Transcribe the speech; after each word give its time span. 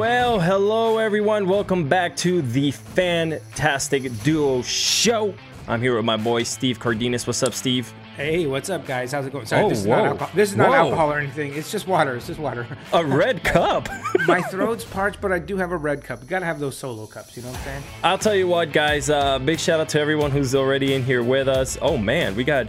Well, 0.00 0.38
hello 0.40 0.98
everyone. 0.98 1.48
Welcome 1.48 1.88
back 1.88 2.16
to 2.16 2.42
the 2.42 2.70
Fantastic 2.70 4.12
Duo 4.22 4.60
Show. 4.60 5.32
I'm 5.66 5.80
here 5.80 5.96
with 5.96 6.04
my 6.04 6.18
boy 6.18 6.42
Steve 6.42 6.78
Cardenas. 6.78 7.26
What's 7.26 7.42
up, 7.42 7.54
Steve? 7.54 7.90
Hey, 8.14 8.46
what's 8.46 8.68
up, 8.68 8.84
guys? 8.86 9.12
How's 9.12 9.24
it 9.24 9.32
going? 9.32 9.46
Sorry, 9.46 9.64
Oh, 9.64 9.70
this 9.70 9.78
is 9.80 9.86
whoa. 9.86 9.96
not 9.96 10.04
alcohol. 10.06 10.30
This 10.34 10.50
is 10.50 10.56
not 10.56 10.68
Whoa. 10.68 10.74
alcohol 10.74 11.12
or 11.14 11.18
anything. 11.18 11.54
It's 11.54 11.72
just 11.72 11.88
water. 11.88 12.14
It's 12.14 12.26
just 12.26 12.38
water. 12.38 12.66
A 12.92 13.02
red 13.06 13.42
cup. 13.44 13.88
My 14.26 14.42
throat's 14.50 14.84
parched, 14.84 15.22
but 15.22 15.32
I 15.32 15.38
do 15.38 15.56
have 15.56 15.72
a 15.72 15.78
red 15.78 16.04
cup. 16.04 16.20
You 16.22 16.28
gotta 16.28 16.44
have 16.44 16.60
those 16.60 16.76
solo 16.76 17.06
cups. 17.06 17.34
You 17.34 17.44
know 17.44 17.48
what 17.48 17.56
I'm 17.60 17.64
saying? 17.64 17.82
I'll 18.04 18.18
tell 18.18 18.34
you 18.34 18.48
what, 18.48 18.72
guys. 18.74 19.08
Uh, 19.08 19.38
big 19.38 19.58
shout 19.58 19.80
out 19.80 19.88
to 19.90 19.98
everyone 20.00 20.30
who's 20.30 20.54
already 20.54 20.92
in 20.92 21.04
here 21.04 21.22
with 21.22 21.48
us. 21.48 21.78
Oh 21.80 21.96
man, 21.96 22.36
we 22.36 22.44
got 22.44 22.66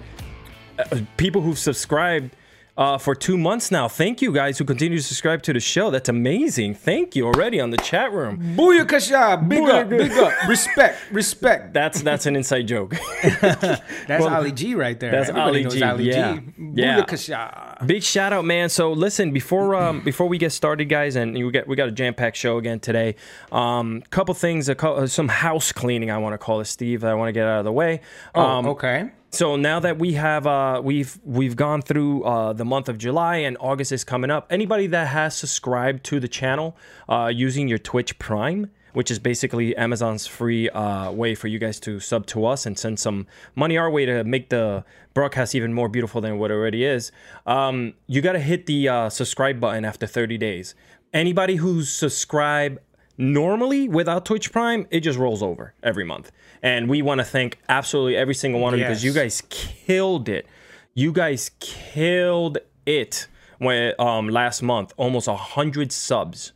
uh, 0.80 1.00
people 1.18 1.42
who've 1.42 1.60
subscribed 1.60 2.38
uh, 2.78 2.98
for 2.98 3.16
two 3.16 3.38
months 3.38 3.72
now. 3.72 3.88
Thank 3.88 4.22
you 4.22 4.32
guys 4.32 4.58
who 4.58 4.64
continue 4.66 4.98
to 4.98 5.04
subscribe 5.04 5.42
to 5.44 5.54
the 5.54 5.60
show. 5.60 5.90
That's 5.90 6.10
amazing. 6.10 6.76
Thank 6.76 7.16
you 7.16 7.26
already 7.26 7.60
on 7.60 7.72
the 7.72 7.78
chat 7.78 8.12
room. 8.12 8.56
Booyakasha! 8.56 9.48
Big 9.50 9.64
up, 9.68 9.90
big 9.90 10.12
up. 10.14 10.34
Respect, 10.48 11.00
respect. 11.12 11.74
That's 11.78 12.02
that's 12.02 12.26
an 12.26 12.36
inside 12.36 12.68
joke. 12.68 12.96
That's 13.42 14.26
Ali 14.26 14.52
G 14.52 14.76
right 14.76 15.00
there. 15.00 15.12
that's 15.12 15.30
Everybody 15.30 15.66
Ali 15.66 15.76
G, 15.78 15.84
Ali 15.84 16.04
yeah. 16.10 16.36
G. 16.36 16.42
Yeah. 16.74 17.76
Big 17.86 18.04
shout 18.04 18.34
out, 18.34 18.46
man. 18.46 18.70
So 18.70 18.92
listen, 18.94 19.32
before 19.32 19.76
um 19.76 20.02
before 20.04 20.28
we 20.28 20.38
get 20.38 20.52
started, 20.52 20.86
guys, 20.86 21.16
and 21.16 21.34
we 21.34 21.52
get 21.52 21.68
we 21.68 21.76
got 21.76 21.88
a 21.88 21.92
jam 21.92 22.14
packed 22.14 22.38
show 22.38 22.58
again 22.58 22.80
today. 22.80 23.16
Um, 23.52 24.04
couple 24.10 24.34
things, 24.34 24.70
a 24.70 24.76
couple, 24.76 25.08
some 25.08 25.28
house 25.28 25.72
cleaning. 25.72 26.12
I 26.12 26.18
want 26.18 26.34
to 26.34 26.38
call 26.38 26.60
it, 26.62 26.66
Steve. 26.66 27.02
That 27.02 27.12
I 27.12 27.16
want 27.16 27.30
to 27.30 27.34
get 27.34 27.46
out 27.48 27.60
of 27.60 27.66
the 27.66 27.72
way. 27.72 28.02
Oh, 28.36 28.42
Um, 28.42 28.66
okay. 28.68 29.12
So 29.30 29.56
now 29.58 29.80
that 29.82 30.00
we 30.00 30.14
have 30.14 30.48
uh 30.48 30.82
we've 30.84 31.20
we've 31.24 31.56
gone 31.56 31.82
through 31.82 32.24
uh 32.24 32.54
the 32.54 32.66
month 32.66 32.88
of 32.88 32.98
July 32.98 33.38
and 33.38 33.58
August 33.60 33.92
is 33.92 34.04
coming 34.04 34.32
up. 34.32 34.48
Anybody 34.50 34.88
that 34.88 35.08
has 35.08 35.36
subscribed 35.36 36.04
to 36.06 36.20
the 36.20 36.28
channel 36.28 36.78
uh 37.10 37.32
using 37.34 37.68
your 37.68 37.78
Twitch 37.78 38.18
Prime, 38.20 38.72
which 38.94 39.12
is 39.12 39.20
basically 39.20 39.76
Amazon's 39.76 40.28
free 40.28 40.70
uh 40.70 41.12
way 41.12 41.36
for 41.36 41.48
you 41.50 41.60
guys 41.60 41.80
to 41.82 42.00
sub 42.00 42.26
to 42.28 42.46
us 42.46 42.66
and 42.66 42.80
send 42.80 43.00
some 43.00 43.28
money 43.54 43.78
our 43.78 43.92
way 43.92 44.06
to 44.06 44.24
make 44.24 44.50
the 44.50 44.86
broadcast 45.14 45.54
even 45.56 45.74
more 45.74 45.90
beautiful 45.90 46.22
than 46.22 46.38
what 46.40 46.50
it 46.50 46.54
already 46.54 46.86
is. 46.86 47.12
Um 47.46 47.96
you 48.08 48.22
got 48.22 48.34
to 48.34 48.40
hit 48.40 48.66
the 48.66 48.88
uh 48.88 49.10
subscribe 49.10 49.60
button 49.60 49.84
after 49.84 50.08
30 50.08 50.38
days. 50.38 50.74
Anybody 51.14 51.58
who's 51.58 51.90
subscribed 51.90 52.80
normally 53.18 53.90
without 53.90 54.26
Twitch 54.26 54.52
Prime, 54.52 54.88
it 54.90 55.02
just 55.02 55.20
rolls 55.20 55.44
over 55.44 55.74
every 55.84 56.04
month. 56.06 56.32
And 56.64 56.90
we 56.90 57.02
want 57.02 57.20
to 57.20 57.26
thank 57.26 57.60
absolutely 57.70 58.18
every 58.18 58.34
single 58.36 58.62
one 58.62 58.74
of 58.74 58.80
you 58.80 58.86
because 58.86 59.04
you 59.04 59.14
guys 59.14 59.44
killed 59.50 60.30
it. 60.30 60.48
You 60.94 61.12
guys 61.12 61.52
killed 61.60 62.58
it 62.86 63.28
when 63.60 63.94
um 64.00 64.30
last 64.30 64.62
month, 64.62 64.94
almost 64.98 65.28
a 65.28 65.36
hundred 65.36 65.92
subs. 65.92 66.54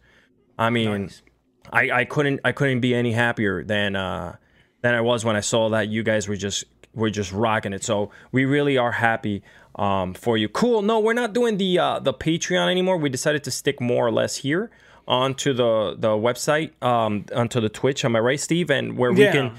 I 0.57 0.69
mean, 0.69 1.09
I, 1.71 1.91
I 1.91 2.05
couldn't 2.05 2.39
I 2.43 2.51
couldn't 2.51 2.79
be 2.81 2.93
any 2.95 3.11
happier 3.13 3.63
than 3.63 3.95
uh 3.95 4.35
than 4.81 4.95
I 4.95 5.01
was 5.01 5.23
when 5.23 5.35
I 5.35 5.41
saw 5.41 5.69
that 5.69 5.89
you 5.89 6.03
guys 6.03 6.27
were 6.27 6.35
just 6.35 6.63
were 6.93 7.09
just 7.09 7.31
rocking 7.31 7.73
it. 7.73 7.83
So 7.83 8.11
we 8.31 8.45
really 8.45 8.77
are 8.77 8.91
happy 8.91 9.43
um 9.75 10.13
for 10.13 10.37
you. 10.37 10.49
Cool. 10.49 10.81
No, 10.81 10.99
we're 10.99 11.13
not 11.13 11.33
doing 11.33 11.57
the 11.57 11.79
uh 11.79 11.99
the 11.99 12.13
Patreon 12.13 12.69
anymore. 12.69 12.97
We 12.97 13.09
decided 13.09 13.43
to 13.45 13.51
stick 13.51 13.79
more 13.79 14.07
or 14.07 14.11
less 14.11 14.37
here 14.37 14.71
onto 15.07 15.53
the 15.53 15.95
the 15.97 16.09
website 16.09 16.71
um 16.83 17.25
onto 17.35 17.61
the 17.61 17.69
Twitch. 17.69 18.03
Am 18.03 18.15
I 18.15 18.19
right, 18.19 18.39
Steve? 18.39 18.69
And 18.71 18.97
where 18.97 19.11
we 19.13 19.23
Yeah. 19.23 19.31
can 19.31 19.51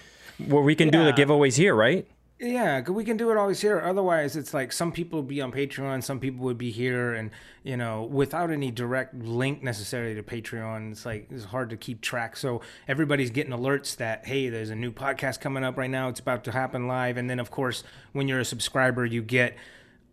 where 0.48 0.62
we 0.62 0.74
can 0.74 0.90
do 0.90 1.04
the 1.04 1.12
giveaways 1.12 1.56
here, 1.56 1.74
right? 1.74 2.06
Yeah, 2.42 2.80
we 2.80 3.04
can 3.04 3.16
do 3.16 3.30
it 3.30 3.36
always 3.36 3.60
here. 3.60 3.80
Otherwise, 3.80 4.34
it's 4.34 4.52
like 4.52 4.72
some 4.72 4.90
people 4.90 5.20
would 5.20 5.28
be 5.28 5.40
on 5.40 5.52
Patreon, 5.52 6.02
some 6.02 6.18
people 6.18 6.44
would 6.44 6.58
be 6.58 6.72
here, 6.72 7.14
and 7.14 7.30
you 7.62 7.76
know, 7.76 8.02
without 8.02 8.50
any 8.50 8.72
direct 8.72 9.14
link 9.14 9.62
necessarily 9.62 10.16
to 10.16 10.24
Patreon, 10.24 10.90
it's 10.90 11.06
like 11.06 11.28
it's 11.30 11.44
hard 11.44 11.70
to 11.70 11.76
keep 11.76 12.00
track. 12.00 12.36
So 12.36 12.60
everybody's 12.88 13.30
getting 13.30 13.52
alerts 13.52 13.94
that 13.98 14.26
hey, 14.26 14.48
there's 14.48 14.70
a 14.70 14.74
new 14.74 14.90
podcast 14.90 15.40
coming 15.40 15.62
up 15.62 15.78
right 15.78 15.90
now. 15.90 16.08
It's 16.08 16.18
about 16.18 16.42
to 16.44 16.50
happen 16.50 16.88
live, 16.88 17.16
and 17.16 17.30
then 17.30 17.38
of 17.38 17.52
course, 17.52 17.84
when 18.12 18.26
you're 18.26 18.40
a 18.40 18.44
subscriber, 18.44 19.06
you 19.06 19.22
get 19.22 19.54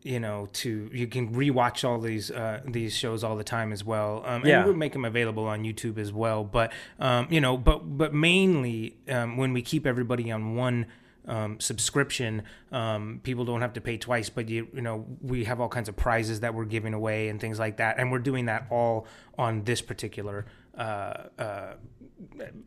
you 0.02 0.20
know 0.20 0.48
to 0.54 0.90
you 0.94 1.08
can 1.08 1.34
rewatch 1.34 1.84
all 1.88 2.00
these 2.00 2.32
uh, 2.32 2.62
these 2.66 2.96
shows 2.96 3.24
all 3.24 3.36
the 3.36 3.44
time 3.44 3.72
as 3.74 3.84
well. 3.84 4.24
Um, 4.26 4.46
Yeah. 4.46 4.58
and 4.60 4.66
we'll 4.68 4.76
make 4.76 4.94
them 4.94 5.06
available 5.06 5.46
on 5.46 5.64
YouTube 5.64 5.98
as 5.98 6.12
well. 6.14 6.44
But 6.44 6.72
um, 7.00 7.28
you 7.30 7.42
know, 7.42 7.58
but 7.58 7.98
but 7.98 8.14
mainly 8.14 8.96
um, 9.10 9.36
when 9.38 9.52
we 9.54 9.62
keep 9.62 9.86
everybody 9.86 10.32
on 10.32 10.56
one 10.56 10.86
um, 11.28 11.60
subscription, 11.60 12.44
um, 12.72 13.20
people 13.24 13.46
don't 13.46 13.62
have 13.62 13.74
to 13.74 13.82
pay 13.82 13.98
twice. 13.98 14.30
But 14.30 14.48
you 14.50 14.68
you 14.74 14.82
know, 14.82 15.06
we 15.22 15.44
have 15.44 15.60
all 15.60 15.70
kinds 15.70 15.90
of 15.90 15.96
prizes 15.96 16.40
that 16.40 16.54
we're 16.54 16.66
giving 16.66 16.94
away 16.94 17.28
and 17.30 17.40
things 17.42 17.60
like 17.60 17.78
that, 17.78 18.00
and 18.00 18.12
we're 18.12 18.20
doing 18.20 18.46
that 18.46 18.68
all 18.70 19.06
on 19.38 19.64
this 19.66 19.82
particular. 19.82 20.46
Uh, 20.78 21.14
uh, 21.38 21.74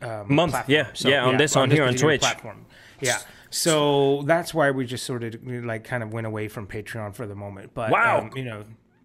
um, 0.02 0.34
Month, 0.34 0.52
platform. 0.52 0.74
yeah. 0.74 0.86
Yeah, 0.96 1.24
on 1.24 1.36
this- 1.38 1.56
on 1.56 1.70
here 1.70 1.84
on 1.84 1.94
Twitch. 1.94 2.20
platform. 2.20 2.66
Yeah, 3.00 3.18
so 3.52 4.22
that's 4.26 4.54
why 4.54 4.70
we 4.70 4.86
just 4.86 5.04
sort 5.04 5.22
of 5.24 5.36
like 5.44 5.84
kind 5.84 6.02
of 6.02 6.12
went 6.12 6.26
away 6.26 6.48
from 6.48 6.66
Patreon 6.66 7.14
for 7.14 7.26
the 7.26 7.34
moment. 7.34 7.72
But 7.74 7.90
Wow. 7.90 8.20
um, 8.20 8.30
you 8.34 8.44
know, 8.44 8.64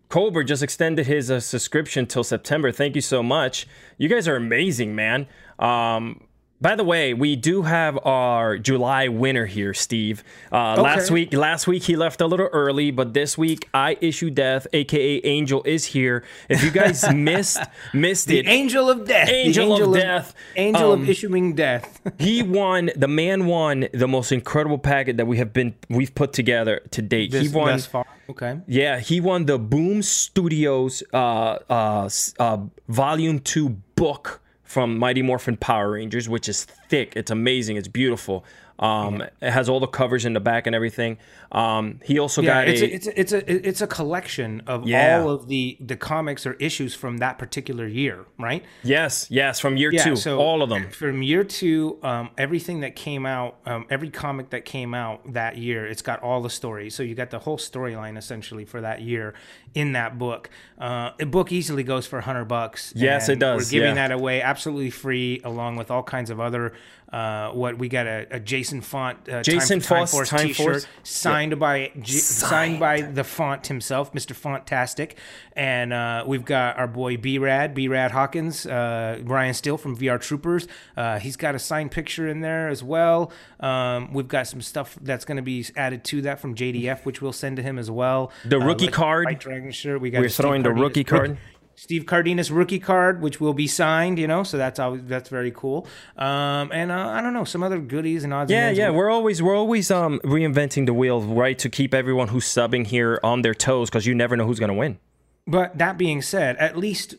Colbert 0.10 0.46
just 0.46 0.64
extended 0.64 1.06
his 1.06 1.30
uh, 1.30 1.40
subscription 1.42 2.06
till 2.06 2.24
September. 2.24 2.72
Thank 2.72 2.96
you 2.96 3.02
so 3.02 3.22
much. 3.22 3.68
You 3.98 4.08
guys 4.08 4.28
are 4.28 4.38
amazing, 4.38 4.96
man. 4.96 5.28
Um, 5.60 6.22
by 6.60 6.76
the 6.76 6.84
way, 6.84 7.14
we 7.14 7.36
do 7.36 7.62
have 7.64 7.98
our 8.06 8.58
July 8.58 9.08
winner 9.10 9.46
here, 9.46 9.74
Steve. 9.74 10.24
Uh, 10.52 10.82
Last 10.82 11.12
week, 11.12 11.34
last 11.34 11.68
week 11.68 11.84
he 11.84 11.96
left 11.96 12.20
a 12.22 12.26
little 12.28 12.48
early, 12.52 12.90
but 12.92 13.14
this 13.14 13.38
week 13.38 13.70
I 13.74 13.98
issue 14.02 14.30
death, 14.32 14.66
aka 14.74 15.22
Angel, 15.24 15.62
is 15.66 15.86
here. 15.86 16.24
If 16.50 16.64
you 16.64 16.72
guys 16.72 17.12
missed 17.14 17.60
missed 17.94 18.28
the 18.28 18.40
it, 18.40 18.48
angel 18.48 18.90
of 18.90 19.06
death, 19.06 19.28
the 19.28 19.34
Angel 19.36 19.94
of 19.94 19.94
death. 19.94 20.34
angel 20.56 20.94
Um, 20.94 21.02
of 21.04 21.10
issuing 21.10 21.54
death. 21.54 22.02
he 22.20 22.42
won. 22.42 22.90
The 22.96 23.08
man 23.08 23.46
won 23.46 23.88
the 23.94 24.08
most 24.08 24.32
incredible 24.32 24.80
packet 24.80 25.18
that 25.18 25.28
we 25.28 25.38
have 25.38 25.54
been 25.54 25.76
we've 25.90 26.14
put 26.16 26.34
together 26.34 26.82
to 26.92 27.02
date. 27.02 27.34
he 27.34 27.50
won. 27.50 27.68
thus 27.68 27.86
far. 27.86 28.06
Okay. 28.30 28.60
Yeah, 28.68 29.00
he 29.00 29.22
won 29.22 29.46
the 29.46 29.58
Boom 29.60 30.02
Studios 30.02 31.02
uh, 31.14 31.60
uh, 31.70 32.10
uh, 32.40 32.58
Volume 32.90 33.40
2 33.40 33.70
book 33.96 34.42
from 34.68 34.98
Mighty 35.00 35.22
Morphin 35.22 35.58
Power 35.58 35.92
Rangers, 35.92 36.28
which 36.30 36.48
is 36.50 36.66
thick. 36.90 37.14
It's 37.16 37.32
amazing. 37.32 37.78
It's 37.78 37.88
beautiful. 37.88 38.44
Um, 38.80 39.24
It 39.42 39.50
has 39.52 39.70
all 39.70 39.80
the 39.80 39.88
covers 39.88 40.26
in 40.26 40.34
the 40.34 40.40
back 40.40 40.68
and 40.68 40.76
everything. 40.76 41.18
Um, 41.52 42.00
he 42.04 42.20
also 42.20 42.42
Yeah, 42.42 42.66
got 42.66 42.68
it's 42.68 42.82
a, 42.82 42.86
a, 42.86 42.88
it's 42.90 43.08
a, 43.08 43.20
it's 43.20 43.32
a 43.34 43.68
it's 43.68 43.82
a 43.82 43.88
collection 43.88 44.62
of 44.68 44.86
Yeah. 44.88 45.20
all 45.20 45.30
of 45.30 45.48
the 45.48 45.78
the 45.80 45.96
comics 45.96 46.46
or 46.46 46.54
issues 46.54 46.94
from 46.94 47.18
that 47.18 47.38
particular 47.38 47.88
year, 47.88 48.26
right? 48.38 48.64
yes, 48.84 49.28
yes, 49.30 49.60
from 49.60 49.78
year 49.78 49.92
Yeah, 49.94 50.04
two, 50.04 50.16
so 50.18 50.40
all 50.40 50.62
of 50.62 50.70
them. 50.70 50.90
from 50.92 51.24
year 51.24 51.44
two. 51.44 52.00
Um, 52.04 52.32
everything 52.38 52.82
that 52.82 52.96
came 52.96 53.26
out, 53.26 53.60
um, 53.66 53.86
every 53.90 54.10
comic 54.10 54.50
that 54.50 54.66
came 54.66 54.94
out 54.94 55.34
that 55.34 55.58
year, 55.58 55.86
it's 55.86 56.02
got 56.02 56.22
all 56.22 56.42
the 56.42 56.50
stories. 56.50 56.96
So 56.96 57.04
you 57.04 57.16
got 57.16 57.30
the 57.30 57.40
whole 57.40 57.58
storyline 57.58 58.18
essentially 58.18 58.66
for 58.66 58.82
that 58.82 59.02
year 59.02 59.34
in 59.74 59.94
that 59.94 60.18
book. 60.18 60.50
Uh, 60.78 61.12
a 61.20 61.26
book 61.26 61.52
easily 61.52 61.84
goes 61.84 62.06
for 62.06 62.20
hundred 62.22 62.46
bucks. 62.46 62.92
Yes, 62.96 63.30
it 63.30 63.40
does, 63.40 63.66
We're 63.66 63.80
giving 63.80 63.96
that 63.96 64.12
away 64.12 64.42
absolutely 64.42 64.90
free, 64.90 65.42
along 65.44 65.78
with 65.78 65.90
all 65.92 66.04
kinds 66.04 66.30
of 66.30 66.40
other. 66.40 66.74
Uh, 67.12 67.52
what 67.52 67.78
we 67.78 67.88
got 67.88 68.06
a, 68.06 68.28
a 68.32 68.40
Jason 68.40 68.82
Faunt, 68.82 69.30
uh, 69.30 69.42
Jason 69.42 69.80
Time, 69.80 70.00
Time 70.00 70.08
Force 70.08 70.30
Time 70.30 70.48
T-shirt 70.48 70.66
Force. 70.66 70.88
Signed 71.38 71.60
by 71.60 71.92
J- 72.00 72.18
signed 72.18 72.80
by 72.80 73.02
the 73.02 73.24
Faunt 73.24 73.68
himself, 73.68 74.12
Mr. 74.12 74.34
Fontastic, 74.34 75.12
and 75.54 75.94
uh, 75.94 76.24
we've 76.26 76.44
got 76.44 76.80
our 76.80 76.88
boy 76.88 77.16
B 77.18 77.38
Rad, 77.38 77.76
B 77.76 77.88
Rad 77.88 78.10
Hawkins, 78.10 78.66
uh, 78.66 79.20
Brian 79.24 79.54
Steele 79.54 79.78
from 79.78 79.96
VR 79.96 80.20
Troopers. 80.20 80.68
Uh, 80.96 81.20
he's 81.20 81.36
got 81.38 81.54
a 81.54 81.60
signed 81.60 81.92
picture 81.92 82.28
in 82.28 82.42
there 82.42 82.70
as 82.70 82.84
well. 82.84 83.32
Um, 83.60 84.14
we've 84.14 84.28
got 84.28 84.48
some 84.48 84.62
stuff 84.62 84.98
that's 85.00 85.26
going 85.26 85.36
to 85.38 85.44
be 85.44 85.64
added 85.76 86.04
to 86.06 86.24
that 86.24 86.40
from 86.40 86.56
JDF, 86.56 87.06
which 87.06 87.22
we'll 87.22 87.34
send 87.34 87.58
to 87.58 87.62
him 87.62 87.78
as 87.78 87.92
well. 87.92 88.32
The 88.44 88.60
Uh, 88.60 88.66
rookie 88.66 88.86
like 88.86 88.94
card. 88.96 89.26
White 89.26 89.40
Dragon 89.40 89.72
shirt. 89.72 90.02
We 90.02 90.10
got 90.10 90.22
We're 90.22 90.30
throwing 90.30 90.64
the 90.64 90.72
rookie 90.74 91.04
card. 91.04 91.38
Steve 91.78 92.08
Cardenas 92.08 92.50
rookie 92.50 92.80
card, 92.80 93.22
which 93.22 93.40
will 93.40 93.54
be 93.54 93.68
signed, 93.68 94.18
you 94.18 94.28
know, 94.28 94.42
so 94.42 94.58
that's 94.58 94.80
always 94.80 95.04
that's 95.06 95.30
very 95.30 95.52
cool. 95.52 95.88
Um, 96.18 96.72
and 96.74 96.92
uh, 96.92 97.10
I 97.10 97.22
don't 97.22 97.34
know 97.34 97.44
some 97.44 97.62
other 97.62 97.78
goodies 97.78 98.24
and 98.24 98.34
odds. 98.34 98.52
Yeah, 98.52 98.70
and 98.70 98.78
yeah, 98.78 98.90
we're 98.90 99.12
always 99.12 99.44
we're 99.44 99.56
always 99.56 99.92
um 99.92 100.20
reinventing 100.24 100.88
the 100.88 100.94
wheel, 100.94 101.22
right, 101.22 101.58
to 101.60 101.70
keep 101.70 101.94
everyone 101.94 102.30
who's 102.30 102.46
subbing 102.46 102.88
here 102.88 103.20
on 103.24 103.44
their 103.44 103.54
toes 103.54 103.92
because 103.92 104.08
you 104.08 104.16
never 104.16 104.36
know 104.36 104.48
who's 104.48 104.60
gonna 104.60 104.74
win. 104.74 104.98
But 105.46 105.78
that 105.78 106.00
being 106.00 106.24
said, 106.24 106.58
at 106.58 106.76
least 106.76 107.14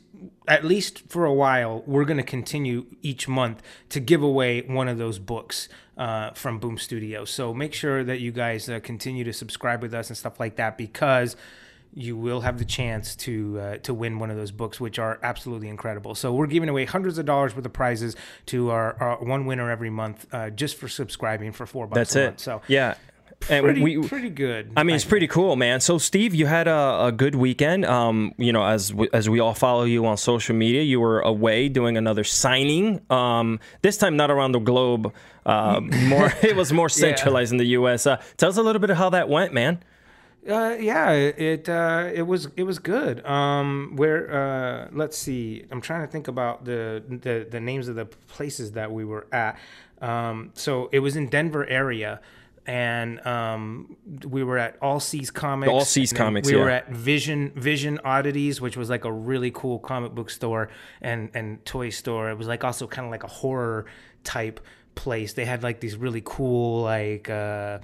at 0.49 0.65
least 0.65 1.09
for 1.09 1.25
a 1.25 1.33
while, 1.33 1.85
we're 1.87 2.05
going 2.05 2.17
to 2.17 2.23
continue 2.23 2.87
each 3.03 3.29
month 3.29 3.63
to 3.91 4.01
give 4.01 4.23
away 4.23 4.63
one 4.63 4.89
of 4.89 4.99
those 4.99 5.19
books 5.19 5.69
uh, 5.97 6.31
from 6.31 6.59
Boom 6.59 6.79
Studios. 6.79 7.31
So 7.31 7.53
make 7.53 7.75
sure 7.75 8.03
that 8.03 8.19
you 8.21 8.33
guys 8.33 8.69
uh, 8.69 8.81
continue 8.81 9.25
to 9.25 9.33
subscribe 9.33 9.83
with 9.83 9.93
us 9.93 10.09
and 10.09 10.17
stuff 10.17 10.41
like 10.41 10.57
that 10.57 10.79
because 10.79 11.37
you 11.95 12.17
will 12.17 12.41
have 12.41 12.59
the 12.59 12.65
chance 12.65 13.17
to 13.17 13.59
uh, 13.61 13.77
to 13.79 13.95
win 13.95 14.19
one 14.19 14.31
of 14.31 14.37
those 14.37 14.51
books, 14.51 14.81
which 14.81 14.99
are 14.99 15.19
absolutely 15.23 15.69
incredible. 15.69 16.15
So 16.15 16.33
we're 16.33 16.47
giving 16.47 16.69
away 16.69 16.85
hundreds 16.85 17.19
of 17.19 17.27
dollars 17.27 17.55
worth 17.57 17.67
of 17.67 17.73
prizes 17.73 18.17
to 18.47 18.71
our, 18.71 18.97
our 19.01 19.25
one 19.25 19.47
winner 19.47 19.71
every 19.71 19.91
month 19.91 20.27
uh, 20.33 20.51
just 20.51 20.77
for 20.77 20.89
subscribing 20.89 21.53
for 21.53 21.67
four 21.67 21.87
bucks. 21.87 21.97
That's 21.97 22.17
a 22.17 22.21
it. 22.21 22.27
Month. 22.27 22.41
So 22.41 22.63
yeah. 22.69 22.95
and 23.49 23.65
Pretty, 23.65 23.83
we 23.83 24.07
pretty 24.07 24.31
good. 24.31 24.73
I 24.77 24.83
mean, 24.83 24.97
it's 24.97 25.05
pretty 25.05 25.29
cool, 25.29 25.55
man. 25.55 25.81
So, 25.81 25.99
Steve, 25.99 26.35
you 26.35 26.47
had 26.47 26.67
a, 26.67 27.07
a 27.07 27.13
good 27.13 27.35
weekend. 27.35 27.85
Um, 27.85 28.35
you 28.37 28.53
know, 28.53 28.65
as 28.65 28.91
w- 28.91 29.11
as 29.13 29.29
we 29.29 29.39
all 29.39 29.55
follow 29.55 29.85
you 29.85 30.07
on 30.07 30.17
social 30.17 30.57
media, 30.57 30.83
you 30.83 30.99
were 31.01 31.21
away 31.21 31.69
doing 31.69 31.97
another 31.97 32.25
signing. 32.25 33.01
Um, 33.11 33.61
this 33.83 33.97
time 33.97 34.17
not 34.17 34.31
around 34.31 34.53
the 34.53 34.59
globe. 34.59 35.13
Uh, 35.47 35.81
more, 36.09 36.33
it 36.43 36.57
was 36.57 36.73
more 36.73 36.89
centralized 36.89 37.53
in 37.53 37.59
the 37.59 37.67
U.S. 37.69 38.07
Uh, 38.07 38.21
tell 38.37 38.49
us 38.51 38.57
a 38.57 38.63
little 38.63 38.81
bit 38.81 38.91
of 38.91 38.97
how 38.97 39.11
that 39.11 39.29
went, 39.29 39.55
man. 39.55 39.83
Uh, 40.49 40.77
yeah, 40.81 41.11
it 41.11 41.69
uh, 41.69 42.09
it 42.13 42.23
was 42.23 42.49
it 42.57 42.63
was 42.63 42.79
good. 42.79 43.25
Um, 43.27 43.93
where 43.97 44.33
uh, 44.33 44.89
let's 44.93 45.19
see, 45.19 45.65
I'm 45.71 45.83
trying 45.83 46.01
to 46.01 46.07
think 46.11 46.27
about 46.27 46.65
the, 46.65 47.03
the 47.07 47.47
the 47.49 47.61
names 47.61 47.89
of 47.89 47.97
the 47.97 48.07
places 48.07 48.73
that 48.73 48.91
we 48.91 49.05
were 49.05 49.27
at. 49.31 49.59
Um, 50.01 50.51
so 50.55 50.89
it 50.91 51.01
was 51.01 51.17
in 51.17 51.29
Denver 51.29 51.67
area, 51.67 52.23
and 52.67 53.25
um, 53.27 53.97
we 54.27 54.43
were 54.43 54.57
at 54.57 54.79
All 54.81 55.01
Seas 55.01 55.31
Comics. 55.31 55.71
All 55.71 55.85
Seas 55.85 56.15
Comics, 56.15 56.51
We 56.51 56.57
were 56.57 56.71
at 56.71 56.89
Vision 56.91 57.53
Vision 57.55 57.99
Oddities, 58.03 58.59
which 58.59 58.77
was 58.77 58.89
like 58.89 59.05
a 59.05 59.13
really 59.13 59.51
cool 59.51 59.79
comic 59.79 60.15
book 60.15 60.31
store 60.31 60.71
and 61.03 61.29
and 61.35 61.63
toy 61.67 61.91
store. 61.91 62.31
It 62.31 62.39
was 62.39 62.49
like 62.49 62.65
also 62.65 62.87
kind 62.87 63.05
of 63.05 63.11
like 63.11 63.25
a 63.25 63.29
horror 63.29 63.85
type 64.25 64.61
place. 64.95 65.35
They 65.35 65.45
had 65.45 65.63
like 65.63 65.81
these 65.81 65.97
really 65.97 66.23
cool 66.25 66.85
like. 66.85 67.29
Uh, 67.29 67.81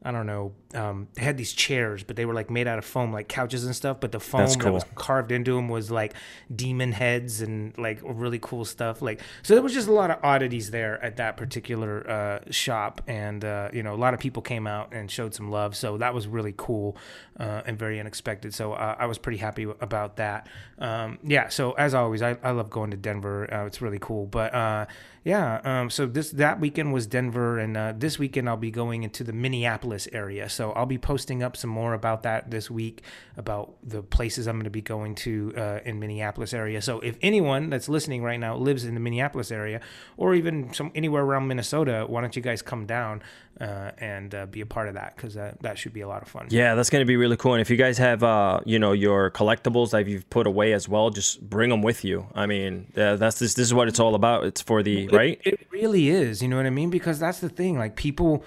I 0.00 0.12
don't 0.12 0.26
know. 0.26 0.52
Um, 0.74 1.08
they 1.14 1.22
had 1.22 1.38
these 1.38 1.52
chairs, 1.52 2.02
but 2.02 2.16
they 2.16 2.26
were 2.26 2.34
like 2.34 2.50
made 2.50 2.66
out 2.66 2.78
of 2.78 2.84
foam, 2.84 3.12
like 3.12 3.28
couches 3.28 3.64
and 3.64 3.74
stuff. 3.74 4.00
But 4.00 4.12
the 4.12 4.20
foam 4.20 4.42
That's 4.42 4.56
that 4.56 4.72
was 4.72 4.84
carved 4.94 5.32
into 5.32 5.54
them 5.54 5.68
was 5.68 5.90
like 5.90 6.14
demon 6.54 6.92
heads 6.92 7.40
and 7.40 7.76
like 7.78 8.00
really 8.02 8.38
cool 8.38 8.64
stuff. 8.64 9.00
Like 9.00 9.20
so, 9.42 9.54
there 9.54 9.62
was 9.62 9.72
just 9.72 9.88
a 9.88 9.92
lot 9.92 10.10
of 10.10 10.18
oddities 10.22 10.70
there 10.70 11.02
at 11.02 11.16
that 11.16 11.36
particular 11.36 12.08
uh, 12.08 12.50
shop, 12.50 13.00
and 13.06 13.44
uh, 13.44 13.70
you 13.72 13.82
know, 13.82 13.94
a 13.94 13.96
lot 13.96 14.14
of 14.14 14.20
people 14.20 14.42
came 14.42 14.66
out 14.66 14.92
and 14.92 15.10
showed 15.10 15.34
some 15.34 15.50
love. 15.50 15.74
So 15.74 15.96
that 15.98 16.12
was 16.12 16.26
really 16.26 16.54
cool 16.56 16.96
uh, 17.38 17.62
and 17.64 17.78
very 17.78 18.00
unexpected. 18.00 18.52
So 18.54 18.72
uh, 18.72 18.96
I 18.98 19.06
was 19.06 19.18
pretty 19.18 19.38
happy 19.38 19.62
about 19.62 20.16
that. 20.16 20.48
Um, 20.78 21.18
yeah. 21.22 21.48
So 21.48 21.72
as 21.72 21.94
always, 21.94 22.22
I, 22.22 22.36
I 22.42 22.50
love 22.50 22.70
going 22.70 22.90
to 22.90 22.96
Denver. 22.96 23.52
Uh, 23.52 23.66
it's 23.66 23.80
really 23.80 23.98
cool. 24.00 24.26
But 24.26 24.54
uh, 24.54 24.86
yeah. 25.24 25.60
Um, 25.64 25.90
so 25.90 26.06
this 26.06 26.30
that 26.32 26.60
weekend 26.60 26.92
was 26.92 27.06
Denver, 27.06 27.58
and 27.58 27.76
uh, 27.76 27.92
this 27.96 28.18
weekend 28.18 28.48
I'll 28.48 28.56
be 28.56 28.70
going 28.70 29.02
into 29.02 29.24
the 29.24 29.32
Minneapolis 29.32 30.08
area. 30.12 30.48
So 30.58 30.72
I'll 30.72 30.86
be 30.86 30.98
posting 30.98 31.44
up 31.44 31.56
some 31.56 31.70
more 31.70 31.94
about 31.94 32.24
that 32.24 32.50
this 32.50 32.68
week 32.68 33.02
about 33.36 33.76
the 33.84 34.02
places 34.02 34.48
I'm 34.48 34.56
going 34.56 34.64
to 34.64 34.70
be 34.70 34.82
going 34.82 35.14
to 35.14 35.54
uh, 35.56 35.78
in 35.84 36.00
Minneapolis 36.00 36.52
area. 36.52 36.82
So 36.82 36.98
if 36.98 37.16
anyone 37.22 37.70
that's 37.70 37.88
listening 37.88 38.24
right 38.24 38.40
now 38.40 38.56
lives 38.56 38.84
in 38.84 38.94
the 38.94 39.00
Minneapolis 39.00 39.52
area, 39.52 39.80
or 40.16 40.34
even 40.34 40.74
some 40.74 40.90
anywhere 40.96 41.22
around 41.22 41.46
Minnesota, 41.46 42.06
why 42.08 42.22
don't 42.22 42.34
you 42.34 42.42
guys 42.42 42.60
come 42.60 42.86
down 42.86 43.22
uh, 43.60 43.92
and 43.98 44.34
uh, 44.34 44.46
be 44.46 44.60
a 44.60 44.66
part 44.66 44.88
of 44.88 44.94
that? 44.94 45.14
Because 45.14 45.34
that 45.34 45.62
that 45.62 45.78
should 45.78 45.92
be 45.92 46.00
a 46.00 46.08
lot 46.08 46.22
of 46.22 46.28
fun. 46.28 46.48
Yeah, 46.50 46.74
that's 46.74 46.90
going 46.90 47.02
to 47.02 47.06
be 47.06 47.16
really 47.16 47.36
cool. 47.36 47.54
And 47.54 47.60
if 47.60 47.70
you 47.70 47.76
guys 47.76 47.96
have, 47.98 48.24
uh, 48.24 48.58
you 48.64 48.80
know, 48.80 48.90
your 48.90 49.30
collectibles 49.30 49.90
that 49.92 50.08
you've 50.08 50.28
put 50.28 50.48
away 50.48 50.72
as 50.72 50.88
well, 50.88 51.10
just 51.10 51.40
bring 51.48 51.70
them 51.70 51.82
with 51.82 52.04
you. 52.04 52.26
I 52.34 52.46
mean, 52.46 52.92
uh, 52.96 53.14
that's 53.14 53.38
this. 53.38 53.54
This 53.54 53.68
is 53.68 53.74
what 53.74 53.86
it's 53.86 54.00
all 54.00 54.16
about. 54.16 54.44
It's 54.44 54.60
for 54.60 54.82
the 54.82 55.06
right. 55.06 55.40
It 55.44 55.68
really 55.70 56.08
is. 56.08 56.42
You 56.42 56.48
know 56.48 56.56
what 56.56 56.66
I 56.66 56.70
mean? 56.70 56.90
Because 56.90 57.20
that's 57.20 57.38
the 57.38 57.48
thing. 57.48 57.78
Like 57.78 57.94
people, 57.94 58.42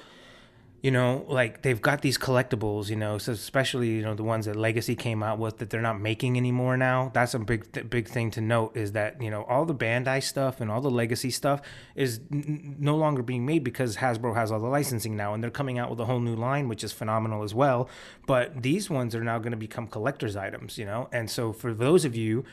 you 0.82 0.90
know, 0.90 1.26
like 1.28 1.62
they've 1.62 1.82
got 1.82 2.02
these 2.02 2.18
collectibles. 2.18 2.90
You 2.90 2.96
know, 2.96 3.18
so 3.18 3.34
especially 3.34 3.90
you 3.90 4.02
know 4.02 4.16
the 4.16 4.24
ones 4.24 4.46
that 4.46 4.56
Legacy 4.56 4.96
came 4.96 5.22
out 5.22 5.38
with 5.38 5.58
that 5.60 5.70
they're 5.70 5.82
not 5.82 6.00
making 6.00 6.38
anymore 6.38 6.76
now. 6.76 7.12
That's 7.14 7.34
a 7.34 7.40
big 7.40 7.72
th- 7.72 7.90
big 7.90 8.08
thing 8.08 8.32
to 8.32 8.42
note 8.42 8.76
is 8.76 8.94
that 8.94 9.22
you 9.22 9.30
know 9.30 9.44
all 9.44 9.66
the 9.66 9.76
Bandai 9.76 10.24
stuff 10.24 10.60
and 10.60 10.72
all 10.72 10.82
the 10.82 10.90
Legacy 10.90 11.30
stuff 11.30 11.62
is 11.96 12.20
n- 12.32 12.76
no 12.80 12.96
longer 12.96 13.22
being 13.22 13.46
made 13.46 13.64
because 13.64 13.98
Hasbro 13.98 14.36
has 14.36 14.52
all 14.52 14.60
the 14.60 14.68
licensing 14.68 15.16
now, 15.16 15.34
and 15.34 15.44
they're 15.44 15.52
coming 15.52 15.78
out 15.78 15.90
with 15.90 16.00
a 16.00 16.06
whole 16.06 16.20
new 16.20 16.36
line, 16.36 16.68
which 16.68 16.84
is 16.84 16.92
phenomenal 16.92 17.44
as 17.44 17.54
well. 17.54 17.88
But 18.26 18.64
these 18.64 18.90
ones 18.90 19.14
are 19.14 19.24
now 19.24 19.38
going 19.38 19.52
to 19.52 19.58
become 19.58 19.88
collector's 19.88 20.36
items. 20.36 20.80
You 20.80 20.86
know, 20.86 21.10
and 21.12 21.30
so 21.30 21.54
for 21.54 21.74
those 21.74 22.06
of 22.06 22.16
you 22.16 22.44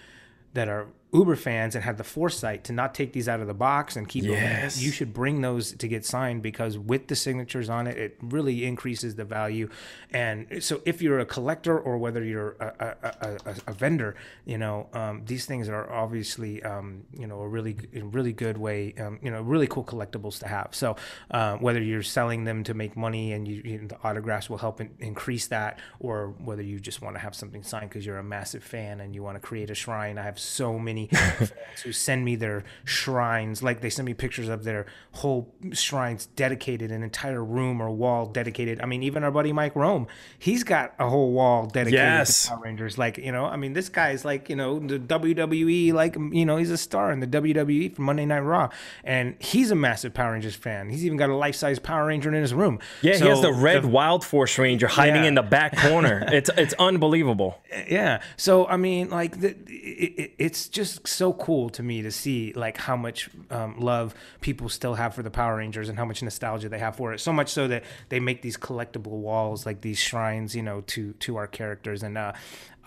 that 0.53 0.69
are 0.69 0.89
Uber 1.13 1.37
fans 1.37 1.75
and 1.75 1.85
have 1.85 1.97
the 1.97 2.05
foresight 2.05 2.65
to 2.65 2.73
not 2.73 2.95
take 2.95 3.13
these 3.13 3.29
out 3.29 3.41
of 3.41 3.47
the 3.47 3.55
box 3.55 3.97
and 3.97 4.09
keep 4.09 4.25
Yes. 4.25 4.77
them, 4.77 4.85
you 4.85 4.91
should 4.91 5.15
bring 5.15 5.41
those 5.41 5.73
to 5.73 5.89
get 5.89 6.05
signed 6.05 6.43
because 6.43 6.77
with 6.77 7.07
the 7.09 7.17
signatures 7.17 7.71
on 7.71 7.87
it, 7.87 7.97
it 7.97 8.19
really 8.21 8.65
increases 8.67 9.15
the 9.15 9.25
value. 9.25 9.69
And 10.13 10.63
so, 10.63 10.83
if 10.85 11.01
you're 11.01 11.19
a 11.19 11.27
collector 11.27 11.79
or 11.79 11.99
whether 11.99 12.23
you're 12.23 12.57
a, 12.61 12.97
a, 13.03 13.39
a, 13.47 13.55
a, 13.69 13.73
vendor, 13.73 14.17
you 14.45 14.59
know 14.59 14.89
um, 14.93 15.23
these 15.25 15.47
things 15.47 15.69
are 15.69 15.91
obviously 15.91 16.63
um, 16.63 17.05
you 17.17 17.27
know 17.27 17.41
a 17.41 17.49
really 17.49 17.77
really 17.95 18.33
good 18.33 18.59
way, 18.59 18.95
um, 18.99 19.19
you 19.23 19.31
know, 19.31 19.43
really 19.43 19.67
cool 19.67 19.85
collectibles 19.85 20.39
to 20.41 20.49
have. 20.49 20.69
So 20.73 20.97
uh, 21.31 21.57
whether 21.57 21.83
you're 21.83 22.03
selling 22.03 22.45
them 22.45 22.65
to 22.65 22.75
make 22.75 22.97
money 22.97 23.33
and 23.33 23.47
you, 23.47 23.63
you 23.65 23.89
the 23.89 23.99
autographs 24.03 24.51
will 24.51 24.59
help 24.59 24.81
in, 24.81 24.91
increase 24.99 25.47
that, 25.49 25.79
or 26.01 26.35
whether 26.39 26.63
you 26.63 26.81
just 26.81 27.03
want 27.03 27.17
to 27.17 27.21
have 27.21 27.35
something 27.35 27.63
signed 27.63 27.89
because 27.89 28.05
you're 28.05 28.19
a 28.19 28.25
massive 28.25 28.63
fan 28.63 29.01
and 29.01 29.15
you 29.15 29.23
want 29.23 29.37
to 29.37 29.41
create 29.41 29.71
a 29.71 29.75
shrine. 29.75 30.19
I 30.19 30.23
have 30.23 30.39
so 30.39 30.79
many 30.79 30.98
fans 31.07 31.53
who 31.85 31.93
send 31.93 32.25
me 32.25 32.37
their 32.37 32.65
shrines, 32.85 33.63
like 33.63 33.81
they 33.81 33.91
send 33.91 34.07
me 34.07 34.15
pictures 34.15 34.49
of 34.49 34.65
their 34.65 34.87
whole 35.13 35.53
shrines 35.73 36.27
dedicated, 36.37 36.91
an 36.91 37.03
entire 37.03 37.43
room 37.45 37.81
or 37.81 37.91
wall 37.91 38.27
dedicated. 38.27 38.81
I 38.81 38.87
mean, 38.87 39.03
even 39.03 39.25
our 39.25 39.31
buddy 39.31 39.53
Mike 39.53 39.75
Rome, 39.77 40.07
he's 40.39 40.65
got 40.65 40.95
a 40.99 41.09
whole 41.09 41.33
wall 41.33 41.67
dedicated 41.67 41.95
Yes. 41.99 42.45
to 42.45 42.51
Power 42.51 42.61
Rangers. 42.65 42.99
Like, 42.99 43.19
you 43.19 43.33
know, 43.33 43.45
I 43.47 43.57
mean, 43.57 43.73
this 43.73 43.89
guy's 43.89 44.25
like, 44.25 44.49
you 44.49 44.57
know, 44.57 44.79
the 44.79 44.99
WWE, 44.99 45.93
like, 45.93 46.17
you 46.17 46.45
know, 46.45 46.57
he's 46.57 46.71
a 46.71 46.77
star 46.79 47.13
in 47.13 47.21
the 47.21 47.27
WWE 47.27 47.95
for 47.95 48.03
Monday 48.03 48.27
Night 48.27 48.41
Raw, 48.41 48.69
and 49.05 49.37
he's 49.39 49.71
a 49.71 49.75
massive 49.75 50.15
Power 50.15 50.33
Rangers 50.33 50.55
fan. 50.57 50.91
He's 50.91 51.05
even 51.05 51.17
got 51.19 51.31
a 51.31 51.37
life 51.37 51.55
size 51.55 51.79
Power 51.79 52.07
Ranger 52.07 52.35
in 52.35 52.41
his 52.41 52.55
room. 52.55 52.79
Yeah, 53.03 53.17
he 53.17 53.25
has 53.27 53.41
the 53.41 53.53
red 53.53 53.85
Wild 53.85 54.25
Force 54.25 54.59
Ranger 54.59 54.87
hiding 54.89 55.23
Yeah. 55.23 55.29
in 55.29 55.35
the 55.35 55.43
back 55.43 55.77
corner. 55.77 56.25
it's 56.33 56.51
it's 56.57 56.75
unbelievable. 56.79 57.61
yeah 57.89 58.21
so 58.37 58.67
i 58.67 58.77
mean 58.77 59.11
like 59.11 59.41
the, 59.41 59.51
it, 59.67 60.13
it, 60.19 60.35
it's 60.39 60.69
just 60.69 60.88
so 61.05 61.33
cool 61.33 61.71
to 61.71 61.83
me 61.83 62.03
to 62.03 62.11
see 62.11 62.53
like 62.55 62.77
how 62.77 62.97
much 62.97 63.29
um, 63.51 63.79
love 63.79 64.15
people 64.41 64.69
still 64.69 64.95
have 64.95 65.15
for 65.15 65.23
the 65.23 65.31
power 65.31 65.57
rangers 65.57 65.89
and 65.89 65.99
how 65.99 66.05
much 66.05 66.23
nostalgia 66.23 66.69
they 66.69 66.79
have 66.79 66.97
for 66.97 67.13
it. 67.13 67.21
So 67.21 67.33
much 67.33 67.49
so 67.49 67.69
that 67.69 67.85
they 68.09 68.21
make 68.21 68.43
these 68.43 68.57
collectible 68.57 69.19
walls 69.19 69.67
like 69.67 69.81
these 69.81 69.99
shrines 69.99 70.55
you 70.55 70.63
know 70.63 70.83
to 70.83 71.13
to 71.15 71.37
our 71.37 71.47
characters. 71.47 72.03
And 72.03 72.17
uh 72.19 72.33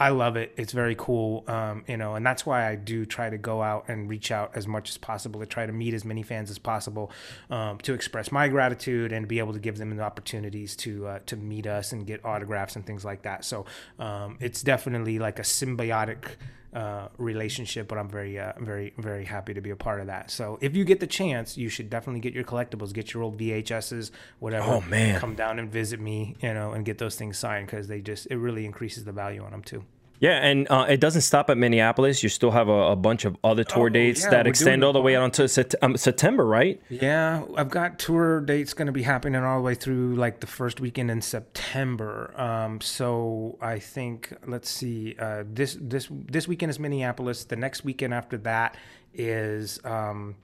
I 0.01 0.09
love 0.09 0.36
it. 0.36 0.51
It's 0.57 0.74
very 0.74 0.95
cool, 0.95 1.44
um, 1.48 1.83
you 1.88 1.95
know, 1.95 2.15
and 2.15 2.25
that's 2.25 2.44
why 2.44 2.68
I 2.68 2.74
do 2.74 3.06
try 3.06 3.30
to 3.30 3.38
go 3.38 3.62
out 3.62 3.86
and 3.88 4.09
reach 4.09 4.31
out 4.31 4.50
as 4.56 4.68
much 4.68 4.89
as 4.89 4.98
possible 4.98 5.39
to 5.42 5.45
try 5.45 5.68
to 5.68 5.71
meet 5.71 5.94
as 5.94 6.03
many 6.03 6.24
fans 6.24 6.50
as 6.50 6.57
possible, 6.57 7.12
um, 7.51 7.77
to 7.81 7.94
express 7.94 8.31
my 8.31 8.48
gratitude 8.48 9.12
and 9.12 9.27
be 9.27 9.38
able 9.38 9.53
to 9.53 9.59
give 9.59 9.77
them 9.77 9.95
the 9.95 10.01
opportunities 10.01 10.75
to 10.77 11.06
uh, 11.06 11.19
to 11.27 11.36
meet 11.36 11.68
us 11.68 11.92
and 11.92 12.07
get 12.07 12.25
autographs 12.25 12.75
and 12.75 12.83
things 12.83 13.06
like 13.06 13.21
that. 13.21 13.45
So 13.45 13.68
um, 14.00 14.39
it's 14.42 14.63
definitely 14.63 15.19
like 15.19 15.37
a 15.37 15.44
symbiotic 15.44 16.30
uh, 16.73 17.09
relationship, 17.18 17.87
but 17.87 17.97
I'm 17.97 18.09
very, 18.09 18.40
uh, 18.40 18.54
very, 18.59 18.94
very 18.97 19.26
happy 19.26 19.54
to 19.54 19.61
be 19.61 19.71
a 19.71 19.76
part 19.76 19.99
of 19.99 20.07
that. 20.07 20.31
So 20.31 20.57
if 20.61 20.76
you 20.76 20.85
get 20.85 20.99
the 20.99 21.07
chance, 21.07 21.57
you 21.57 21.69
should 21.69 21.90
definitely 21.90 22.21
get 22.21 22.33
your 22.33 22.44
collectibles, 22.44 22.94
get 22.94 23.14
your 23.14 23.23
old 23.23 23.37
VHSs, 23.37 24.11
whatever. 24.40 24.66
Oh, 24.66 24.81
man. 24.81 25.19
come 25.19 25.35
down 25.35 25.59
and 25.59 25.69
visit 25.69 25.99
me, 25.99 26.35
you 26.42 26.54
know, 26.54 26.71
and 26.71 26.85
get 26.85 26.97
those 26.97 27.16
things 27.16 27.37
signed 27.37 27.68
because 27.68 27.87
they 27.87 28.02
just 28.02 28.28
it 28.31 28.37
really 28.37 28.66
increases 28.66 29.04
the 29.04 29.11
value 29.11 29.44
on 29.44 29.52
them 29.52 29.64
too. 29.64 29.83
Yeah, 30.21 30.37
and 30.37 30.68
uh, 30.69 30.85
it 30.87 30.99
doesn't 30.99 31.21
stop 31.23 31.49
at 31.49 31.57
Minneapolis. 31.57 32.21
You 32.21 32.30
still 32.30 32.51
have 32.51 32.69
a, 32.69 32.92
a 32.92 32.95
bunch 32.95 33.25
of 33.25 33.35
other 33.44 33.63
tour 33.63 33.87
Oh, 33.87 33.90
dates 33.90 34.21
yeah, 34.23 34.30
that 34.30 34.45
extend 34.47 34.83
all 34.83 34.94
the 34.94 35.01
way 35.01 35.16
out 35.16 35.25
until 35.25 35.47
Sept- 35.47 35.73
um, 35.81 35.97
September, 35.97 36.45
right? 36.45 36.80
Yeah, 36.90 37.44
I've 37.57 37.71
got 37.71 37.97
tour 37.97 38.40
dates 38.40 38.75
going 38.75 38.85
to 38.85 38.92
be 38.92 39.01
happening 39.01 39.42
all 39.44 39.57
the 39.57 39.63
way 39.63 39.73
through 39.73 40.16
like 40.16 40.40
the 40.40 40.45
first 40.45 40.80
weekend 40.80 41.09
in 41.09 41.21
September. 41.21 42.40
Um, 42.40 42.80
so 42.81 43.57
I 43.61 43.80
think 43.80 44.31
let's 44.45 44.69
see, 44.69 45.16
uh, 45.18 45.44
this 45.51 45.75
this 45.81 46.07
this 46.11 46.47
weekend 46.47 46.69
is 46.69 46.78
Minneapolis. 46.78 47.45
The 47.45 47.56
next 47.56 47.83
weekend 47.83 48.13
after 48.13 48.37
that 48.37 48.78
is 49.16 49.80
um, 49.83 50.35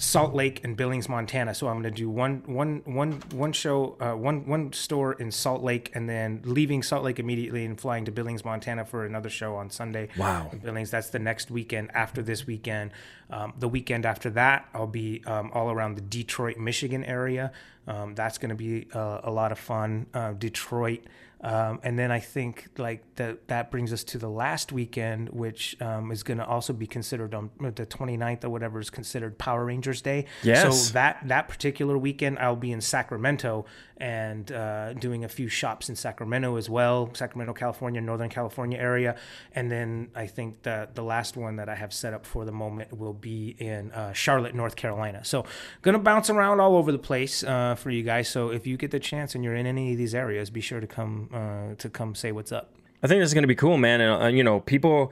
Salt 0.00 0.34
Lake 0.34 0.64
and 0.64 0.78
Billings, 0.78 1.10
Montana. 1.10 1.54
So 1.54 1.68
I'm 1.68 1.74
going 1.74 1.84
to 1.84 1.90
do 1.90 2.08
one 2.08 2.42
one 2.46 2.80
one 2.86 3.20
one 3.32 3.52
show, 3.52 3.98
uh, 4.00 4.12
one 4.12 4.46
one 4.46 4.72
store 4.72 5.12
in 5.12 5.30
Salt 5.30 5.62
Lake, 5.62 5.90
and 5.94 6.08
then 6.08 6.40
leaving 6.44 6.82
Salt 6.82 7.04
Lake 7.04 7.18
immediately 7.18 7.66
and 7.66 7.78
flying 7.78 8.06
to 8.06 8.10
Billings, 8.10 8.42
Montana 8.42 8.86
for 8.86 9.04
another 9.04 9.28
show 9.28 9.56
on 9.56 9.68
Sunday. 9.68 10.08
Wow. 10.16 10.50
Billings. 10.64 10.90
That's 10.90 11.10
the 11.10 11.18
next 11.18 11.50
weekend 11.50 11.90
after 11.92 12.22
this 12.22 12.46
weekend. 12.46 12.92
Um, 13.28 13.52
the 13.58 13.68
weekend 13.68 14.06
after 14.06 14.30
that, 14.30 14.70
I'll 14.72 14.86
be 14.86 15.22
um, 15.26 15.50
all 15.52 15.70
around 15.70 15.96
the 15.96 16.00
Detroit, 16.00 16.56
Michigan 16.56 17.04
area. 17.04 17.52
Um, 17.86 18.14
that's 18.14 18.38
going 18.38 18.48
to 18.48 18.54
be 18.54 18.88
uh, 18.94 19.20
a 19.22 19.30
lot 19.30 19.52
of 19.52 19.58
fun. 19.58 20.06
Uh, 20.14 20.32
Detroit. 20.32 21.02
Um, 21.42 21.80
and 21.82 21.98
then 21.98 22.12
I 22.12 22.20
think 22.20 22.68
like 22.76 23.02
that 23.14 23.48
that 23.48 23.70
brings 23.70 23.94
us 23.94 24.04
to 24.04 24.18
the 24.18 24.28
last 24.28 24.72
weekend, 24.72 25.30
which 25.30 25.80
um, 25.80 26.12
is 26.12 26.22
going 26.22 26.36
to 26.36 26.44
also 26.44 26.74
be 26.74 26.86
considered 26.86 27.34
on 27.34 27.50
the 27.58 27.86
29th 27.86 28.44
or 28.44 28.50
whatever 28.50 28.78
is 28.78 28.90
considered 28.90 29.38
Power 29.38 29.64
Rangers 29.64 30.02
Day. 30.02 30.26
Yes. 30.42 30.88
So 30.88 30.92
that 30.92 31.26
that 31.28 31.48
particular 31.48 31.96
weekend, 31.96 32.38
I'll 32.38 32.56
be 32.56 32.72
in 32.72 32.82
Sacramento 32.82 33.64
and 34.00 34.50
uh, 34.50 34.94
doing 34.94 35.24
a 35.24 35.28
few 35.28 35.48
shops 35.48 35.88
in 35.88 35.96
Sacramento 35.96 36.56
as 36.56 36.70
well, 36.70 37.10
Sacramento, 37.14 37.52
California, 37.52 38.00
Northern 38.00 38.30
California 38.30 38.78
area. 38.78 39.16
And 39.52 39.70
then 39.70 40.10
I 40.14 40.26
think 40.26 40.62
that 40.62 40.94
the 40.94 41.02
last 41.02 41.36
one 41.36 41.56
that 41.56 41.68
I 41.68 41.74
have 41.74 41.92
set 41.92 42.14
up 42.14 42.24
for 42.24 42.44
the 42.44 42.52
moment 42.52 42.96
will 42.96 43.12
be 43.12 43.54
in 43.58 43.92
uh, 43.92 44.12
Charlotte, 44.12 44.54
North 44.54 44.76
Carolina. 44.76 45.24
So 45.24 45.44
gonna 45.82 45.98
bounce 45.98 46.30
around 46.30 46.60
all 46.60 46.76
over 46.76 46.90
the 46.90 46.98
place 46.98 47.44
uh, 47.44 47.74
for 47.74 47.90
you 47.90 48.02
guys. 48.02 48.28
So 48.28 48.50
if 48.50 48.66
you 48.66 48.76
get 48.76 48.90
the 48.90 49.00
chance 49.00 49.34
and 49.34 49.44
you're 49.44 49.54
in 49.54 49.66
any 49.66 49.92
of 49.92 49.98
these 49.98 50.14
areas, 50.14 50.50
be 50.50 50.60
sure 50.60 50.80
to 50.80 50.86
come 50.86 51.28
uh, 51.32 51.74
to 51.76 51.88
come 51.88 52.14
say 52.14 52.32
what's 52.32 52.52
up. 52.52 52.74
I 53.02 53.06
think 53.06 53.20
this 53.20 53.30
is 53.30 53.34
going 53.34 53.44
to 53.44 53.48
be 53.48 53.54
cool, 53.54 53.78
man. 53.78 54.00
And, 54.00 54.22
uh, 54.22 54.26
you 54.26 54.44
know, 54.44 54.60
people, 54.60 55.10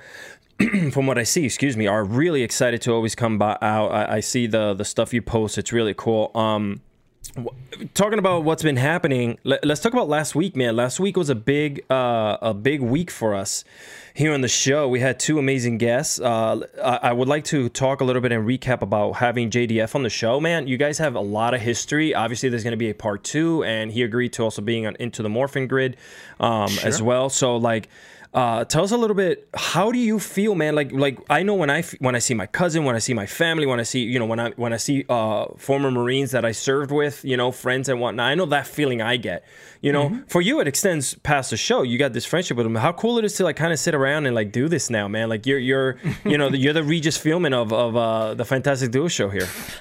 from 0.93 1.07
what 1.07 1.17
I 1.17 1.23
see, 1.23 1.45
excuse 1.47 1.77
me, 1.77 1.87
are 1.87 2.05
really 2.05 2.43
excited 2.43 2.83
to 2.83 2.93
always 2.93 3.15
come 3.15 3.39
by, 3.39 3.57
out. 3.63 3.89
I, 3.93 4.17
I 4.17 4.21
see 4.21 4.47
the 4.47 4.75
the 4.75 4.85
stuff 4.85 5.15
you 5.15 5.23
post. 5.23 5.59
It's 5.59 5.73
really 5.73 5.95
cool. 5.95 6.31
Um, 6.35 6.81
talking 7.95 8.19
about 8.19 8.45
what's 8.45 8.63
been 8.63 8.77
happening, 8.77 9.39
let, 9.45 9.69
us 9.69 9.81
talk 9.81 9.93
about 9.93 10.09
last 10.09 10.35
week, 10.35 10.57
man. 10.57 10.77
Last 10.77 11.01
week 11.01 11.17
was 11.17 11.31
a 11.31 11.35
big 11.35 11.85
uh, 11.91 12.39
a 12.41 12.55
big 12.55 12.81
week 12.81 13.11
for 13.11 13.35
us 13.35 13.65
here 14.15 14.33
on 14.33 14.41
the 14.41 14.49
show. 14.49 14.89
We 14.89 15.01
had 15.01 15.21
two 15.21 15.39
amazing 15.39 15.79
guests. 15.79 16.21
Uh, 16.21 16.61
I, 16.83 17.09
I 17.09 17.13
would 17.13 17.29
like 17.29 17.45
to 17.45 17.69
talk 17.69 18.01
a 18.01 18.05
little 18.05 18.23
bit 18.23 18.33
and 18.33 18.47
recap 18.47 18.83
about 18.83 19.13
having 19.13 19.51
JDF 19.51 19.95
on 19.95 20.03
the 20.03 20.11
show, 20.11 20.41
man. 20.41 20.67
You 20.67 20.77
guys 20.77 20.99
have 20.99 21.15
a 21.15 21.21
lot 21.21 21.55
of 21.55 21.61
history. 21.61 22.15
Obviously, 22.15 22.49
there's 22.49 22.65
going 22.65 22.73
to 22.73 22.77
be 22.77 22.91
a 22.91 22.95
part 22.95 23.25
two, 23.25 23.63
and 23.65 23.93
he 23.93 24.03
agreed 24.03 24.33
to 24.35 24.43
also 24.43 24.63
being 24.63 24.87
on 24.87 24.97
Into 24.99 25.23
the 25.23 25.29
Morphin 25.29 25.67
Grid 25.67 25.97
um, 26.41 26.71
as 26.83 27.01
well. 27.01 27.29
So, 27.31 27.57
like, 27.57 27.89
uh, 28.35 28.65
tell 28.65 28.85
us 28.85 28.91
a 28.91 28.97
little 28.97 29.17
bit. 29.17 29.49
How 29.55 29.91
do 29.91 29.99
you 29.99 30.19
feel, 30.19 30.55
man? 30.55 30.75
Like, 30.75 30.93
like 30.93 31.19
I 31.31 31.43
know 31.43 31.55
when 31.55 31.71
I 31.71 31.83
when 31.99 32.15
I 32.15 32.19
see 32.19 32.35
my 32.35 32.47
cousin, 32.47 32.85
when 32.85 32.95
I 32.95 32.99
see 32.99 33.15
my 33.15 33.27
family, 33.27 33.67
when 33.67 33.81
I 33.81 33.85
see 33.85 34.01
you 34.01 34.19
know 34.19 34.27
when 34.27 34.39
I 34.39 34.51
when 34.51 34.73
I 34.73 34.77
see 34.77 35.05
uh, 35.09 35.47
former 35.57 35.91
Marines 35.91 36.33
that 36.33 36.45
I 36.45 36.53
served 36.53 36.91
with, 36.91 37.25
you 37.25 37.37
know, 37.37 37.51
friends 37.51 37.89
and 37.89 38.01
whatnot. 38.01 38.27
I 38.27 38.35
know 38.35 38.47
that 38.47 38.67
feeling 38.67 39.01
I 39.01 39.17
get. 39.17 39.45
You 39.81 39.93
know, 39.93 40.09
Mm-hmm. 40.09 40.23
for 40.29 40.41
you 40.43 40.61
it 40.61 40.67
extends 40.67 41.15
past 41.23 41.51
the 41.51 41.57
show. 41.57 41.83
You 41.83 41.99
got 41.99 42.13
this 42.13 42.25
friendship 42.25 42.57
with 42.57 42.67
him 42.67 42.75
How 42.75 42.93
cool 42.93 43.19
it 43.19 43.25
is 43.25 43.35
to 43.35 43.45
like 43.45 43.55
kind 43.57 43.73
of 43.73 43.79
sit 43.79 43.95
around 43.95 44.27
and 44.27 44.35
like 44.35 44.51
do 44.51 44.69
this 44.69 44.91
now, 44.91 45.07
man. 45.09 45.29
Like 45.29 45.47
you're 45.47 45.59
you're 45.59 45.99
you 46.25 46.37
know 46.37 46.49
you're 46.49 46.73
the 46.73 46.83
Regis 46.83 47.17
Philbin 47.17 47.53
of 47.55 47.73
of 47.73 47.97
uh, 47.97 48.35
the 48.35 48.45
Fantastic 48.45 48.91
Duo 48.91 49.09
show 49.09 49.29
here. 49.29 49.49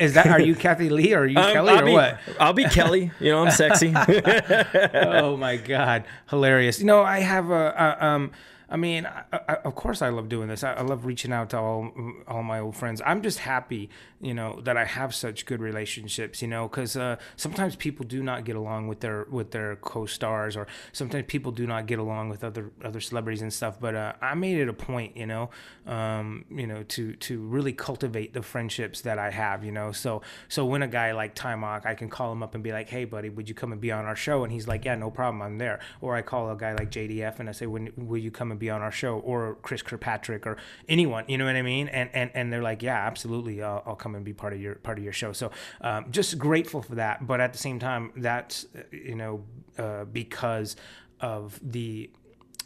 Is 0.00 0.14
that 0.14 0.26
are 0.28 0.40
you 0.40 0.54
Kathie 0.54 0.88
Lee 0.88 1.12
or 1.14 1.20
are 1.20 1.26
you 1.26 1.38
Um, 1.38 1.52
Kelly 1.52 1.70
I'll 1.72 1.82
or 1.82 1.86
be, 1.86 1.92
what? 1.92 2.18
I'll 2.40 2.52
be 2.52 2.64
Kelly. 2.64 3.10
You 3.20 3.32
know, 3.32 3.44
I'm 3.44 3.50
sexy. 3.50 3.92
oh 4.94 5.36
my 5.36 5.56
god, 5.56 6.04
hilarious! 6.30 6.78
You 6.80 6.86
know, 6.86 7.02
I 7.02 7.20
have 7.20 7.50
a, 7.50 7.96
a 8.00 8.04
um. 8.06 8.30
I 8.68 8.76
mean, 8.76 9.06
I, 9.06 9.24
I, 9.32 9.54
of 9.56 9.74
course, 9.74 10.00
I 10.00 10.08
love 10.08 10.28
doing 10.28 10.48
this. 10.48 10.64
I, 10.64 10.72
I 10.72 10.82
love 10.82 11.04
reaching 11.04 11.32
out 11.32 11.50
to 11.50 11.58
all 11.58 11.92
all 12.26 12.42
my 12.42 12.60
old 12.60 12.76
friends. 12.76 13.02
I'm 13.04 13.22
just 13.22 13.40
happy, 13.40 13.90
you 14.20 14.32
know, 14.32 14.60
that 14.62 14.76
I 14.76 14.84
have 14.84 15.14
such 15.14 15.44
good 15.44 15.60
relationships. 15.60 16.40
You 16.40 16.48
know, 16.48 16.68
because 16.68 16.96
uh, 16.96 17.16
sometimes 17.36 17.76
people 17.76 18.06
do 18.06 18.22
not 18.22 18.44
get 18.44 18.56
along 18.56 18.88
with 18.88 19.00
their 19.00 19.26
with 19.30 19.50
their 19.50 19.76
co-stars, 19.76 20.56
or 20.56 20.66
sometimes 20.92 21.26
people 21.28 21.52
do 21.52 21.66
not 21.66 21.86
get 21.86 21.98
along 21.98 22.30
with 22.30 22.42
other 22.42 22.70
other 22.82 23.00
celebrities 23.00 23.42
and 23.42 23.52
stuff. 23.52 23.78
But 23.78 23.94
uh, 23.94 24.14
I 24.22 24.34
made 24.34 24.58
it 24.58 24.68
a 24.68 24.72
point, 24.72 25.16
you 25.16 25.26
know, 25.26 25.50
um, 25.86 26.46
you 26.50 26.66
know, 26.66 26.82
to 26.84 27.14
to 27.14 27.40
really 27.40 27.72
cultivate 27.72 28.32
the 28.32 28.42
friendships 28.42 29.02
that 29.02 29.18
I 29.18 29.30
have. 29.30 29.62
You 29.62 29.72
know, 29.72 29.92
so 29.92 30.22
so 30.48 30.64
when 30.64 30.82
a 30.82 30.88
guy 30.88 31.12
like 31.12 31.34
Taimak, 31.34 31.84
I 31.84 31.94
can 31.94 32.08
call 32.08 32.32
him 32.32 32.42
up 32.42 32.54
and 32.54 32.64
be 32.64 32.72
like, 32.72 32.88
"Hey, 32.88 33.04
buddy, 33.04 33.28
would 33.28 33.48
you 33.48 33.54
come 33.54 33.72
and 33.72 33.80
be 33.80 33.92
on 33.92 34.06
our 34.06 34.16
show?" 34.16 34.42
And 34.42 34.52
he's 34.52 34.66
like, 34.66 34.86
"Yeah, 34.86 34.94
no 34.94 35.10
problem, 35.10 35.42
I'm 35.42 35.58
there." 35.58 35.80
Or 36.00 36.16
I 36.16 36.22
call 36.22 36.50
a 36.50 36.56
guy 36.56 36.72
like 36.72 36.90
JDF 36.90 37.40
and 37.40 37.48
I 37.48 37.52
say, 37.52 37.66
"When 37.66 37.92
will 37.96 38.18
you 38.18 38.30
come 38.30 38.53
and 38.54 38.60
be 38.60 38.70
on 38.70 38.82
our 38.82 38.92
show?" 38.92 39.18
Or 39.18 39.56
Chris 39.62 39.82
Kirkpatrick 39.82 40.46
or 40.46 40.56
anyone, 40.88 41.24
you 41.28 41.38
know 41.38 41.44
what 41.44 41.56
I 41.56 41.62
mean? 41.62 41.88
And 41.88 42.10
and 42.12 42.30
and 42.34 42.52
they're 42.52 42.62
like, 42.62 42.82
"Yeah, 42.82 42.96
absolutely, 42.96 43.62
I'll, 43.62 43.82
I'll 43.86 43.96
come 43.96 44.14
and 44.14 44.24
be 44.24 44.32
part 44.32 44.52
of 44.52 44.60
your 44.60 44.76
part 44.76 44.98
of 44.98 45.04
your 45.04 45.12
show." 45.12 45.32
So 45.32 45.50
um, 45.80 46.06
just 46.10 46.38
grateful 46.38 46.82
for 46.82 46.94
that, 46.96 47.26
but 47.26 47.40
at 47.40 47.52
the 47.52 47.58
same 47.58 47.78
time, 47.78 48.12
that's 48.16 48.66
you 48.90 49.16
know 49.16 49.44
uh, 49.78 50.04
because 50.04 50.76
of 51.20 51.58
the 51.62 52.10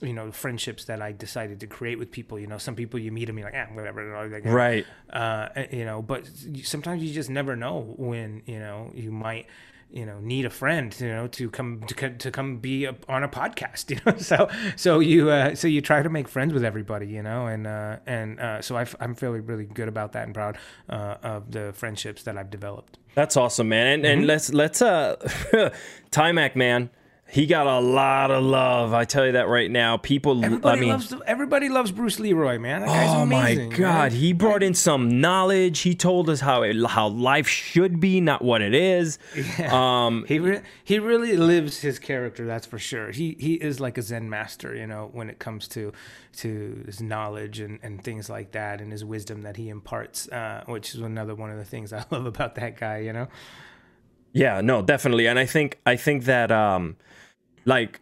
you 0.00 0.12
know 0.12 0.30
friendships 0.30 0.84
that 0.84 1.02
I 1.02 1.12
decided 1.12 1.60
to 1.60 1.66
create 1.66 1.98
with 1.98 2.10
people. 2.10 2.38
You 2.38 2.46
know, 2.46 2.58
some 2.58 2.74
people 2.74 2.98
you 2.98 3.12
meet 3.12 3.26
them, 3.26 3.38
you're 3.38 3.50
like, 3.50 3.68
ah, 3.68 3.74
whatever. 3.74 4.28
like, 4.30 4.44
right. 4.44 4.86
uh, 5.10 5.48
you 5.70 5.84
know, 5.84 6.02
but 6.02 6.28
sometimes 6.62 7.02
you 7.02 7.12
just 7.12 7.30
never 7.30 7.56
know 7.56 7.94
when 7.96 8.42
you 8.46 8.58
know 8.58 8.90
you 8.94 9.10
might 9.10 9.46
you 9.90 10.04
know 10.04 10.20
need 10.20 10.44
a 10.44 10.50
friend 10.50 10.94
you 11.00 11.08
know 11.08 11.26
to 11.26 11.48
come 11.48 11.80
to, 11.86 12.10
to 12.10 12.30
come 12.30 12.58
be 12.58 12.84
a, 12.84 12.94
on 13.08 13.22
a 13.22 13.28
podcast 13.28 13.90
you 13.94 13.98
know 14.04 14.16
so 14.18 14.48
so 14.76 15.00
you 15.00 15.30
uh, 15.30 15.54
so 15.54 15.66
you 15.66 15.80
try 15.80 16.02
to 16.02 16.08
make 16.10 16.28
friends 16.28 16.52
with 16.52 16.64
everybody 16.64 17.06
you 17.06 17.22
know 17.22 17.46
and 17.46 17.66
uh, 17.66 17.96
and 18.06 18.38
uh, 18.40 18.60
so 18.60 18.76
i 18.76 18.82
f- 18.82 18.94
I'm 19.00 19.14
feeling 19.14 19.46
really 19.46 19.64
good 19.64 19.88
about 19.88 20.12
that 20.12 20.24
and 20.24 20.34
proud 20.34 20.58
uh, 20.88 21.16
of 21.22 21.50
the 21.50 21.72
friendships 21.72 22.22
that 22.24 22.36
I've 22.36 22.50
developed 22.50 22.98
That's 23.14 23.36
awesome, 23.36 23.68
man. 23.68 23.86
And, 23.86 24.04
and 24.06 24.26
let's 24.26 24.52
let's 24.52 24.82
uh 24.82 25.16
Taimak 26.10 26.54
man. 26.54 26.90
He 27.30 27.44
got 27.44 27.66
a 27.66 27.78
lot 27.78 28.30
of 28.30 28.42
love. 28.42 28.94
I 28.94 29.04
tell 29.04 29.26
you 29.26 29.32
that 29.32 29.48
right 29.48 29.70
now. 29.70 29.98
People 29.98 30.42
everybody 30.42 30.78
I 30.78 30.80
mean 30.80 30.88
loves 30.88 31.14
everybody 31.26 31.68
loves 31.68 31.92
Bruce 31.92 32.18
Leroy 32.18 32.58
man 32.58 32.80
that 32.80 32.86
guy's 32.88 33.10
Oh 33.10 33.20
amazing 33.22 33.68
my 33.70 33.76
god, 33.76 34.12
man. 34.12 34.20
he 34.20 34.32
brought 34.32 34.62
in 34.62 34.72
some 34.72 35.20
knowledge. 35.20 35.80
He 35.80 35.94
told 35.94 36.30
us 36.30 36.40
how 36.40 36.62
it, 36.62 36.74
how 36.86 37.08
life 37.08 37.46
should 37.46 38.00
be, 38.00 38.22
not 38.22 38.40
what 38.42 38.62
it 38.62 38.74
is. 38.74 39.18
Um 39.70 40.24
He 40.26 40.38
re- 40.38 40.62
he 40.82 40.98
really 40.98 41.36
lives 41.36 41.80
his 41.80 41.98
character, 41.98 42.46
that's 42.46 42.66
for 42.66 42.78
sure. 42.78 43.10
He 43.10 43.36
he 43.38 43.54
is 43.54 43.78
like 43.78 43.98
a 43.98 44.02
Zen 44.02 44.30
master, 44.30 44.74
you 44.74 44.86
know, 44.86 45.10
when 45.12 45.28
it 45.28 45.38
comes 45.38 45.68
to 45.68 45.92
to 46.38 46.82
his 46.86 47.02
knowledge 47.02 47.60
and, 47.60 47.78
and 47.82 48.02
things 48.02 48.30
like 48.30 48.52
that, 48.52 48.80
and 48.80 48.90
his 48.90 49.04
wisdom 49.04 49.42
that 49.42 49.56
he 49.56 49.68
imparts, 49.68 50.28
uh, 50.30 50.62
which 50.66 50.94
is 50.94 51.00
another 51.02 51.34
one 51.34 51.50
of 51.50 51.58
the 51.58 51.64
things 51.64 51.92
I 51.98 52.04
love 52.10 52.24
about 52.24 52.54
that 52.54 52.78
guy, 52.78 52.98
you 52.98 53.12
know. 53.12 53.28
Yeah, 54.32 54.60
no, 54.62 54.80
definitely. 54.82 55.26
And 55.26 55.38
I 55.38 55.44
think 55.46 55.78
I 55.84 55.96
think 55.96 56.24
that 56.24 56.50
um 56.50 56.96
like 57.74 58.00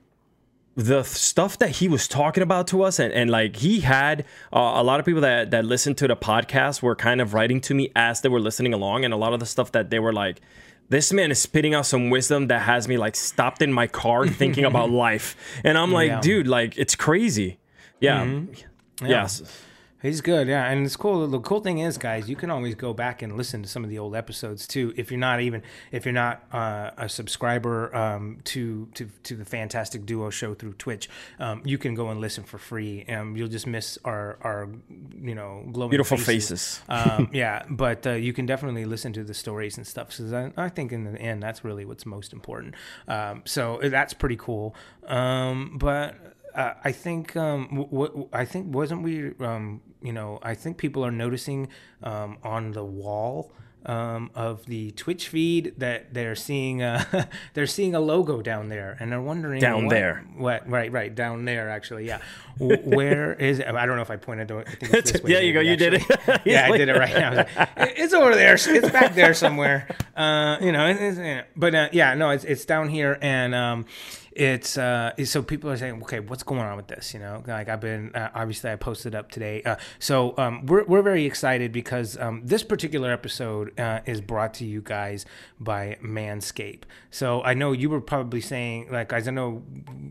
the 0.76 1.02
th- 1.02 1.06
stuff 1.06 1.58
that 1.58 1.70
he 1.80 1.88
was 1.88 2.06
talking 2.06 2.42
about 2.42 2.66
to 2.68 2.82
us 2.82 2.98
and, 2.98 3.12
and 3.12 3.30
like 3.30 3.56
he 3.56 3.80
had 3.80 4.24
uh, 4.52 4.72
a 4.76 4.84
lot 4.84 5.00
of 5.00 5.06
people 5.06 5.22
that 5.22 5.50
that 5.50 5.64
listened 5.64 5.96
to 5.98 6.06
the 6.06 6.16
podcast 6.16 6.82
were 6.82 6.94
kind 6.94 7.20
of 7.20 7.32
writing 7.34 7.60
to 7.62 7.72
me 7.74 7.90
as 7.96 8.20
they 8.20 8.28
were 8.28 8.40
listening 8.40 8.74
along 8.74 9.04
and 9.04 9.12
a 9.14 9.16
lot 9.16 9.32
of 9.32 9.40
the 9.40 9.46
stuff 9.46 9.72
that 9.72 9.88
they 9.90 9.98
were 9.98 10.12
like 10.12 10.40
this 10.88 11.12
man 11.12 11.30
is 11.30 11.38
spitting 11.40 11.74
out 11.74 11.84
some 11.86 12.10
wisdom 12.10 12.46
that 12.48 12.60
has 12.62 12.86
me 12.86 12.96
like 12.96 13.16
stopped 13.16 13.60
in 13.62 13.72
my 13.72 13.86
car 13.88 14.26
thinking 14.42 14.64
about 14.64 14.90
life. 14.90 15.34
And 15.64 15.76
i'm 15.78 15.92
like 15.92 16.08
Yeah. 16.10 16.20
dude 16.20 16.46
like 16.46 16.76
it's 16.78 16.94
crazy. 16.94 17.58
Yeah. 18.00 18.40
Yes 19.02 19.42
He's 20.06 20.20
good, 20.20 20.46
yeah, 20.46 20.70
and 20.70 20.86
it's 20.86 20.94
cool. 20.94 21.26
The 21.26 21.40
cool 21.40 21.60
thing 21.60 21.78
is, 21.78 21.98
guys, 21.98 22.28
you 22.28 22.36
can 22.36 22.48
always 22.48 22.76
go 22.76 22.94
back 22.94 23.22
and 23.22 23.36
listen 23.36 23.62
to 23.62 23.68
some 23.68 23.82
of 23.82 23.90
the 23.90 23.98
old 23.98 24.14
episodes 24.14 24.66
too. 24.66 24.94
If 24.96 25.10
you're 25.10 25.18
not 25.18 25.40
even 25.40 25.62
if 25.90 26.04
you're 26.04 26.12
not 26.14 26.44
uh, 26.52 26.92
a 26.96 27.08
subscriber 27.08 27.94
um, 27.94 28.38
to 28.44 28.88
to 28.94 29.08
to 29.24 29.34
the 29.34 29.44
Fantastic 29.44 30.06
Duo 30.06 30.30
show 30.30 30.54
through 30.54 30.74
Twitch, 30.74 31.08
um, 31.40 31.60
you 31.64 31.76
can 31.76 31.94
go 31.94 32.10
and 32.10 32.20
listen 32.20 32.44
for 32.44 32.56
free. 32.56 33.04
Um, 33.06 33.36
you'll 33.36 33.48
just 33.48 33.66
miss 33.66 33.98
our 34.04 34.38
our 34.42 34.68
you 35.20 35.34
know 35.34 35.64
glowing 35.72 35.90
Beautiful 35.90 36.18
faces. 36.18 36.80
um, 36.88 37.28
yeah, 37.32 37.64
but 37.68 38.06
uh, 38.06 38.12
you 38.12 38.32
can 38.32 38.46
definitely 38.46 38.84
listen 38.84 39.12
to 39.14 39.24
the 39.24 39.34
stories 39.34 39.76
and 39.76 39.84
stuff. 39.84 40.08
Because 40.10 40.32
I, 40.32 40.52
I 40.56 40.68
think 40.68 40.92
in 40.92 41.02
the 41.02 41.20
end, 41.20 41.42
that's 41.42 41.64
really 41.64 41.84
what's 41.84 42.06
most 42.06 42.32
important. 42.32 42.74
Um, 43.08 43.42
so 43.44 43.80
that's 43.82 44.14
pretty 44.14 44.36
cool. 44.36 44.76
Um, 45.08 45.78
but 45.78 46.14
uh, 46.56 46.72
I 46.82 46.92
think 46.92 47.36
um, 47.36 47.68
w- 47.70 48.08
w- 48.08 48.28
I 48.32 48.44
think 48.46 48.74
wasn't 48.74 49.02
we 49.02 49.32
um, 49.40 49.82
you 50.02 50.12
know 50.12 50.38
I 50.42 50.54
think 50.54 50.76
people 50.78 51.04
are 51.04 51.10
noticing 51.10 51.68
um, 52.02 52.38
on 52.42 52.72
the 52.72 52.84
wall. 52.84 53.52
Um, 53.84 54.32
of 54.34 54.66
the 54.66 54.90
Twitch 54.90 55.28
feed 55.28 55.74
that 55.78 56.12
they're 56.12 56.34
seeing, 56.34 56.82
uh, 56.82 57.26
they're 57.54 57.68
seeing 57.68 57.94
a 57.94 58.00
logo 58.00 58.42
down 58.42 58.68
there, 58.68 58.96
and 58.98 59.12
they're 59.12 59.20
wondering 59.20 59.60
Down 59.60 59.84
what- 59.84 59.90
there. 59.94 60.24
What? 60.36 60.68
Right, 60.68 60.90
right, 60.90 61.14
down 61.14 61.44
there. 61.44 61.70
Actually, 61.70 62.04
yeah. 62.08 62.18
Where 62.58 63.34
is 63.34 63.60
it? 63.60 63.68
I 63.68 63.86
don't 63.86 63.94
know 63.94 64.02
if 64.02 64.10
I 64.10 64.16
pointed 64.16 64.48
to 64.48 64.58
it. 64.58 64.66
I 64.66 64.74
think 64.74 64.92
it's 64.92 65.12
this 65.12 65.22
way, 65.22 65.30
yeah 65.34 65.38
you 65.38 65.52
go 65.52 65.60
maybe, 65.60 65.70
you 65.70 65.76
did 65.76 65.94
it 65.94 66.40
yeah, 66.44 66.66
I 66.68 66.76
did 66.76 66.88
it 66.88 66.94
right 66.96 67.14
now. 67.14 67.34
Like, 67.36 67.48
it's 67.96 68.12
over 68.12 68.34
there. 68.34 68.54
It's 68.54 68.90
back 68.90 69.14
there 69.14 69.34
somewhere. 69.34 69.86
Uh, 70.16 70.56
you 70.60 70.72
know, 70.72 70.88
it- 70.88 71.46
but 71.54 71.72
uh, 71.76 71.88
yeah, 71.92 72.14
no, 72.14 72.30
it's 72.30 72.42
it's 72.42 72.64
down 72.64 72.88
here, 72.88 73.16
and 73.22 73.54
um, 73.54 73.86
it's 74.36 74.76
uh, 74.76 75.12
so 75.24 75.42
people 75.42 75.70
are 75.70 75.76
saying, 75.78 76.02
okay, 76.02 76.20
what's 76.20 76.42
going 76.42 76.60
on 76.60 76.76
with 76.76 76.88
this? 76.88 77.14
You 77.14 77.20
know, 77.20 77.42
like 77.46 77.70
I've 77.70 77.80
been 77.80 78.14
uh, 78.14 78.28
obviously 78.34 78.70
I 78.70 78.76
posted 78.76 79.14
up 79.14 79.30
today, 79.30 79.62
uh, 79.62 79.76
so 79.98 80.34
um, 80.36 80.66
we're 80.66 80.84
we're 80.84 81.02
very 81.02 81.24
excited 81.24 81.72
because 81.72 82.18
um, 82.18 82.42
this 82.44 82.62
particular 82.62 83.10
episode 83.10 83.78
uh, 83.80 84.00
is 84.04 84.20
brought 84.20 84.52
to 84.54 84.66
you 84.66 84.82
guys 84.82 85.24
by 85.58 85.96
Manscape. 86.04 86.82
So 87.10 87.42
I 87.44 87.54
know 87.54 87.72
you 87.72 87.88
were 87.88 88.02
probably 88.02 88.42
saying, 88.42 88.88
like, 88.90 89.08
guys, 89.08 89.26
I 89.26 89.30
know 89.30 89.62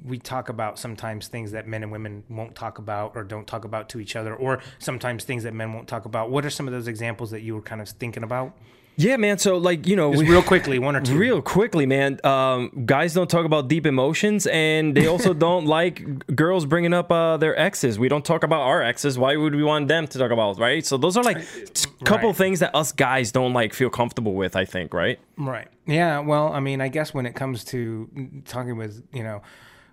we 0.03 0.17
talk 0.17 0.49
about 0.49 0.79
sometimes 0.79 1.27
things 1.27 1.51
that 1.51 1.67
men 1.67 1.83
and 1.83 1.91
women 1.91 2.23
won't 2.27 2.55
talk 2.55 2.79
about 2.79 3.11
or 3.15 3.23
don't 3.23 3.45
talk 3.45 3.63
about 3.63 3.89
to 3.89 3.99
each 3.99 4.15
other, 4.15 4.35
or 4.35 4.59
sometimes 4.79 5.23
things 5.23 5.43
that 5.43 5.53
men 5.53 5.71
won't 5.71 5.87
talk 5.87 6.05
about. 6.05 6.31
What 6.31 6.45
are 6.45 6.49
some 6.49 6.67
of 6.67 6.73
those 6.73 6.87
examples 6.87 7.29
that 7.29 7.41
you 7.41 7.53
were 7.53 7.61
kind 7.61 7.79
of 7.79 7.87
thinking 7.89 8.23
about? 8.23 8.57
Yeah, 8.97 9.17
man. 9.17 9.37
So 9.37 9.57
like 9.57 9.87
you 9.87 9.95
know, 9.95 10.11
Just 10.11 10.23
we- 10.23 10.29
real 10.29 10.41
quickly, 10.41 10.79
one 10.79 10.95
or 10.95 11.01
two. 11.01 11.17
Real 11.17 11.41
quickly, 11.41 11.85
man. 11.85 12.19
Um, 12.23 12.83
guys 12.85 13.13
don't 13.13 13.29
talk 13.29 13.45
about 13.45 13.67
deep 13.67 13.85
emotions, 13.85 14.47
and 14.47 14.95
they 14.95 15.07
also 15.07 15.33
don't 15.47 15.65
like 15.65 16.35
girls 16.35 16.65
bringing 16.65 16.93
up 16.93 17.11
uh, 17.11 17.37
their 17.37 17.57
exes. 17.59 17.99
We 17.99 18.07
don't 18.07 18.23
talk 18.23 18.43
about 18.43 18.61
our 18.61 18.81
exes. 18.81 19.17
Why 19.17 19.35
would 19.35 19.53
we 19.53 19.63
want 19.63 19.87
them 19.87 20.07
to 20.07 20.17
talk 20.19 20.31
about, 20.31 20.57
right? 20.59 20.85
So 20.85 20.97
those 20.97 21.17
are 21.17 21.23
like 21.23 21.37
a 21.37 22.05
couple 22.05 22.29
right. 22.29 22.37
things 22.37 22.59
that 22.61 22.75
us 22.75 22.91
guys 22.91 23.31
don't 23.31 23.53
like 23.53 23.73
feel 23.73 23.89
comfortable 23.89 24.33
with. 24.33 24.55
I 24.55 24.65
think, 24.65 24.93
right? 24.93 25.19
Right. 25.37 25.67
Yeah. 25.85 26.19
Well, 26.19 26.53
I 26.53 26.59
mean, 26.59 26.81
I 26.81 26.87
guess 26.87 27.13
when 27.13 27.25
it 27.25 27.35
comes 27.35 27.63
to 27.65 28.09
talking 28.45 28.77
with 28.77 29.03
you 29.11 29.23
know 29.23 29.41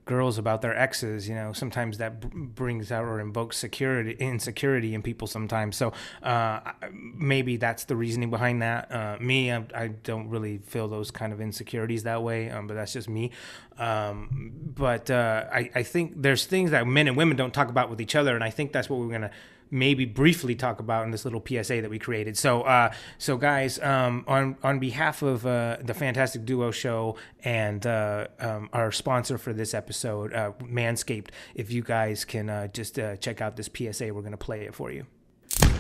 girls 0.05 0.37
about 0.39 0.63
their 0.63 0.77
exes, 0.77 1.29
you 1.29 1.35
know, 1.35 1.53
sometimes 1.53 1.99
that 1.99 2.21
b- 2.21 2.29
brings 2.33 2.91
out 2.91 3.05
or 3.05 3.21
invokes 3.21 3.57
security 3.57 4.17
insecurity 4.19 4.95
in 4.95 5.03
people 5.03 5.29
sometimes. 5.29 5.77
So 5.77 5.93
uh, 6.23 6.61
maybe 6.93 7.57
that's 7.57 7.85
the 7.85 7.95
reasoning 7.95 8.31
behind 8.31 8.63
that. 8.63 8.91
Uh, 8.91 9.17
me, 9.21 9.53
I, 9.53 9.65
I 9.75 9.89
don't 9.89 10.29
really 10.29 10.59
feel 10.59 10.89
those 10.89 11.11
kind 11.11 11.33
of 11.33 11.41
insecurities 11.41 12.03
that 12.03 12.23
way, 12.23 12.51
um, 12.51 12.67
but 12.67 12.75
that's 12.75 12.93
just 12.93 13.09
me. 13.09 13.31
Um, 13.79 14.53
but 14.75 15.11
uh, 15.11 15.45
I, 15.53 15.71
I 15.75 15.83
think 15.83 16.15
there's 16.17 16.47
things 16.47 16.73
that 16.73 16.87
men 16.87 17.07
and 17.07 17.17
women 17.17 17.37
don't 17.37 17.55
talk 17.55 17.69
about 17.69 17.89
with 17.89 18.01
each 18.01 18.17
other, 18.17 18.35
and 18.35 18.43
I 18.43 18.51
think 18.51 18.73
that's 18.73 18.91
what 18.91 18.99
we're 18.99 19.13
gonna 19.13 19.31
maybe 19.73 20.05
briefly 20.05 20.55
talk 20.55 20.79
about 20.79 21.05
in 21.05 21.11
this 21.11 21.25
little 21.25 21.43
PSA 21.45 21.81
that 21.81 21.91
we 21.91 21.99
created. 21.99 22.37
So, 22.37 22.63
uh, 22.63 22.93
so 23.19 23.37
guys, 23.37 23.81
um, 23.81 24.25
on 24.29 24.57
on 24.63 24.79
behalf 24.79 25.23
of 25.23 25.45
uh, 25.45 25.79
the 25.81 25.95
Fantastic 25.95 26.45
Duo 26.45 26.71
Show 26.71 27.17
and 27.43 27.85
uh, 27.87 28.29
um, 28.39 28.69
our 28.73 28.93
sponsor 28.93 29.39
for 29.39 29.53
this 29.53 29.75
episode, 29.75 30.33
uh, 30.33 30.53
Manscaped, 30.61 31.31
if 31.55 31.73
you 31.73 31.83
guys 31.83 32.25
can 32.25 32.49
uh, 32.49 32.69
just 32.69 32.99
uh, 32.99 33.17
check 33.17 33.41
out 33.41 33.57
this 33.57 33.69
PSA, 33.75 34.13
we're 34.15 34.23
gonna 34.23 34.37
play 34.37 34.65
it 34.65 34.75
for 34.75 34.93
you. 34.93 35.07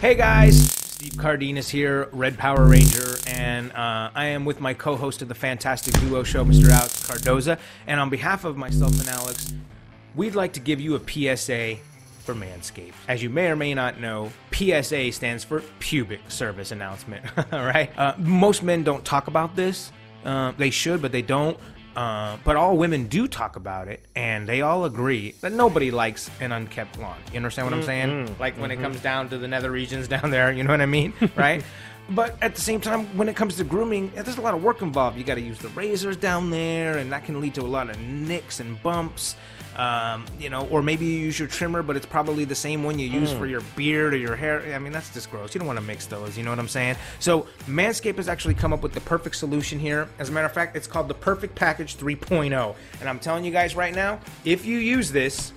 Hey 0.00 0.14
guys, 0.14 0.70
Steve 0.72 1.16
Cardenas 1.16 1.68
here, 1.68 2.08
Red 2.12 2.38
Power 2.38 2.64
Ranger, 2.64 3.16
and 3.26 3.70
uh, 3.72 4.10
I 4.14 4.26
am 4.26 4.44
with 4.44 4.58
my 4.58 4.74
co-host 4.74 5.22
of 5.22 5.28
the 5.28 5.34
Fantastic 5.34 5.94
Duo 6.00 6.22
Show, 6.22 6.44
Mr. 6.44 6.70
Alex 6.70 7.06
Cardoza. 7.06 7.58
And 7.86 8.00
on 8.00 8.10
behalf 8.10 8.44
of 8.44 8.56
myself 8.56 8.98
and 8.98 9.08
Alex, 9.08 9.52
we'd 10.14 10.34
like 10.34 10.54
to 10.54 10.60
give 10.60 10.80
you 10.80 10.96
a 10.96 11.36
PSA 11.36 11.78
for 12.22 12.34
Manscaped. 12.34 12.94
As 13.08 13.22
you 13.22 13.30
may 13.30 13.48
or 13.48 13.56
may 13.56 13.74
not 13.74 14.00
know, 14.00 14.32
PSA 14.52 15.12
stands 15.12 15.44
for 15.44 15.60
Pubic 15.80 16.20
Service 16.30 16.70
Announcement. 16.70 17.24
All 17.52 17.64
right. 17.64 17.90
Uh, 17.98 18.14
most 18.18 18.62
men 18.62 18.82
don't 18.82 19.04
talk 19.04 19.26
about 19.26 19.56
this. 19.56 19.92
Uh, 20.24 20.52
they 20.56 20.70
should, 20.70 21.02
but 21.02 21.12
they 21.12 21.22
don't. 21.22 21.58
Uh, 21.94 22.38
but 22.44 22.56
all 22.56 22.78
women 22.78 23.06
do 23.06 23.28
talk 23.28 23.56
about 23.56 23.86
it, 23.86 24.00
and 24.16 24.48
they 24.48 24.62
all 24.62 24.86
agree 24.86 25.34
that 25.42 25.52
nobody 25.52 25.90
likes 25.90 26.30
an 26.40 26.50
unkept 26.50 26.98
lawn. 26.98 27.18
You 27.30 27.36
understand 27.36 27.66
what 27.66 27.74
I'm 27.74 27.82
saying? 27.82 28.34
Like 28.38 28.56
when 28.56 28.70
it 28.70 28.80
comes 28.80 29.00
down 29.02 29.28
to 29.28 29.36
the 29.36 29.46
nether 29.46 29.70
regions 29.70 30.08
down 30.16 30.30
there, 30.30 30.50
you 30.52 30.64
know 30.64 30.70
what 30.70 30.80
I 30.80 30.86
mean, 30.86 31.12
right? 31.36 31.62
But 32.08 32.36
at 32.42 32.54
the 32.54 32.60
same 32.60 32.80
time, 32.80 33.06
when 33.16 33.28
it 33.28 33.36
comes 33.36 33.56
to 33.56 33.64
grooming, 33.64 34.10
there's 34.14 34.38
a 34.38 34.40
lot 34.40 34.54
of 34.54 34.62
work 34.62 34.80
involved. 34.82 35.18
You 35.18 35.24
got 35.24 35.34
to 35.34 35.42
use 35.42 35.58
the 35.58 35.68
razors 35.68 36.16
down 36.16 36.50
there, 36.50 36.96
and 36.96 37.12
that 37.12 37.24
can 37.24 37.40
lead 37.40 37.54
to 37.54 37.60
a 37.60 37.68
lot 37.68 37.90
of 37.90 37.98
nicks 38.00 38.60
and 38.60 38.82
bumps. 38.82 39.36
Um, 39.76 40.26
you 40.38 40.50
know, 40.50 40.66
or 40.68 40.82
maybe 40.82 41.06
you 41.06 41.18
use 41.18 41.38
your 41.38 41.48
trimmer, 41.48 41.82
but 41.82 41.96
it's 41.96 42.06
probably 42.06 42.44
the 42.44 42.54
same 42.54 42.84
one 42.84 42.98
you 42.98 43.08
use 43.08 43.32
for 43.32 43.46
your 43.46 43.62
beard 43.74 44.12
or 44.12 44.18
your 44.18 44.36
hair. 44.36 44.74
I 44.74 44.78
mean, 44.78 44.92
that's 44.92 45.12
just 45.14 45.30
gross. 45.30 45.54
You 45.54 45.58
don't 45.60 45.66
want 45.66 45.78
to 45.78 45.84
mix 45.84 46.06
those. 46.06 46.36
You 46.36 46.44
know 46.44 46.50
what 46.50 46.58
I'm 46.58 46.68
saying? 46.68 46.96
So 47.20 47.46
Manscaped 47.66 48.16
has 48.16 48.28
actually 48.28 48.54
come 48.54 48.72
up 48.72 48.82
with 48.82 48.92
the 48.92 49.00
perfect 49.00 49.36
solution 49.36 49.78
here. 49.78 50.08
As 50.18 50.28
a 50.28 50.32
matter 50.32 50.46
of 50.46 50.52
fact, 50.52 50.76
it's 50.76 50.86
called 50.86 51.08
the 51.08 51.14
Perfect 51.14 51.54
Package 51.54 51.96
3.0. 51.96 52.74
And 53.00 53.08
I'm 53.08 53.18
telling 53.18 53.44
you 53.44 53.50
guys 53.50 53.74
right 53.74 53.94
now, 53.94 54.20
if 54.44 54.66
you 54.66 54.78
use 54.78 55.10
this, 55.10 55.52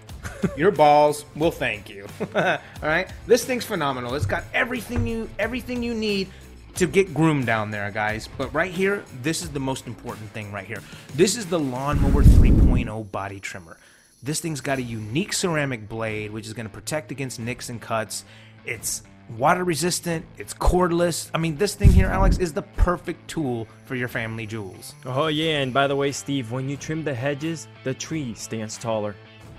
your 0.56 0.70
balls 0.70 1.24
will 1.36 1.50
thank 1.50 1.88
you. 1.88 2.06
All 2.34 2.58
right, 2.82 3.08
this 3.26 3.44
thing's 3.44 3.64
phenomenal. 3.64 4.14
It's 4.14 4.26
got 4.26 4.44
everything 4.52 5.06
you 5.06 5.28
everything 5.38 5.82
you 5.82 5.94
need 5.94 6.28
to 6.76 6.86
get 6.86 7.14
groomed 7.14 7.46
down 7.46 7.70
there, 7.70 7.90
guys. 7.90 8.28
But 8.36 8.52
right 8.52 8.72
here, 8.72 9.04
this 9.22 9.42
is 9.42 9.50
the 9.50 9.60
most 9.60 9.86
important 9.86 10.30
thing 10.30 10.52
right 10.52 10.66
here. 10.66 10.82
This 11.14 11.36
is 11.36 11.46
the 11.46 11.58
Lawnmower 11.58 12.22
3.0 12.22 13.10
body 13.10 13.40
trimmer. 13.40 13.76
This 14.22 14.40
thing's 14.40 14.60
got 14.60 14.78
a 14.78 14.82
unique 14.82 15.32
ceramic 15.32 15.88
blade, 15.88 16.30
which 16.30 16.46
is 16.46 16.52
going 16.52 16.66
to 16.66 16.72
protect 16.72 17.10
against 17.10 17.38
nicks 17.38 17.68
and 17.68 17.80
cuts. 17.80 18.24
It's 18.64 19.02
water 19.36 19.64
resistant. 19.64 20.24
It's 20.38 20.54
cordless. 20.54 21.30
I 21.34 21.38
mean, 21.38 21.56
this 21.56 21.74
thing 21.74 21.92
here, 21.92 22.08
Alex, 22.08 22.38
is 22.38 22.52
the 22.52 22.62
perfect 22.62 23.28
tool 23.28 23.68
for 23.84 23.94
your 23.94 24.08
family 24.08 24.46
jewels. 24.46 24.94
Oh 25.04 25.26
yeah, 25.26 25.58
and 25.58 25.72
by 25.72 25.86
the 25.86 25.96
way, 25.96 26.12
Steve, 26.12 26.50
when 26.52 26.68
you 26.68 26.76
trim 26.76 27.04
the 27.04 27.14
hedges, 27.14 27.68
the 27.84 27.94
tree 27.94 28.34
stands 28.34 28.78
taller. 28.78 29.14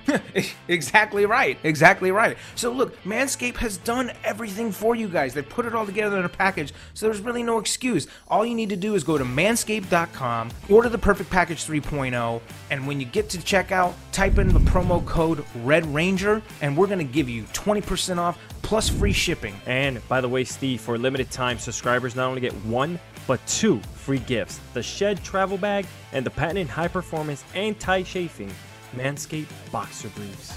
exactly 0.67 1.25
right. 1.25 1.57
Exactly 1.63 2.12
right. 2.12 2.38
So 2.55 2.71
look, 2.71 3.01
Manscaped 3.03 3.57
has 3.57 3.77
done 3.77 4.12
everything 4.24 4.71
for 4.71 4.95
you 4.95 5.07
guys. 5.07 5.33
They 5.33 5.41
put 5.41 5.65
it 5.65 5.75
all 5.75 5.85
together 5.85 6.17
in 6.17 6.25
a 6.25 6.29
package, 6.29 6.74
so 6.93 7.05
there's 7.05 7.21
really 7.21 7.43
no 7.43 7.59
excuse. 7.59 8.07
All 8.27 8.45
you 8.45 8.55
need 8.55 8.69
to 8.69 8.75
do 8.75 8.95
is 8.95 9.03
go 9.03 9.17
to 9.17 9.24
manscaped.com, 9.24 10.51
order 10.69 10.89
the 10.89 10.97
perfect 10.97 11.29
package 11.29 11.65
3.0, 11.65 12.41
and 12.71 12.88
when 12.88 13.00
you 13.00 13.05
get 13.05 13.29
to 13.29 13.38
checkout, 13.38 13.93
type 14.12 14.38
in 14.38 14.50
the 14.53 14.59
promo 14.59 15.05
code 15.05 15.43
Red 15.63 15.85
Ranger, 15.88 16.41
and 16.62 16.75
we're 16.77 16.88
gonna 16.88 17.03
give 17.03 17.29
you 17.29 17.44
20% 17.53 18.18
off 18.18 18.37
plus 18.61 18.89
free 18.89 19.13
shipping. 19.13 19.55
And 19.65 20.05
by 20.07 20.22
the 20.22 20.29
way, 20.29 20.44
Steve, 20.44 20.81
for 20.81 20.96
a 20.96 20.98
limited 20.98 21.29
time, 21.31 21.59
subscribers 21.59 22.15
not 22.15 22.27
only 22.27 22.41
get 22.41 22.53
one, 22.65 23.00
but 23.27 23.46
two 23.48 23.79
free 23.94 24.20
gifts 24.20 24.59
the 24.74 24.83
Shed 24.83 25.24
Travel 25.24 25.57
Bag 25.57 25.85
and 26.13 26.25
the 26.25 26.29
patented 26.29 26.68
high 26.68 26.87
performance 26.87 27.44
anti 27.53 28.03
chafing 28.03 28.51
Manscaped 28.96 29.48
Boxer 29.72 30.10
Briefs. 30.10 30.55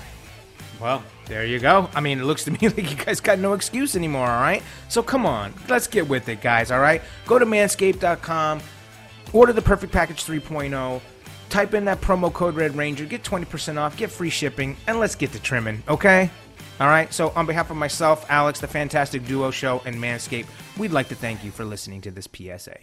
Well, 0.81 1.03
there 1.27 1.45
you 1.45 1.59
go. 1.59 1.91
I 1.95 2.01
mean, 2.01 2.21
it 2.21 2.25
looks 2.25 2.45
to 2.45 2.51
me 2.51 2.59
like 2.63 2.91
you 2.91 2.97
guys 2.97 3.21
got 3.21 3.39
no 3.39 3.53
excuse 3.53 3.97
anymore, 3.97 4.29
all 4.29 4.41
right? 4.41 4.63
So 4.89 5.03
come 5.03 5.27
on, 5.27 5.53
let's 5.69 5.87
get 5.87 6.09
with 6.09 6.29
it, 6.29 6.41
guys, 6.41 6.71
all 6.71 6.81
right? 6.81 7.03
Go 7.27 7.39
to 7.39 7.47
manscaped.com, 7.47 8.61
order 9.33 9.53
the 9.53 9.63
perfect 9.63 9.93
package 9.93 10.25
3.0, 10.25 11.01
type 11.49 11.75
in 11.75 11.85
that 11.87 12.01
promo 12.01 12.33
code 12.33 12.55
Red 12.55 12.77
Ranger, 12.77 13.05
get 13.05 13.23
20% 13.25 13.77
off, 13.79 13.97
get 13.97 14.11
free 14.11 14.31
shipping, 14.31 14.77
and 14.87 15.01
let's 15.01 15.15
get 15.15 15.33
to 15.33 15.41
trimming, 15.41 15.83
okay? 15.89 16.31
All 16.81 16.87
right, 16.87 17.13
so 17.13 17.31
on 17.31 17.45
behalf 17.47 17.71
of 17.71 17.77
myself, 17.77 18.25
Alex, 18.29 18.61
the 18.61 18.69
Fantastic 18.69 19.27
Duo 19.27 19.51
Show, 19.51 19.83
and 19.85 19.97
Manscaped, 19.97 20.47
we'd 20.77 20.93
like 20.93 21.09
to 21.09 21.17
thank 21.17 21.43
you 21.43 21.51
for 21.51 21.65
listening 21.65 22.01
to 22.03 22.13
this 22.13 22.29
PSA. 22.33 22.79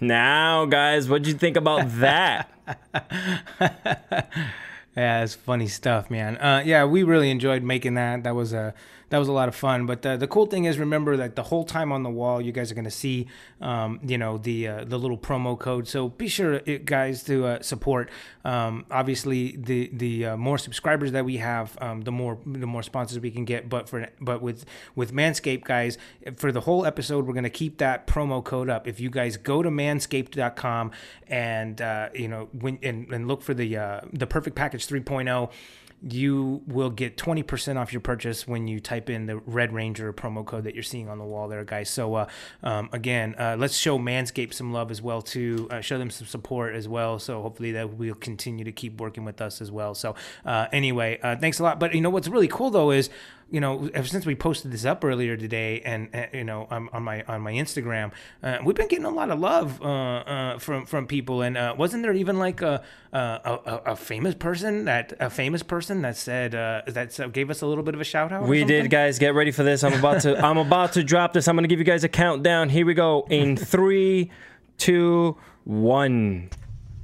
Now, 0.00 0.66
guys, 0.66 1.08
what'd 1.08 1.26
you 1.26 1.34
think 1.34 1.56
about 1.56 1.88
that? 1.98 2.50
Yeah, 4.96 5.24
it's 5.24 5.34
funny 5.34 5.66
stuff, 5.66 6.08
man. 6.08 6.36
Uh, 6.36 6.62
yeah, 6.64 6.84
we 6.84 7.02
really 7.02 7.28
enjoyed 7.28 7.64
making 7.64 7.94
that. 7.94 8.22
That 8.22 8.36
was 8.36 8.52
a 8.52 8.74
that 9.10 9.18
was 9.18 9.28
a 9.28 9.32
lot 9.32 9.48
of 9.48 9.54
fun. 9.54 9.86
But 9.86 10.04
uh, 10.04 10.16
the 10.16 10.26
cool 10.26 10.46
thing 10.46 10.64
is, 10.64 10.78
remember 10.78 11.16
that 11.16 11.36
the 11.36 11.44
whole 11.44 11.64
time 11.64 11.92
on 11.92 12.02
the 12.02 12.10
wall, 12.10 12.40
you 12.40 12.52
guys 12.52 12.70
are 12.70 12.74
going 12.74 12.84
to 12.84 12.90
see, 12.90 13.28
um, 13.60 14.00
you 14.02 14.18
know, 14.18 14.38
the 14.38 14.68
uh, 14.68 14.84
the 14.84 14.98
little 14.98 15.18
promo 15.18 15.58
code. 15.58 15.88
So 15.88 16.08
be 16.08 16.28
sure, 16.28 16.56
uh, 16.56 16.78
guys, 16.84 17.22
to 17.24 17.46
uh, 17.46 17.62
support. 17.62 18.10
Um, 18.44 18.86
obviously, 18.90 19.56
the 19.56 19.90
the 19.92 20.26
uh, 20.26 20.36
more 20.36 20.58
subscribers 20.58 21.12
that 21.12 21.24
we 21.24 21.38
have, 21.38 21.76
um, 21.80 22.02
the 22.02 22.12
more 22.12 22.38
the 22.44 22.66
more 22.66 22.82
sponsors 22.82 23.20
we 23.20 23.30
can 23.30 23.44
get. 23.44 23.68
But 23.68 23.88
for 23.88 24.08
but 24.20 24.42
with 24.42 24.64
with 24.94 25.12
Manscaped, 25.12 25.64
guys, 25.64 25.98
for 26.36 26.52
the 26.52 26.60
whole 26.60 26.84
episode, 26.84 27.26
we're 27.26 27.34
going 27.34 27.44
to 27.44 27.50
keep 27.50 27.78
that 27.78 28.06
promo 28.06 28.42
code 28.42 28.68
up. 28.70 28.86
If 28.86 29.00
you 29.00 29.10
guys 29.10 29.36
go 29.36 29.62
to 29.62 29.70
manscaped.com 29.70 30.90
and 31.28 31.80
uh, 31.80 32.08
you 32.14 32.28
know 32.28 32.48
when 32.52 32.78
and, 32.82 33.08
and 33.12 33.28
look 33.28 33.42
for 33.42 33.54
the 33.54 33.76
uh, 33.76 34.00
the 34.12 34.26
perfect 34.26 34.56
package 34.56 34.86
3.0 34.86 35.50
you 36.10 36.62
will 36.66 36.90
get 36.90 37.16
20% 37.16 37.76
off 37.76 37.92
your 37.92 38.00
purchase 38.00 38.46
when 38.46 38.68
you 38.68 38.80
type 38.80 39.08
in 39.08 39.26
the 39.26 39.36
red 39.38 39.72
ranger 39.72 40.12
promo 40.12 40.44
code 40.44 40.64
that 40.64 40.74
you're 40.74 40.82
seeing 40.82 41.08
on 41.08 41.18
the 41.18 41.24
wall 41.24 41.48
there 41.48 41.64
guys. 41.64 41.88
So 41.88 42.14
uh, 42.14 42.26
um, 42.62 42.88
again 42.92 43.34
uh, 43.38 43.56
let's 43.58 43.76
show 43.76 43.98
manscaped 43.98 44.54
some 44.54 44.72
love 44.72 44.90
as 44.90 45.00
well 45.00 45.22
too 45.22 45.68
uh, 45.70 45.80
show 45.80 45.98
them 45.98 46.10
some 46.10 46.26
support 46.26 46.74
as 46.74 46.88
well. 46.88 47.18
So 47.18 47.40
hopefully 47.40 47.72
that 47.72 47.96
will 47.96 48.14
continue 48.14 48.64
to 48.64 48.72
keep 48.72 49.00
working 49.00 49.24
with 49.24 49.40
us 49.40 49.60
as 49.60 49.70
well. 49.70 49.94
So 49.94 50.14
uh, 50.44 50.66
anyway 50.72 51.18
uh, 51.22 51.36
thanks 51.36 51.58
a 51.58 51.62
lot. 51.62 51.80
But 51.80 51.94
you 51.94 52.00
know 52.00 52.10
what's 52.10 52.28
really 52.28 52.48
cool 52.48 52.70
though 52.70 52.90
is 52.90 53.08
you 53.50 53.60
know, 53.60 53.88
ever 53.94 54.06
since 54.06 54.26
we 54.26 54.34
posted 54.34 54.72
this 54.72 54.84
up 54.84 55.04
earlier 55.04 55.36
today, 55.36 55.80
and 55.82 56.08
you 56.32 56.42
know, 56.42 56.66
on, 56.70 56.88
on 56.92 57.02
my 57.02 57.22
on 57.28 57.40
my 57.40 57.52
Instagram, 57.52 58.10
uh, 58.42 58.58
we've 58.64 58.74
been 58.74 58.88
getting 58.88 59.04
a 59.04 59.10
lot 59.10 59.30
of 59.30 59.38
love 59.38 59.80
uh, 59.80 59.84
uh, 59.86 60.58
from 60.58 60.86
from 60.86 61.06
people. 61.06 61.42
And 61.42 61.78
wasn't 61.78 62.02
there 62.02 62.12
even 62.12 62.38
like 62.38 62.62
a, 62.62 62.82
a 63.12 63.80
a 63.86 63.96
famous 63.96 64.34
person 64.34 64.86
that 64.86 65.12
a 65.20 65.30
famous 65.30 65.62
person 65.62 65.93
that 66.02 66.16
said 66.16 66.54
uh, 66.54 66.82
that 66.86 67.32
gave 67.32 67.50
us 67.50 67.62
a 67.62 67.66
little 67.66 67.84
bit 67.84 67.94
of 67.94 68.00
a 68.00 68.04
shout 68.04 68.32
out? 68.32 68.46
We 68.46 68.64
did, 68.64 68.90
guys. 68.90 69.18
Get 69.18 69.34
ready 69.34 69.50
for 69.50 69.62
this. 69.62 69.84
I'm 69.84 69.92
about 69.94 70.22
to. 70.22 70.38
I'm 70.44 70.58
about 70.58 70.92
to 70.94 71.04
drop 71.04 71.32
this. 71.32 71.48
I'm 71.48 71.56
gonna 71.56 71.68
give 71.68 71.78
you 71.78 71.84
guys 71.84 72.04
a 72.04 72.08
countdown. 72.08 72.68
Here 72.68 72.86
we 72.86 72.94
go. 72.94 73.26
In 73.30 73.56
three, 73.56 74.30
two, 74.78 75.36
one. 75.64 76.50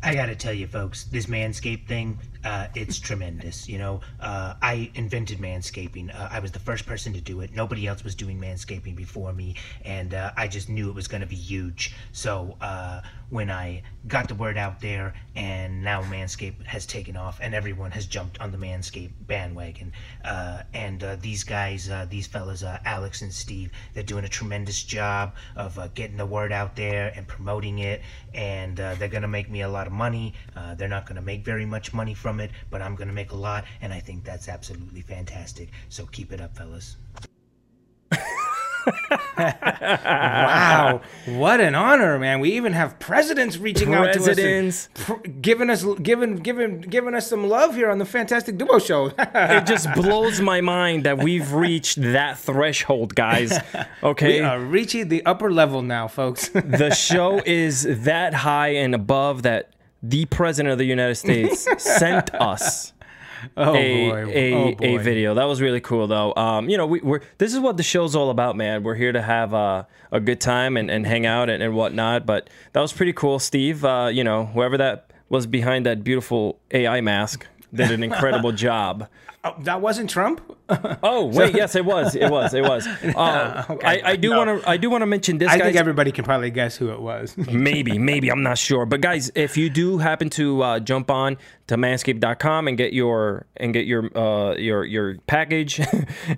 I 0.02 0.14
gotta 0.14 0.34
tell 0.34 0.54
you, 0.54 0.66
folks, 0.66 1.04
this 1.04 1.26
Manscaped 1.26 1.86
thing, 1.86 2.18
uh, 2.44 2.68
it's 2.74 2.98
tremendous. 2.98 3.68
You 3.68 3.78
know, 3.78 4.00
uh, 4.20 4.54
I 4.62 4.90
invented 4.94 5.38
manscaping. 5.38 6.14
Uh, 6.14 6.28
I 6.30 6.40
was 6.40 6.52
the 6.52 6.58
first 6.58 6.86
person 6.86 7.12
to 7.12 7.20
do 7.20 7.40
it. 7.40 7.52
Nobody 7.54 7.86
else 7.86 8.04
was 8.04 8.14
doing 8.14 8.40
manscaping 8.40 8.96
before 8.96 9.32
me, 9.32 9.56
and 9.84 10.14
uh, 10.14 10.32
I 10.36 10.48
just 10.48 10.68
knew 10.68 10.88
it 10.88 10.94
was 10.94 11.08
gonna 11.08 11.26
be 11.26 11.36
huge. 11.36 11.94
So 12.12 12.56
uh, 12.60 13.02
when 13.30 13.50
I 13.50 13.82
got 14.08 14.28
the 14.28 14.34
word 14.34 14.56
out 14.56 14.80
there, 14.80 15.14
and 15.36 15.82
now 15.84 16.02
Manscaped 16.02 16.64
has 16.66 16.86
taken 16.86 17.16
off, 17.16 17.38
and 17.40 17.54
everyone 17.54 17.90
has 17.92 18.06
jumped 18.06 18.40
on 18.40 18.50
the 18.50 18.58
Manscaped 18.58 19.12
bandwagon. 19.26 19.92
Uh, 20.24 20.62
and 20.74 21.04
these 21.20 21.44
guys, 21.44 21.90
these 22.08 22.26
fellas, 22.26 22.64
Alex 22.84 23.22
and 23.22 23.32
Steve, 23.32 23.70
they're 23.94 24.02
doing 24.02 24.24
a 24.24 24.28
tremendous 24.28 24.82
job 24.82 25.34
of 25.56 25.78
getting 25.94 26.16
the 26.16 26.26
word 26.26 26.52
out 26.52 26.74
there 26.74 27.12
and 27.14 27.26
promoting 27.28 27.78
it, 27.78 28.02
and 28.34 28.76
they're 28.76 29.08
gonna 29.08 29.28
make 29.28 29.48
me 29.50 29.62
a 29.62 29.68
lot 29.68 29.86
of 29.86 29.92
money. 29.92 30.34
They're 30.76 30.88
not 30.88 31.06
going 31.06 31.16
to 31.16 31.22
make 31.22 31.44
very 31.44 31.66
much 31.66 31.92
money 31.92 32.14
from 32.14 32.29
it, 32.38 32.52
but 32.70 32.80
I'm 32.80 32.94
going 32.94 33.08
to 33.08 33.14
make 33.14 33.32
a 33.32 33.36
lot, 33.36 33.64
and 33.80 33.92
I 33.92 33.98
think 33.98 34.22
that's 34.22 34.48
absolutely 34.48 35.00
fantastic. 35.00 35.70
So 35.88 36.06
keep 36.06 36.32
it 36.32 36.40
up, 36.40 36.56
fellas. 36.56 36.96
wow, 39.36 41.00
what 41.26 41.60
an 41.60 41.74
honor, 41.74 42.18
man! 42.18 42.40
We 42.40 42.52
even 42.52 42.72
have 42.72 42.98
presidents 42.98 43.58
reaching 43.58 43.88
presidents. 43.88 44.88
out 44.88 45.06
to 45.06 45.12
us, 45.12 45.20
and 45.24 45.42
giving 45.42 45.70
us, 45.70 45.84
giving, 46.02 46.36
giving, 46.36 46.80
giving 46.80 47.14
us 47.14 47.28
some 47.28 47.48
love 47.48 47.74
here 47.74 47.90
on 47.90 47.98
the 47.98 48.04
Fantastic 48.04 48.56
Duo 48.58 48.78
Show. 48.78 49.06
it 49.18 49.66
just 49.66 49.92
blows 49.94 50.40
my 50.40 50.60
mind 50.60 51.04
that 51.04 51.18
we've 51.18 51.52
reached 51.52 52.00
that 52.00 52.38
threshold, 52.38 53.14
guys. 53.14 53.58
Okay, 54.02 54.40
we 54.40 54.46
are 54.46 54.58
reaching 54.58 55.08
the 55.08 55.24
upper 55.26 55.52
level 55.52 55.82
now, 55.82 56.08
folks. 56.08 56.48
the 56.48 56.90
show 56.90 57.42
is 57.44 57.82
that 58.04 58.32
high 58.32 58.68
and 58.68 58.94
above 58.94 59.42
that 59.42 59.74
the 60.02 60.24
president 60.26 60.72
of 60.72 60.78
the 60.78 60.84
United 60.84 61.14
States 61.24 61.66
sent 61.82 62.34
us 62.34 62.92
oh, 63.56 63.74
a 63.74 64.10
boy. 64.10 64.32
a, 64.32 64.52
oh, 64.54 64.74
boy. 64.74 64.84
a 64.84 64.96
video. 64.98 65.34
That 65.34 65.44
was 65.44 65.60
really 65.60 65.80
cool 65.80 66.06
though. 66.06 66.34
Um, 66.34 66.68
you 66.68 66.76
know, 66.76 66.86
we, 66.86 67.00
we're 67.00 67.20
this 67.38 67.52
is 67.52 67.60
what 67.60 67.76
the 67.76 67.82
show's 67.82 68.14
all 68.14 68.30
about, 68.30 68.56
man. 68.56 68.82
We're 68.82 68.94
here 68.94 69.12
to 69.12 69.22
have 69.22 69.54
uh, 69.54 69.84
a 70.12 70.20
good 70.20 70.40
time 70.40 70.76
and, 70.76 70.90
and 70.90 71.06
hang 71.06 71.26
out 71.26 71.48
and, 71.48 71.62
and 71.62 71.74
whatnot. 71.74 72.26
But 72.26 72.50
that 72.72 72.80
was 72.80 72.92
pretty 72.92 73.12
cool, 73.12 73.38
Steve. 73.38 73.84
Uh, 73.84 74.10
you 74.12 74.24
know, 74.24 74.46
whoever 74.46 74.76
that 74.78 75.12
was 75.28 75.46
behind 75.46 75.86
that 75.86 76.02
beautiful 76.02 76.58
AI 76.72 77.00
mask 77.00 77.46
did 77.72 77.90
an 77.90 78.02
incredible 78.02 78.52
job. 78.66 79.08
Oh, 79.42 79.54
that 79.60 79.80
wasn't 79.80 80.10
Trump. 80.10 80.40
Oh 81.02 81.24
wait, 81.26 81.56
yes, 81.56 81.74
it 81.74 81.84
was. 81.84 82.14
It 82.14 82.30
was. 82.30 82.54
It 82.54 82.62
was. 82.62 82.86
Uh, 83.16 83.64
Okay. 83.70 83.86
I, 84.04 84.10
I 84.12 84.16
do 84.16 84.30
No. 84.30 84.38
want 84.44 84.62
to. 84.62 84.68
I 84.70 84.76
do 84.76 84.88
want 84.90 85.02
to 85.02 85.06
mention 85.06 85.38
this. 85.38 85.48
I 85.50 85.58
think 85.58 85.76
everybody 85.76 86.12
can 86.12 86.24
probably 86.24 86.50
guess 86.50 86.76
who 86.76 86.90
it 86.90 87.00
was. 87.00 87.36
maybe 87.50 87.98
maybe 87.98 88.30
i'm 88.30 88.42
not 88.42 88.56
sure 88.58 88.86
but 88.86 89.00
guys 89.00 89.30
if 89.34 89.56
you 89.56 89.68
do 89.70 89.98
happen 89.98 90.30
to 90.30 90.62
uh, 90.62 90.78
jump 90.78 91.10
on 91.10 91.36
to 91.66 91.76
manscaped.com 91.76 92.68
and 92.68 92.76
get 92.78 92.92
your 92.92 93.46
and 93.56 93.72
get 93.72 93.86
your 93.86 94.16
uh, 94.16 94.54
your 94.56 94.84
your 94.84 95.16
package 95.26 95.80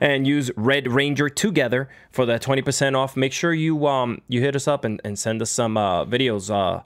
and 0.00 0.26
use 0.26 0.50
red 0.56 0.90
ranger 0.90 1.28
together 1.28 1.88
for 2.10 2.24
that 2.26 2.40
20% 2.42 2.96
off 2.96 3.16
make 3.16 3.32
sure 3.32 3.52
you 3.52 3.86
um 3.86 4.20
you 4.28 4.40
hit 4.40 4.54
us 4.56 4.66
up 4.66 4.84
and, 4.84 5.00
and 5.04 5.18
send 5.18 5.42
us 5.42 5.50
some 5.50 5.76
uh, 5.76 6.04
videos 6.06 6.50
uh, 6.50 6.82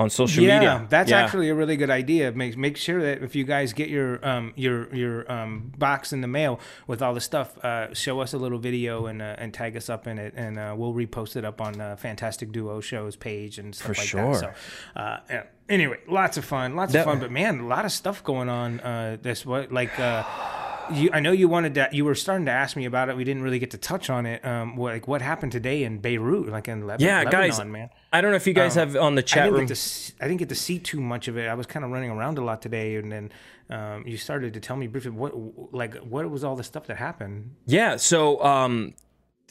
on 0.00 0.08
social 0.08 0.42
yeah, 0.42 0.58
media 0.58 0.86
that's 0.88 1.10
Yeah. 1.10 1.22
actually 1.22 1.50
a 1.50 1.54
really 1.54 1.76
good 1.76 1.90
idea. 1.90 2.32
Make 2.32 2.56
make 2.56 2.76
sure 2.76 3.00
that 3.02 3.22
if 3.22 3.34
you 3.36 3.44
guys 3.44 3.72
get 3.74 3.88
your 3.90 4.24
um 4.26 4.52
your 4.56 4.92
your 4.94 5.30
um 5.30 5.72
box 5.76 6.12
in 6.12 6.20
the 6.22 6.26
mail 6.28 6.58
with 6.86 7.02
all 7.02 7.12
the 7.14 7.20
stuff, 7.20 7.48
uh, 7.64 7.92
show 7.94 8.20
us 8.20 8.32
a 8.32 8.38
little 8.38 8.58
video 8.58 9.06
and 9.06 9.20
uh, 9.20 9.36
and 9.38 9.52
tag 9.52 9.76
us 9.76 9.90
up 9.90 10.06
in 10.06 10.18
it, 10.18 10.32
and 10.36 10.58
uh, 10.58 10.74
we'll 10.76 10.94
repost 10.94 11.36
it 11.36 11.44
up 11.44 11.60
on 11.60 11.80
uh, 11.80 11.96
Fantastic 11.96 12.50
Duo 12.50 12.80
Shows 12.80 13.14
page 13.16 13.58
and 13.58 13.74
stuff 13.74 13.88
For 13.88 14.00
like 14.00 14.08
sure. 14.08 14.32
that. 14.32 14.56
So, 14.96 15.00
uh, 15.00 15.20
yeah. 15.28 15.42
anyway, 15.68 15.98
lots 16.08 16.36
of 16.38 16.44
fun, 16.44 16.76
lots 16.76 16.92
That- 16.94 17.00
of 17.00 17.04
fun. 17.06 17.20
But 17.20 17.30
man, 17.30 17.60
a 17.60 17.66
lot 17.66 17.84
of 17.84 17.92
stuff 17.92 18.24
going 18.24 18.48
on. 18.48 18.80
Uh, 18.80 19.18
this 19.20 19.44
what 19.44 19.70
like. 19.70 19.98
Uh, 20.00 20.24
you, 20.92 21.08
I 21.12 21.20
know 21.20 21.30
you 21.30 21.48
wanted 21.48 21.74
to. 21.76 21.88
You 21.92 22.04
were 22.04 22.16
starting 22.16 22.46
to 22.46 22.52
ask 22.52 22.76
me 22.76 22.84
about 22.84 23.08
it. 23.10 23.16
We 23.16 23.22
didn't 23.22 23.42
really 23.42 23.60
get 23.60 23.70
to 23.72 23.78
touch 23.78 24.10
on 24.10 24.26
it. 24.26 24.44
Um, 24.44 24.74
what, 24.76 24.92
like 24.94 25.06
what 25.06 25.22
happened 25.22 25.52
today 25.52 25.84
in 25.84 25.98
Beirut, 25.98 26.48
like 26.48 26.66
in 26.66 26.84
Lebanon, 26.86 27.06
yeah 27.06 27.24
guys 27.30 27.58
Lebanon, 27.58 27.72
man. 27.72 27.90
I 28.12 28.20
don't 28.20 28.30
know 28.30 28.36
if 28.36 28.46
you 28.46 28.52
guys 28.52 28.74
have 28.74 28.96
on 28.96 29.14
the 29.14 29.22
I 29.22 29.24
chat 29.24 29.44
didn't 29.44 29.54
room 29.58 29.66
get 29.66 29.76
to 29.76 30.12
I 30.20 30.28
didn't 30.28 30.38
get 30.38 30.48
to 30.50 30.54
see 30.54 30.78
too 30.78 31.00
much 31.00 31.28
of 31.28 31.38
it. 31.38 31.48
I 31.48 31.54
was 31.54 31.66
kind 31.66 31.84
of 31.84 31.90
running 31.90 32.10
around 32.10 32.36
a 32.38 32.44
lot 32.44 32.60
today, 32.60 32.96
and 32.96 33.10
then 33.10 33.32
um, 33.70 34.06
you 34.06 34.18
started 34.18 34.52
to 34.54 34.60
tell 34.60 34.76
me 34.76 34.86
briefly 34.86 35.10
what 35.12 35.32
like 35.72 35.94
what 35.98 36.30
was 36.30 36.44
all 36.44 36.56
the 36.56 36.64
stuff 36.64 36.86
that 36.88 36.98
happened. 36.98 37.54
Yeah, 37.66 37.96
so 37.96 38.42
um, 38.44 38.94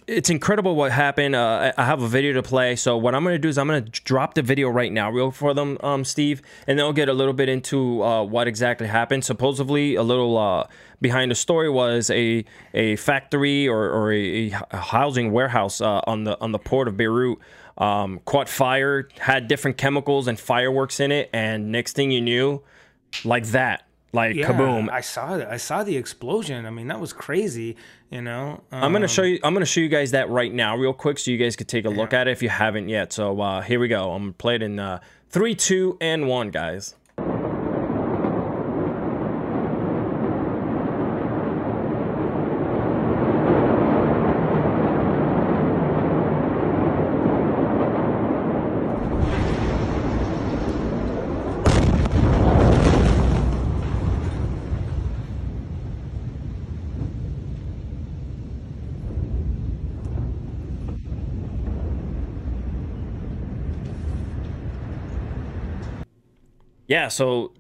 it's 0.06 0.30
incredible 0.30 0.76
what 0.76 0.92
happened. 0.92 1.36
Uh, 1.36 1.72
I 1.78 1.82
I 1.82 1.86
have 1.86 2.04
a 2.04 2.08
video 2.08 2.34
to 2.34 2.44
play. 2.44 2.76
So 2.76 2.98
what 2.98 3.16
I'm 3.16 3.24
gonna 3.24 3.40
do 3.40 3.50
is 3.50 3.58
I'm 3.58 3.66
gonna 3.66 3.82
drop 3.82 4.36
the 4.36 4.44
video 4.44 4.70
right 4.70 4.92
now, 4.92 5.10
real 5.10 5.32
for 5.32 5.56
them, 5.56 5.80
um, 5.82 6.06
Steve, 6.06 6.44
and 6.68 6.78
then 6.78 6.86
I'll 6.86 6.94
get 6.94 7.10
a 7.10 7.14
little 7.14 7.34
bit 7.34 7.50
into 7.50 8.04
uh, 8.04 8.24
what 8.24 8.48
exactly 8.48 8.86
happened. 8.88 9.26
Supposedly, 9.26 9.96
a 9.96 10.04
little 10.04 10.38
uh, 10.38 10.68
behind 11.02 11.32
the 11.32 11.36
story 11.36 11.70
was 11.70 12.12
a 12.12 12.46
a 12.76 12.96
factory 12.98 13.68
or, 13.68 13.90
or 13.90 14.14
a, 14.14 14.52
a 14.70 14.78
housing 14.78 15.32
warehouse 15.32 15.82
uh, 15.82 16.02
on 16.06 16.26
the 16.26 16.40
on 16.42 16.52
the 16.52 16.60
port 16.60 16.88
of 16.88 16.96
Beirut. 16.96 17.40
Um, 17.80 18.20
caught 18.26 18.50
fire, 18.50 19.08
had 19.20 19.48
different 19.48 19.78
chemicals 19.78 20.28
and 20.28 20.38
fireworks 20.38 21.00
in 21.00 21.14
it, 21.14 21.30
and 21.32 21.72
next 21.72 21.96
thing 21.96 22.12
you 22.12 22.20
knew, 22.20 22.62
like 23.24 23.46
that, 23.48 23.88
like 24.12 24.36
kaboom, 24.36 24.90
I 24.90 25.02
saw 25.02 25.36
it. 25.36 25.48
I 25.48 25.58
saw 25.58 25.84
the 25.84 25.96
explosion. 25.96 26.66
I 26.66 26.72
mean, 26.72 26.88
that 26.88 27.00
was 27.00 27.14
crazy. 27.14 27.78
You 28.10 28.22
know, 28.22 28.62
um, 28.72 28.84
I'm 28.84 28.92
gonna 28.92 29.08
show 29.08 29.24
you. 29.24 29.40
I'm 29.44 29.54
gonna 29.54 29.66
show 29.66 29.80
you 29.80 29.88
guys 29.88 30.12
that 30.12 30.30
right 30.30 30.54
now, 30.54 30.76
real 30.76 30.94
quick, 30.94 31.20
so 31.20 31.32
you 31.32 31.38
guys 31.38 31.56
could 31.56 31.68
take 31.70 31.86
a 31.86 31.90
look 31.90 32.12
at 32.12 32.28
it 32.28 32.32
if 32.32 32.42
you 32.44 32.50
haven't 32.50 32.90
yet. 32.90 33.14
So 33.14 33.40
uh, 33.40 33.62
here 33.62 33.80
we 33.80 33.88
go. 33.88 34.12
I'm 34.12 34.24
gonna 34.24 34.34
play 34.34 34.56
it 34.56 34.64
in 34.64 34.78
uh, 34.80 35.00
three, 35.30 35.56
two, 35.56 35.98
and 36.02 36.28
one, 36.28 36.50
guys. 36.50 36.96
Yeah. 66.90 67.08
So 67.08 67.54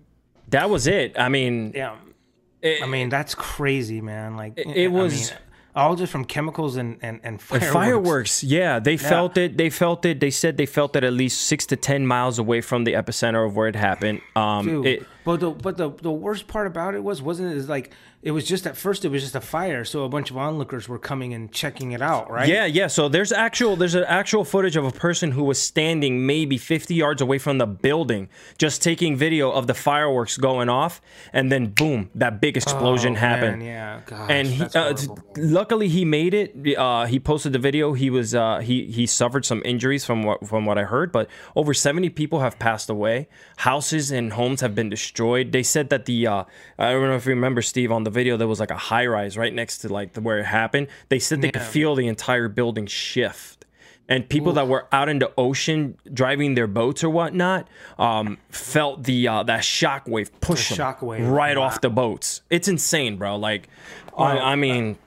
that 0.50 0.70
was 0.70 0.86
it. 0.88 1.18
I 1.18 1.30
mean, 1.30 1.72
yeah. 1.74 1.96
it- 2.62 2.84
I 2.84 2.88
mean, 2.88 3.08
that's 3.08 3.34
crazy, 3.36 4.02
man. 4.02 4.36
Like 4.36 4.54
it 4.58 4.86
I 4.86 4.88
was- 4.88 5.30
mean, 5.32 5.40
all 5.76 5.96
just 5.96 6.12
from 6.12 6.26
chemicals 6.26 6.76
and 6.76 6.98
and 7.02 7.20
and 7.24 7.34
And 7.36 7.42
fireworks. 7.42 7.72
fireworks, 7.72 8.44
yeah, 8.44 8.80
they 8.80 8.98
felt 8.98 9.38
it. 9.38 9.56
They 9.56 9.70
felt 9.70 10.04
it. 10.04 10.20
They 10.20 10.32
said 10.32 10.58
they 10.58 10.66
felt 10.66 10.96
it 10.96 11.04
at 11.06 11.14
least 11.14 11.42
six 11.42 11.66
to 11.68 11.76
ten 11.78 12.06
miles 12.08 12.40
away 12.40 12.60
from 12.62 12.84
the 12.84 12.94
epicenter 12.94 13.46
of 13.48 13.56
where 13.56 13.68
it 13.68 13.76
happened. 13.78 14.20
Um, 14.36 14.66
Dude, 14.66 14.86
it, 14.88 15.06
but 15.30 15.40
the 15.40 15.52
but 15.52 15.78
the 15.78 15.90
the 16.02 16.12
worst 16.12 16.48
part 16.48 16.66
about 16.68 16.96
it 16.96 17.04
was 17.04 17.22
wasn't 17.22 17.52
it 17.52 17.58
is 17.58 17.70
like 17.70 17.92
it 18.22 18.32
was 18.32 18.44
just 18.46 18.68
at 18.68 18.76
first 18.76 19.06
it 19.06 19.10
was 19.10 19.22
just 19.22 19.36
a 19.36 19.40
fire, 19.42 19.86
so 19.86 20.04
a 20.04 20.10
bunch 20.10 20.30
of 20.30 20.36
onlookers 20.38 20.90
were 20.90 21.00
coming 21.00 21.34
and 21.34 21.54
checking 21.54 21.94
it 21.94 22.02
out, 22.02 22.30
right? 22.30 22.50
Yeah, 22.50 22.66
yeah. 22.66 22.88
So 22.88 23.08
there's 23.08 23.32
actual 23.32 23.78
there's 23.78 23.96
an 23.96 24.04
actual 24.06 24.44
footage 24.44 24.76
of 24.76 24.84
a 24.86 24.92
person 24.92 25.32
who 25.32 25.44
was 25.46 25.62
standing 25.62 26.26
maybe 26.26 26.58
50 26.58 26.96
yards 26.96 27.22
away 27.22 27.38
from 27.38 27.60
the 27.60 27.66
building, 27.68 28.28
just 28.58 28.84
taking 28.84 29.16
video 29.16 29.50
of 29.52 29.68
the 29.68 29.74
fireworks 29.74 30.36
going 30.38 30.68
off, 30.68 31.00
and 31.32 31.50
then 31.52 31.68
boom, 31.68 32.10
that 32.16 32.42
big 32.42 32.58
explosion 32.58 33.14
Oh, 33.14 33.20
happened. 33.20 33.60
man, 33.60 33.68
yeah, 33.68 34.02
gosh, 34.06 34.30
and 34.30 34.48
he, 34.50 34.64
that's 34.66 35.08
uh, 35.08 35.16
luckily 35.38 35.88
he 35.88 36.04
made 36.04 36.34
it. 36.34 36.78
Uh, 36.78 37.06
he 37.06 37.20
posted 37.22 37.54
the 37.54 37.60
video. 37.60 37.94
He 37.94 38.10
was 38.10 38.36
uh, 38.36 38.60
he 38.60 38.88
he 38.92 39.06
suffered 39.06 39.46
some 39.46 39.62
injuries 39.64 40.04
from 40.04 40.24
what 40.24 40.46
from 40.46 40.66
what 40.66 40.78
I 40.78 40.84
heard, 40.84 41.14
but 41.14 41.30
over 41.56 41.74
70 41.74 42.10
people 42.10 42.42
have 42.42 42.60
passed 42.60 42.90
away. 42.90 43.30
Houses 43.58 44.12
and 44.12 44.34
homes 44.34 44.60
have 44.62 44.76
been 44.76 44.90
destroyed. 44.90 45.19
They 45.52 45.64
said 45.64 45.90
that 45.90 46.06
the 46.06 46.28
uh, 46.28 46.44
I 46.78 46.92
don't 46.92 47.04
know 47.04 47.16
if 47.16 47.26
you 47.26 47.32
remember 47.32 47.62
Steve 47.62 47.92
on 47.92 48.04
the 48.04 48.10
video. 48.10 48.38
There 48.38 48.48
was 48.48 48.60
like 48.60 48.72
a 48.72 48.78
high 48.78 49.06
rise 49.06 49.38
right 49.38 49.54
next 49.54 49.80
to 49.80 49.90
like 49.90 50.14
the, 50.14 50.22
where 50.22 50.40
it 50.40 50.46
happened. 50.46 50.88
They 51.10 51.20
said 51.20 51.42
they 51.42 51.52
could 51.52 51.62
feel 51.62 51.96
the 51.96 52.08
entire 52.08 52.48
building 52.48 52.88
shift. 52.88 53.66
And 54.08 54.28
people 54.28 54.54
that 54.54 54.68
were 54.68 54.88
out 54.92 55.08
in 55.08 55.20
the 55.20 55.32
ocean 55.38 55.96
driving 56.12 56.56
their 56.56 56.66
boats 56.66 57.04
or 57.04 57.12
whatnot 57.12 57.68
um, 58.00 58.40
felt 58.50 59.04
the 59.04 59.28
uh, 59.28 59.44
that 59.44 59.62
shockwave 59.62 60.32
push 60.42 60.70
The 60.70 60.76
them 60.76 60.96
shockwave, 60.96 61.32
right 61.32 61.56
wow. 61.56 61.66
off 61.66 61.82
the 61.82 61.92
boats. 61.92 62.42
It's 62.50 62.68
insane, 62.68 63.18
bro. 63.18 63.36
Like, 63.36 63.70
I, 64.18 64.40
I 64.40 64.56
mean, 64.56 64.98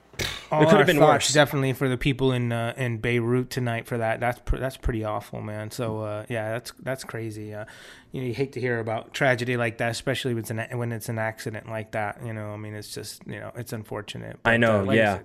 All 0.50 0.62
it 0.62 0.68
could 0.68 0.78
have 0.78 0.86
been 0.86 0.98
thoughts 0.98 1.26
worse. 1.26 1.32
Definitely 1.32 1.72
for 1.72 1.88
the 1.88 1.96
people 1.96 2.32
in 2.32 2.52
uh, 2.52 2.74
in 2.76 2.98
Beirut 2.98 3.48
tonight 3.48 3.86
for 3.86 3.96
that. 3.96 4.20
That's 4.20 4.38
pr- 4.40 4.58
that's 4.58 4.76
pretty 4.76 5.02
awful, 5.02 5.40
man. 5.40 5.70
So 5.70 6.00
uh, 6.00 6.26
yeah, 6.28 6.52
that's 6.52 6.72
that's 6.80 7.04
crazy. 7.04 7.54
Uh, 7.54 7.64
you 8.12 8.20
know, 8.20 8.26
you 8.26 8.34
hate 8.34 8.52
to 8.52 8.60
hear 8.60 8.78
about 8.78 9.14
tragedy 9.14 9.56
like 9.56 9.78
that, 9.78 9.90
especially 9.90 10.34
when 10.34 10.40
it's 10.42 10.50
an 10.50 10.78
when 10.78 10.92
it's 10.92 11.08
an 11.08 11.18
accident 11.18 11.70
like 11.70 11.92
that. 11.92 12.20
You 12.24 12.34
know, 12.34 12.50
I 12.52 12.58
mean, 12.58 12.74
it's 12.74 12.92
just 12.92 13.26
you 13.26 13.40
know, 13.40 13.52
it's 13.56 13.72
unfortunate. 13.72 14.38
I 14.44 14.58
know, 14.58 14.84
like 14.84 14.96
yeah. 14.96 15.20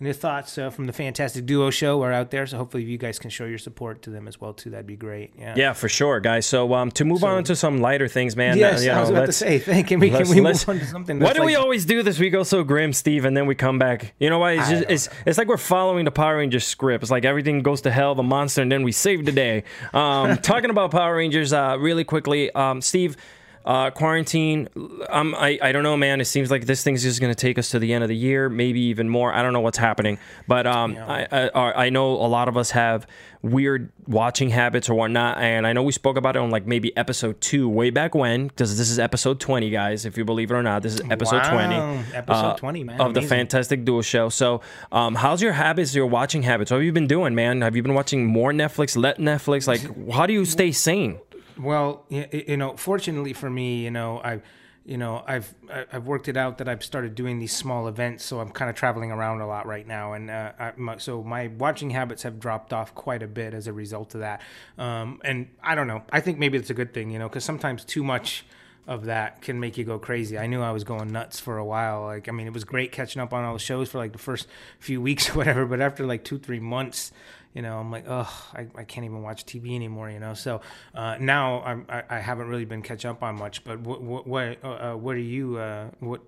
And 0.00 0.06
your 0.06 0.14
thoughts 0.14 0.56
uh, 0.56 0.70
from 0.70 0.86
the 0.86 0.94
Fantastic 0.94 1.44
Duo 1.44 1.68
Show 1.68 2.02
are 2.02 2.10
out 2.10 2.30
there. 2.30 2.46
So 2.46 2.56
hopefully 2.56 2.84
you 2.84 2.96
guys 2.96 3.18
can 3.18 3.28
show 3.28 3.44
your 3.44 3.58
support 3.58 4.00
to 4.02 4.10
them 4.10 4.26
as 4.26 4.40
well 4.40 4.54
too. 4.54 4.70
That'd 4.70 4.86
be 4.86 4.96
great. 4.96 5.34
Yeah. 5.38 5.54
Yeah, 5.54 5.72
for 5.74 5.90
sure, 5.90 6.20
guys. 6.20 6.46
So 6.46 6.72
um, 6.72 6.90
to 6.92 7.04
move 7.04 7.22
on 7.22 7.44
to 7.44 7.54
some 7.54 7.82
lighter 7.82 8.08
things, 8.08 8.34
man. 8.34 8.56
Yes, 8.56 8.80
uh, 8.80 8.84
you 8.84 8.90
I 8.92 9.00
was 9.00 9.10
know, 9.10 9.16
about 9.16 9.26
to 9.26 9.32
say. 9.32 9.58
Thank 9.58 9.88
can 9.88 10.00
we 10.00 10.08
can 10.08 10.26
we 10.28 10.40
move 10.40 10.66
on 10.66 10.78
to 10.78 10.86
something? 10.86 11.18
Why 11.20 11.34
do 11.34 11.44
we 11.44 11.54
always 11.54 11.84
do 11.84 12.02
this? 12.02 12.18
We 12.18 12.30
go 12.30 12.44
so 12.44 12.64
grim, 12.64 12.94
Steve, 12.94 13.26
and 13.26 13.36
then 13.36 13.44
we 13.44 13.54
come 13.54 13.78
back. 13.78 14.14
You 14.18 14.30
know 14.30 14.38
why? 14.38 14.52
It's 14.52 14.70
just 14.70 14.84
it's 14.88 15.08
it's 15.26 15.38
like 15.38 15.48
we're 15.48 15.58
following 15.58 16.06
the 16.06 16.10
Power 16.10 16.38
Rangers 16.38 16.64
script. 16.64 17.04
It's 17.04 17.10
like 17.10 17.26
everything 17.26 17.62
goes 17.62 17.82
to 17.82 17.90
hell, 17.90 18.14
the 18.14 18.22
monster, 18.22 18.62
and 18.62 18.72
then 18.72 18.82
we 18.82 18.92
save 18.92 19.26
the 19.26 19.32
day. 19.32 19.64
Um, 19.92 20.38
talking 20.42 20.70
about 20.70 20.92
Power 20.92 21.16
Rangers, 21.16 21.52
uh, 21.52 21.76
really 21.78 22.04
quickly, 22.04 22.50
um, 22.52 22.80
Steve. 22.80 23.18
Uh, 23.64 23.90
quarantine. 23.90 24.68
Um, 25.10 25.34
I 25.36 25.58
I 25.60 25.72
don't 25.72 25.82
know, 25.82 25.96
man. 25.96 26.20
It 26.20 26.24
seems 26.24 26.50
like 26.50 26.64
this 26.64 26.82
thing's 26.82 27.02
just 27.02 27.20
gonna 27.20 27.34
take 27.34 27.58
us 27.58 27.70
to 27.70 27.78
the 27.78 27.92
end 27.92 28.02
of 28.02 28.08
the 28.08 28.16
year, 28.16 28.48
maybe 28.48 28.80
even 28.82 29.08
more. 29.08 29.32
I 29.34 29.42
don't 29.42 29.52
know 29.52 29.60
what's 29.60 29.76
happening, 29.78 30.18
but 30.48 30.66
um, 30.66 30.96
I, 30.96 31.26
I 31.54 31.86
I 31.86 31.90
know 31.90 32.12
a 32.12 32.24
lot 32.26 32.48
of 32.48 32.56
us 32.56 32.70
have 32.70 33.06
weird 33.42 33.90
watching 34.06 34.50
habits 34.50 34.88
or 34.88 34.94
whatnot, 34.94 35.38
and 35.38 35.66
I 35.66 35.72
know 35.74 35.82
we 35.82 35.92
spoke 35.92 36.16
about 36.16 36.36
it 36.36 36.38
on 36.38 36.50
like 36.50 36.66
maybe 36.66 36.96
episode 36.96 37.40
two 37.42 37.68
way 37.68 37.90
back 37.90 38.14
when, 38.14 38.48
because 38.48 38.78
this 38.78 38.90
is 38.90 38.98
episode 38.98 39.40
twenty, 39.40 39.68
guys. 39.68 40.06
If 40.06 40.16
you 40.16 40.24
believe 40.24 40.50
it 40.50 40.54
or 40.54 40.62
not, 40.62 40.82
this 40.82 40.94
is 40.94 41.02
episode 41.10 41.42
Wow, 41.42 41.52
twenty. 41.52 42.04
episode 42.14 42.40
uh, 42.46 42.56
20, 42.56 42.84
man. 42.84 43.00
of 43.00 43.12
the 43.12 43.22
Fantastic 43.22 43.84
Duo 43.84 44.00
Show. 44.00 44.30
So, 44.30 44.62
um, 44.90 45.14
how's 45.14 45.42
your 45.42 45.52
habits, 45.52 45.94
your 45.94 46.06
watching 46.06 46.42
habits? 46.44 46.70
What 46.70 46.78
have 46.78 46.84
you 46.84 46.92
been 46.92 47.06
doing, 47.06 47.34
man? 47.34 47.60
Have 47.60 47.76
you 47.76 47.82
been 47.82 47.94
watching 47.94 48.24
more 48.24 48.52
Netflix? 48.52 48.96
Let 48.96 49.18
Netflix? 49.18 49.66
Like, 49.66 49.82
how 50.10 50.24
do 50.26 50.32
you 50.32 50.46
stay 50.46 50.72
sane? 50.72 51.18
Well, 51.60 52.06
you 52.08 52.56
know, 52.56 52.76
fortunately 52.76 53.32
for 53.32 53.50
me, 53.50 53.84
you 53.84 53.90
know, 53.90 54.18
I, 54.18 54.40
you 54.84 54.96
know, 54.96 55.22
I've 55.26 55.54
I've 55.92 56.06
worked 56.06 56.28
it 56.28 56.36
out 56.36 56.58
that 56.58 56.68
I've 56.68 56.82
started 56.82 57.14
doing 57.14 57.38
these 57.38 57.54
small 57.54 57.86
events, 57.86 58.24
so 58.24 58.40
I'm 58.40 58.50
kind 58.50 58.70
of 58.70 58.76
traveling 58.76 59.10
around 59.10 59.40
a 59.40 59.46
lot 59.46 59.66
right 59.66 59.86
now, 59.86 60.14
and 60.14 60.30
uh, 60.30 60.52
I, 60.58 60.96
so 60.96 61.22
my 61.22 61.48
watching 61.48 61.90
habits 61.90 62.22
have 62.22 62.40
dropped 62.40 62.72
off 62.72 62.94
quite 62.94 63.22
a 63.22 63.26
bit 63.26 63.52
as 63.52 63.66
a 63.66 63.72
result 63.72 64.14
of 64.14 64.20
that. 64.20 64.40
Um, 64.78 65.20
and 65.22 65.48
I 65.62 65.74
don't 65.74 65.86
know. 65.86 66.02
I 66.10 66.20
think 66.20 66.38
maybe 66.38 66.56
it's 66.56 66.70
a 66.70 66.74
good 66.74 66.94
thing, 66.94 67.10
you 67.10 67.18
know, 67.18 67.28
because 67.28 67.44
sometimes 67.44 67.84
too 67.84 68.02
much 68.02 68.44
of 68.86 69.04
that 69.04 69.42
can 69.42 69.60
make 69.60 69.76
you 69.76 69.84
go 69.84 69.98
crazy. 69.98 70.38
I 70.38 70.46
knew 70.46 70.62
I 70.62 70.72
was 70.72 70.84
going 70.84 71.12
nuts 71.12 71.38
for 71.38 71.58
a 71.58 71.64
while. 71.64 72.02
Like, 72.02 72.28
I 72.28 72.32
mean, 72.32 72.46
it 72.46 72.52
was 72.52 72.64
great 72.64 72.90
catching 72.90 73.20
up 73.20 73.32
on 73.32 73.44
all 73.44 73.52
the 73.52 73.58
shows 73.58 73.90
for 73.90 73.98
like 73.98 74.12
the 74.12 74.18
first 74.18 74.48
few 74.78 75.00
weeks 75.00 75.30
or 75.34 75.34
whatever, 75.34 75.66
but 75.66 75.80
after 75.80 76.06
like 76.06 76.24
two, 76.24 76.38
three 76.38 76.58
months, 76.58 77.12
you 77.54 77.62
know, 77.62 77.78
I'm 77.78 77.90
like, 77.90 78.04
oh, 78.08 78.30
I, 78.54 78.68
I 78.76 78.84
can't 78.84 79.04
even 79.04 79.22
watch 79.22 79.44
TV 79.44 79.74
anymore, 79.74 80.08
you 80.08 80.20
know. 80.20 80.34
So 80.34 80.60
uh, 80.94 81.16
now 81.18 81.62
I'm, 81.62 81.84
I, 81.88 82.04
I 82.08 82.18
haven't 82.20 82.46
really 82.48 82.64
been 82.64 82.80
catch 82.80 83.04
up 83.04 83.24
on 83.24 83.36
much. 83.36 83.64
But 83.64 83.80
what 83.80 84.00
what 84.02 84.26
what, 84.26 84.58
uh, 84.62 84.68
uh, 84.68 84.96
what 84.96 85.16
are 85.16 85.18
you 85.18 85.56
uh, 85.58 85.88
what, 85.98 86.20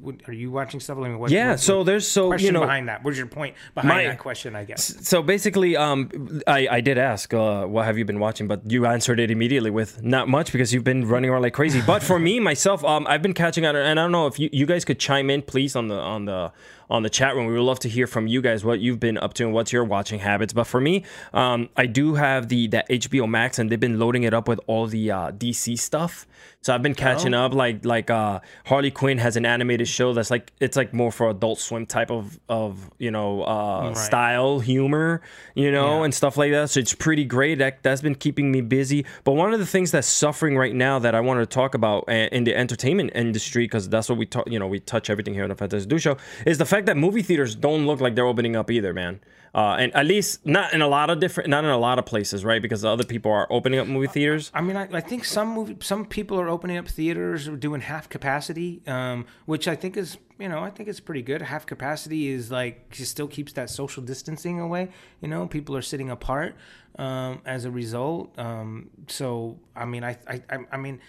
what 0.00 0.14
are 0.26 0.32
you 0.32 0.50
watching 0.50 0.80
stuff? 0.80 0.96
I 0.96 1.02
mean, 1.02 1.18
what, 1.18 1.30
Yeah, 1.30 1.50
what- 1.50 1.60
so 1.60 1.84
there's 1.84 2.08
so 2.08 2.28
question 2.28 2.46
you 2.46 2.52
know. 2.52 2.60
behind 2.60 2.88
that. 2.88 3.04
What's 3.04 3.18
your 3.18 3.26
point 3.26 3.56
behind 3.74 3.88
My- 3.94 4.04
that 4.04 4.18
question? 4.18 4.56
I 4.56 4.64
guess. 4.64 5.06
So 5.06 5.22
basically, 5.22 5.76
um, 5.76 6.40
I, 6.46 6.66
I 6.70 6.80
did 6.80 6.96
ask, 6.96 7.32
uh, 7.34 7.66
what 7.66 7.84
have 7.84 7.98
you 7.98 8.06
been 8.06 8.18
watching? 8.20 8.48
But 8.48 8.62
you 8.70 8.86
answered 8.86 9.20
it 9.20 9.30
immediately 9.30 9.70
with 9.70 10.02
not 10.02 10.28
much 10.28 10.50
because 10.50 10.72
you've 10.72 10.84
been 10.84 11.06
running 11.06 11.28
around 11.30 11.42
like 11.42 11.52
crazy. 11.52 11.82
But 11.86 12.02
for 12.02 12.18
me, 12.28 12.40
myself, 12.40 12.82
um, 12.86 13.06
I've 13.06 13.20
been 13.22 13.34
catching 13.34 13.66
on, 13.66 13.76
and 13.76 14.00
I 14.00 14.02
don't 14.02 14.12
know 14.12 14.26
if 14.28 14.38
you, 14.38 14.48
you 14.50 14.64
guys 14.64 14.86
could 14.86 14.98
chime 14.98 15.28
in, 15.28 15.42
please, 15.42 15.76
on 15.76 15.88
the 15.88 15.96
on 15.96 16.24
the 16.24 16.52
on 16.90 17.02
the 17.02 17.10
chat 17.10 17.34
room. 17.34 17.46
We 17.46 17.54
would 17.54 17.62
love 17.62 17.78
to 17.80 17.88
hear 17.88 18.06
from 18.06 18.26
you 18.26 18.42
guys 18.42 18.64
what 18.64 18.80
you've 18.80 19.00
been 19.00 19.16
up 19.16 19.34
to 19.34 19.44
and 19.44 19.52
what's 19.52 19.72
your 19.72 19.84
watching 19.84 20.20
habits. 20.20 20.52
But 20.52 20.64
for 20.64 20.80
me, 20.80 21.04
um, 21.32 21.68
I 21.76 21.86
do 21.86 22.14
have 22.14 22.48
the 22.48 22.66
that 22.68 22.88
HBO 22.88 23.28
Max, 23.28 23.58
and 23.58 23.70
they've 23.70 23.80
been 23.80 23.98
loading 23.98 24.24
it 24.24 24.34
up 24.34 24.48
with 24.48 24.60
all 24.66 24.86
the 24.86 25.10
uh, 25.10 25.30
DC 25.32 25.78
stuff. 25.78 26.26
So 26.62 26.74
I've 26.74 26.82
been 26.82 26.94
catching 26.94 27.32
up. 27.32 27.54
Like 27.54 27.86
like 27.86 28.10
uh, 28.10 28.40
Harley 28.66 28.90
Quinn 28.90 29.16
has 29.16 29.36
an 29.36 29.46
animated 29.46 29.88
show 29.88 30.12
that's 30.12 30.30
like 30.30 30.52
it's 30.60 30.76
like 30.76 30.92
more 30.92 31.10
for 31.10 31.30
Adult 31.30 31.58
Swim 31.58 31.86
type 31.86 32.10
of 32.10 32.38
of 32.50 32.90
you 32.98 33.10
know 33.10 33.42
uh, 33.44 33.94
style 33.94 34.60
humor, 34.60 35.22
you 35.54 35.72
know, 35.72 36.00
Yeah. 36.00 36.04
and 36.04 36.14
stuff 36.14 36.36
like 36.36 36.50
that. 36.52 36.68
So 36.68 36.80
it's 36.80 36.92
pretty 36.92 37.24
great. 37.24 37.58
That 37.60 37.82
that's 37.82 38.02
been 38.02 38.14
keeping 38.14 38.52
me 38.52 38.60
busy. 38.60 39.06
But 39.24 39.32
one 39.32 39.54
of 39.54 39.58
the 39.58 39.64
things 39.64 39.90
that's 39.90 40.06
suffering 40.06 40.54
right 40.58 40.74
now 40.74 40.98
that 40.98 41.14
I 41.14 41.20
wanted 41.20 41.40
to 41.40 41.54
talk 41.54 41.74
about 41.74 42.04
uh, 42.08 42.12
in 42.30 42.44
the 42.44 42.54
entertainment 42.54 43.12
industry, 43.14 43.64
because 43.64 43.88
that's 43.88 44.10
what 44.10 44.18
we 44.18 44.26
talk, 44.26 44.46
you 44.50 44.58
know, 44.58 44.66
we 44.66 44.80
touch 44.80 45.08
everything 45.08 45.32
here 45.32 45.44
on 45.44 45.48
the 45.48 45.56
Fantastic 45.56 45.88
Duo 45.88 45.98
Show, 45.98 46.16
is 46.44 46.58
the 46.58 46.66
fact 46.66 46.84
that 46.86 46.96
movie 46.98 47.22
theaters 47.22 47.54
don't 47.56 47.86
look 47.86 48.02
like 48.02 48.14
they're 48.16 48.26
opening 48.26 48.54
up 48.54 48.70
either, 48.70 48.92
man. 48.92 49.20
Uh, 49.54 49.76
and 49.78 49.94
at 49.96 50.06
least 50.06 50.46
not 50.46 50.72
in 50.72 50.80
a 50.80 50.86
lot 50.86 51.10
of 51.10 51.18
different, 51.18 51.50
not 51.50 51.64
in 51.64 51.70
a 51.70 51.78
lot 51.78 51.98
of 51.98 52.06
places, 52.06 52.44
right? 52.44 52.62
Because 52.62 52.84
other 52.84 53.04
people 53.04 53.32
are 53.32 53.48
opening 53.50 53.80
up 53.80 53.86
movie 53.86 54.06
theaters. 54.06 54.50
I 54.54 54.60
mean, 54.60 54.76
I, 54.76 54.88
I 54.92 55.00
think 55.00 55.24
some 55.24 55.48
movie, 55.48 55.76
some 55.80 56.06
people 56.06 56.40
are 56.40 56.48
opening 56.48 56.76
up 56.76 56.86
theaters 56.86 57.48
or 57.48 57.56
doing 57.56 57.80
half 57.80 58.08
capacity, 58.08 58.80
um, 58.86 59.26
which 59.46 59.66
I 59.66 59.74
think 59.74 59.96
is, 59.96 60.18
you 60.38 60.48
know, 60.48 60.60
I 60.60 60.70
think 60.70 60.88
it's 60.88 61.00
pretty 61.00 61.22
good. 61.22 61.42
Half 61.42 61.66
capacity 61.66 62.28
is 62.28 62.50
like 62.52 62.94
still 62.94 63.26
keeps 63.26 63.52
that 63.54 63.70
social 63.70 64.02
distancing 64.04 64.60
away. 64.60 64.90
You 65.20 65.28
know, 65.28 65.48
people 65.48 65.76
are 65.76 65.82
sitting 65.82 66.10
apart 66.10 66.54
um, 66.98 67.42
as 67.44 67.64
a 67.64 67.70
result. 67.70 68.38
Um, 68.38 68.90
so, 69.08 69.58
I 69.74 69.84
mean, 69.84 70.04
I, 70.04 70.16
I, 70.28 70.42
I, 70.70 70.76
mean, 70.76 71.00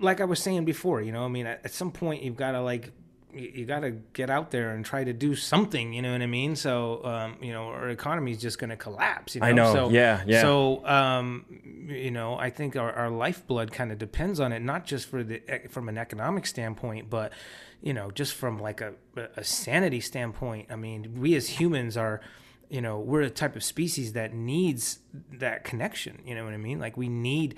like 0.00 0.20
I 0.20 0.24
was 0.24 0.40
saying 0.40 0.64
before, 0.64 1.02
you 1.02 1.10
know, 1.10 1.24
I 1.24 1.28
mean, 1.28 1.46
at, 1.46 1.64
at 1.64 1.72
some 1.72 1.90
point 1.90 2.22
you've 2.22 2.36
got 2.36 2.52
to 2.52 2.60
like 2.60 2.92
you, 3.32 3.52
you 3.54 3.66
got 3.66 3.80
to 3.80 3.92
get 4.12 4.30
out 4.30 4.50
there 4.50 4.70
and 4.70 4.84
try 4.84 5.04
to 5.04 5.12
do 5.12 5.34
something. 5.34 5.92
You 5.92 6.02
know 6.02 6.12
what 6.12 6.22
I 6.22 6.26
mean? 6.26 6.56
So, 6.56 7.04
um, 7.04 7.36
you 7.40 7.52
know, 7.52 7.64
our 7.64 7.88
economy 7.88 8.32
is 8.32 8.40
just 8.40 8.58
going 8.58 8.70
to 8.70 8.76
collapse. 8.76 9.34
You 9.34 9.40
know? 9.40 9.46
I 9.46 9.52
know. 9.52 9.72
So, 9.72 9.90
Yeah, 9.90 10.22
yeah. 10.26 10.42
So, 10.42 10.86
um, 10.86 11.44
you 11.88 12.10
know, 12.10 12.38
I 12.38 12.50
think 12.50 12.76
our, 12.76 12.92
our 12.92 13.10
lifeblood 13.10 13.72
kind 13.72 13.92
of 13.92 13.98
depends 13.98 14.40
on 14.40 14.52
it, 14.52 14.60
not 14.60 14.86
just 14.86 15.08
for 15.08 15.22
the 15.22 15.42
from 15.68 15.88
an 15.88 15.98
economic 15.98 16.46
standpoint, 16.46 17.10
but 17.10 17.32
you 17.80 17.92
know, 17.92 18.10
just 18.10 18.34
from 18.34 18.58
like 18.58 18.80
a, 18.80 18.94
a 19.36 19.44
sanity 19.44 20.00
standpoint. 20.00 20.68
I 20.70 20.76
mean, 20.76 21.20
we 21.20 21.34
as 21.34 21.48
humans 21.48 21.96
are 21.96 22.20
you 22.68 22.80
know 22.82 22.98
we're 22.98 23.22
a 23.22 23.30
type 23.30 23.56
of 23.56 23.64
species 23.64 24.12
that 24.12 24.34
needs 24.34 24.98
that 25.32 25.64
connection 25.64 26.20
you 26.26 26.34
know 26.34 26.44
what 26.44 26.52
i 26.52 26.58
mean 26.58 26.78
like 26.78 26.98
we 26.98 27.08
need 27.08 27.54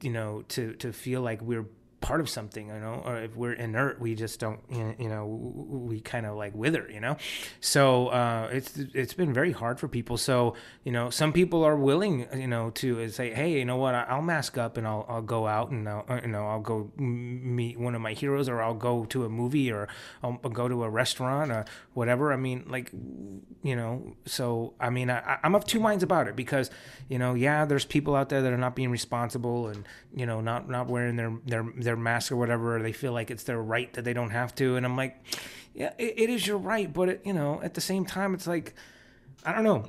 you 0.00 0.10
know 0.10 0.44
to 0.48 0.74
to 0.74 0.92
feel 0.92 1.20
like 1.20 1.42
we're 1.42 1.66
part 2.04 2.20
of 2.20 2.28
something 2.28 2.68
you 2.68 2.80
know 2.84 3.02
or 3.06 3.16
if 3.16 3.34
we're 3.34 3.54
inert 3.54 3.98
we 3.98 4.14
just 4.14 4.38
don't 4.38 4.60
you 4.70 5.08
know 5.08 5.24
we 5.26 6.00
kind 6.00 6.26
of 6.26 6.36
like 6.36 6.54
wither 6.54 6.86
you 6.92 7.00
know? 7.00 7.16
So 7.60 8.08
uh 8.08 8.48
it's 8.52 8.76
it's 8.92 9.14
been 9.14 9.32
very 9.32 9.52
hard 9.52 9.80
for 9.80 9.88
people. 9.88 10.16
So 10.18 10.54
you 10.84 10.92
know 10.92 11.08
some 11.08 11.32
people 11.32 11.64
are 11.64 11.76
willing 11.76 12.26
you 12.34 12.46
know 12.46 12.70
to 12.82 13.02
uh, 13.02 13.08
say 13.08 13.32
hey 13.32 13.52
you 13.58 13.64
know 13.64 13.78
what? 13.78 13.94
I'll 13.94 14.20
mask 14.22 14.58
up 14.58 14.76
and 14.76 14.86
i'll, 14.86 15.06
I'll 15.08 15.22
go 15.22 15.46
out 15.46 15.70
and 15.70 15.88
I'll, 15.88 16.04
uh, 16.08 16.20
you 16.22 16.28
know 16.28 16.46
i'll 16.46 16.60
go 16.60 16.90
meet 16.98 17.78
one 17.78 17.94
of 17.94 18.02
my 18.02 18.12
heroes 18.12 18.48
or 18.48 18.60
i'll 18.60 18.74
go 18.90 19.04
to 19.06 19.24
a 19.24 19.28
movie 19.28 19.72
or 19.72 19.88
um, 20.22 20.34
i'll, 20.34 20.40
I'll 20.44 20.50
go 20.50 20.68
to 20.68 20.84
a 20.84 20.90
restaurant 20.90 21.50
or 21.50 21.64
whatever. 21.94 22.32
I 22.32 22.36
mean 22.36 22.66
like 22.68 22.90
you 23.62 23.74
know 23.74 24.14
so 24.26 24.74
i 24.78 24.90
mean 24.90 25.10
I, 25.10 25.38
i'm 25.42 25.54
of 25.54 25.64
two 25.64 25.80
minds 25.80 26.02
about 26.02 26.28
it 26.28 26.36
because 26.36 26.70
you 27.08 27.18
know 27.18 27.34
yeah 27.34 27.64
there's 27.64 27.84
people 27.84 28.14
out 28.14 28.28
there 28.28 28.42
that 28.42 28.52
are 28.52 28.58
not 28.58 28.76
being 28.76 28.90
responsible 28.90 29.68
and 29.68 29.84
you 30.14 30.26
know 30.26 30.40
not 30.40 30.68
not 30.68 30.86
wearing 30.88 31.16
their 31.16 31.32
their 31.46 31.66
their 31.76 31.93
mask 31.96 32.32
or 32.32 32.36
whatever 32.36 32.76
or 32.76 32.82
they 32.82 32.92
feel 32.92 33.12
like 33.12 33.30
it's 33.30 33.44
their 33.44 33.60
right 33.62 33.92
that 33.94 34.04
they 34.04 34.12
don't 34.12 34.30
have 34.30 34.54
to. 34.56 34.76
And 34.76 34.84
i'm 34.86 34.96
like 34.96 35.16
yeah 35.74 35.92
it, 35.98 36.14
it 36.16 36.30
is 36.30 36.46
your 36.46 36.58
right 36.58 36.92
but 36.92 37.08
it, 37.08 37.22
you 37.24 37.32
know 37.32 37.60
at 37.62 37.74
the 37.74 37.80
same 37.80 38.04
time 38.04 38.34
it's 38.34 38.46
like 38.46 38.74
i 39.44 39.52
don't 39.52 39.64
know. 39.64 39.84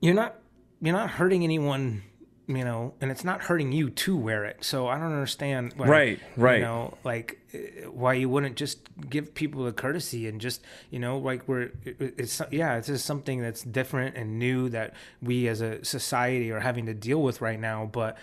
You're 0.00 0.14
not 0.14 0.36
you're 0.82 0.94
not 0.96 1.10
hurting 1.10 1.42
anyone 1.44 2.02
you 2.46 2.62
know 2.62 2.92
and 3.00 3.10
it's 3.10 3.24
not 3.24 3.40
hurting 3.40 3.72
you 3.72 3.88
to 3.88 4.14
wear 4.16 4.44
it. 4.44 4.58
So 4.62 4.86
i 4.86 4.98
don't 4.98 5.12
understand 5.12 5.72
why, 5.76 5.86
Right, 5.88 6.20
right. 6.36 6.58
you 6.58 6.64
know 6.64 6.98
like 7.04 7.38
uh, 7.54 7.88
why 7.90 8.14
you 8.14 8.28
wouldn't 8.28 8.56
just 8.56 8.80
give 9.08 9.34
people 9.34 9.66
a 9.66 9.72
courtesy 9.72 10.28
and 10.28 10.40
just 10.42 10.60
you 10.90 10.98
know 10.98 11.16
like 11.18 11.48
we're 11.48 11.70
it- 11.84 12.14
it's 12.18 12.42
yeah 12.50 12.76
it's 12.76 12.88
just 12.88 13.06
something 13.06 13.40
that's 13.40 13.62
different 13.62 14.16
and 14.16 14.38
new 14.38 14.68
that 14.70 14.92
we 15.22 15.48
as 15.48 15.62
a 15.62 15.82
society 15.84 16.50
are 16.50 16.60
having 16.60 16.84
to 16.86 16.92
deal 16.94 17.22
with 17.22 17.40
right 17.40 17.58
now. 17.58 17.88
But 17.90 18.18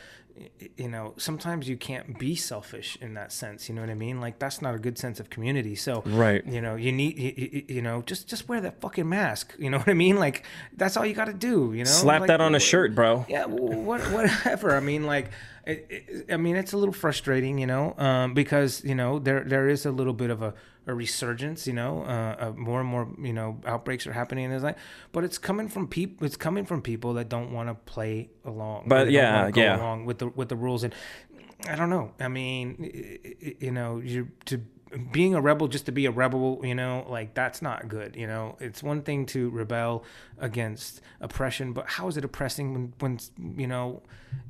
you 0.78 0.88
know 0.88 1.14
sometimes 1.18 1.68
you 1.70 1.78
can't 1.78 2.18
be 2.20 2.36
selfish 2.36 2.98
in 3.02 3.14
that 3.14 3.32
sense 3.32 3.68
you 3.70 3.76
know 3.76 3.82
what 3.82 3.90
i 3.90 3.94
mean? 3.94 4.20
Like 4.22 4.40
that's 4.40 4.62
not 4.62 4.76
a 4.76 4.80
good 4.80 4.98
sense 4.98 5.20
of 5.20 5.30
community. 5.30 5.76
So 5.76 6.02
Right. 6.06 6.46
you 6.46 6.62
know 6.62 6.76
you 6.76 6.92
need 6.92 7.18
you, 7.18 7.64
you, 7.76 7.82
know 7.82 8.02
just 8.04 8.28
just 8.28 8.48
wear 8.50 8.62
that 8.62 8.82
fucking 8.82 9.08
mask 9.08 9.56
you 9.60 9.70
know 9.70 9.78
what 9.78 9.88
i 9.90 9.94
mean? 9.94 10.18
Like 10.18 10.44
that's 10.76 10.98
all 10.98 11.06
you 11.06 11.14
got 11.14 11.26
to 11.26 11.34
do 11.34 11.74
you 11.74 11.84
know? 11.84 11.90
Slap 11.90 12.22
Like, 12.22 12.28
that 12.28 12.42
on 12.42 12.56
a 12.56 12.60
shirt, 12.60 12.96
bro. 12.96 13.26
yeah 13.30 13.46
what, 13.46 14.02
whatever. 14.12 14.76
I 14.76 14.80
mean 14.80 15.04
like 15.06 15.32
it, 15.66 15.86
it, 15.90 16.26
i 16.34 16.38
mean 16.38 16.56
it's 16.56 16.74
a 16.74 16.78
little 16.78 16.94
frustrating 16.94 17.60
you 17.60 17.68
know 17.68 17.94
um, 18.00 18.34
because 18.34 18.84
you 18.84 18.96
know 18.96 19.20
there 19.20 19.44
there 19.44 19.70
is 19.70 19.86
a 19.86 19.92
little 19.92 20.14
bit 20.14 20.32
of 20.32 20.42
a, 20.42 20.54
a 20.88 20.94
resurgence 20.94 21.68
you 21.68 21.74
know 21.74 22.04
uh, 22.04 22.36
uh, 22.40 22.52
more 22.56 22.80
and 22.80 22.90
more 22.90 23.08
you 23.22 23.34
know 23.34 23.60
outbreaks 23.66 24.08
are 24.08 24.14
happening 24.14 24.46
and 24.46 24.54
it's 24.54 24.64
like 24.64 24.78
but 25.12 25.24
it's 25.24 25.38
coming 25.38 25.68
from 25.68 25.88
people 25.88 26.26
it's 26.26 26.36
coming 26.36 26.66
from 26.66 26.82
people 26.82 27.14
that 27.14 27.30
don't 27.30 27.52
want 27.52 27.70
to 27.70 27.76
play 27.76 28.30
along 28.46 28.86
But 28.88 29.04
or 29.04 29.06
they 29.06 29.12
don't 29.12 29.24
yeah, 29.24 29.52
go 29.52 29.62
yeah. 29.62 29.78
along 29.78 30.06
with 30.06 30.20
the 30.20 30.28
with 30.30 30.50
the 30.50 30.56
rules. 30.56 30.84
And 30.84 30.94
i 31.70 31.76
don't 31.76 31.90
know. 31.90 32.12
I 32.20 32.28
mean 32.28 33.56
you 33.60 33.72
know 33.72 34.00
you're 34.00 34.28
to 34.46 34.62
being 35.12 35.36
a 35.36 35.40
rebel 35.42 35.68
just 35.70 35.86
to 35.86 35.92
be 35.92 36.06
a 36.06 36.12
rebel 36.12 36.60
you 36.64 36.76
know 36.76 37.06
like 37.08 37.34
that's 37.34 37.62
not 37.62 37.88
good 37.88 38.16
you 38.16 38.28
know. 38.28 38.58
It's 38.60 38.82
one 38.82 39.04
thing 39.04 39.26
to 39.28 39.50
rebel 39.52 40.04
against 40.40 41.02
oppression 41.20 41.74
but 41.74 41.88
how 41.88 42.08
is 42.08 42.18
it 42.18 42.26
oppressing 42.26 42.74
when 42.74 42.94
when 43.00 43.20
you 43.60 43.68
know 43.68 44.02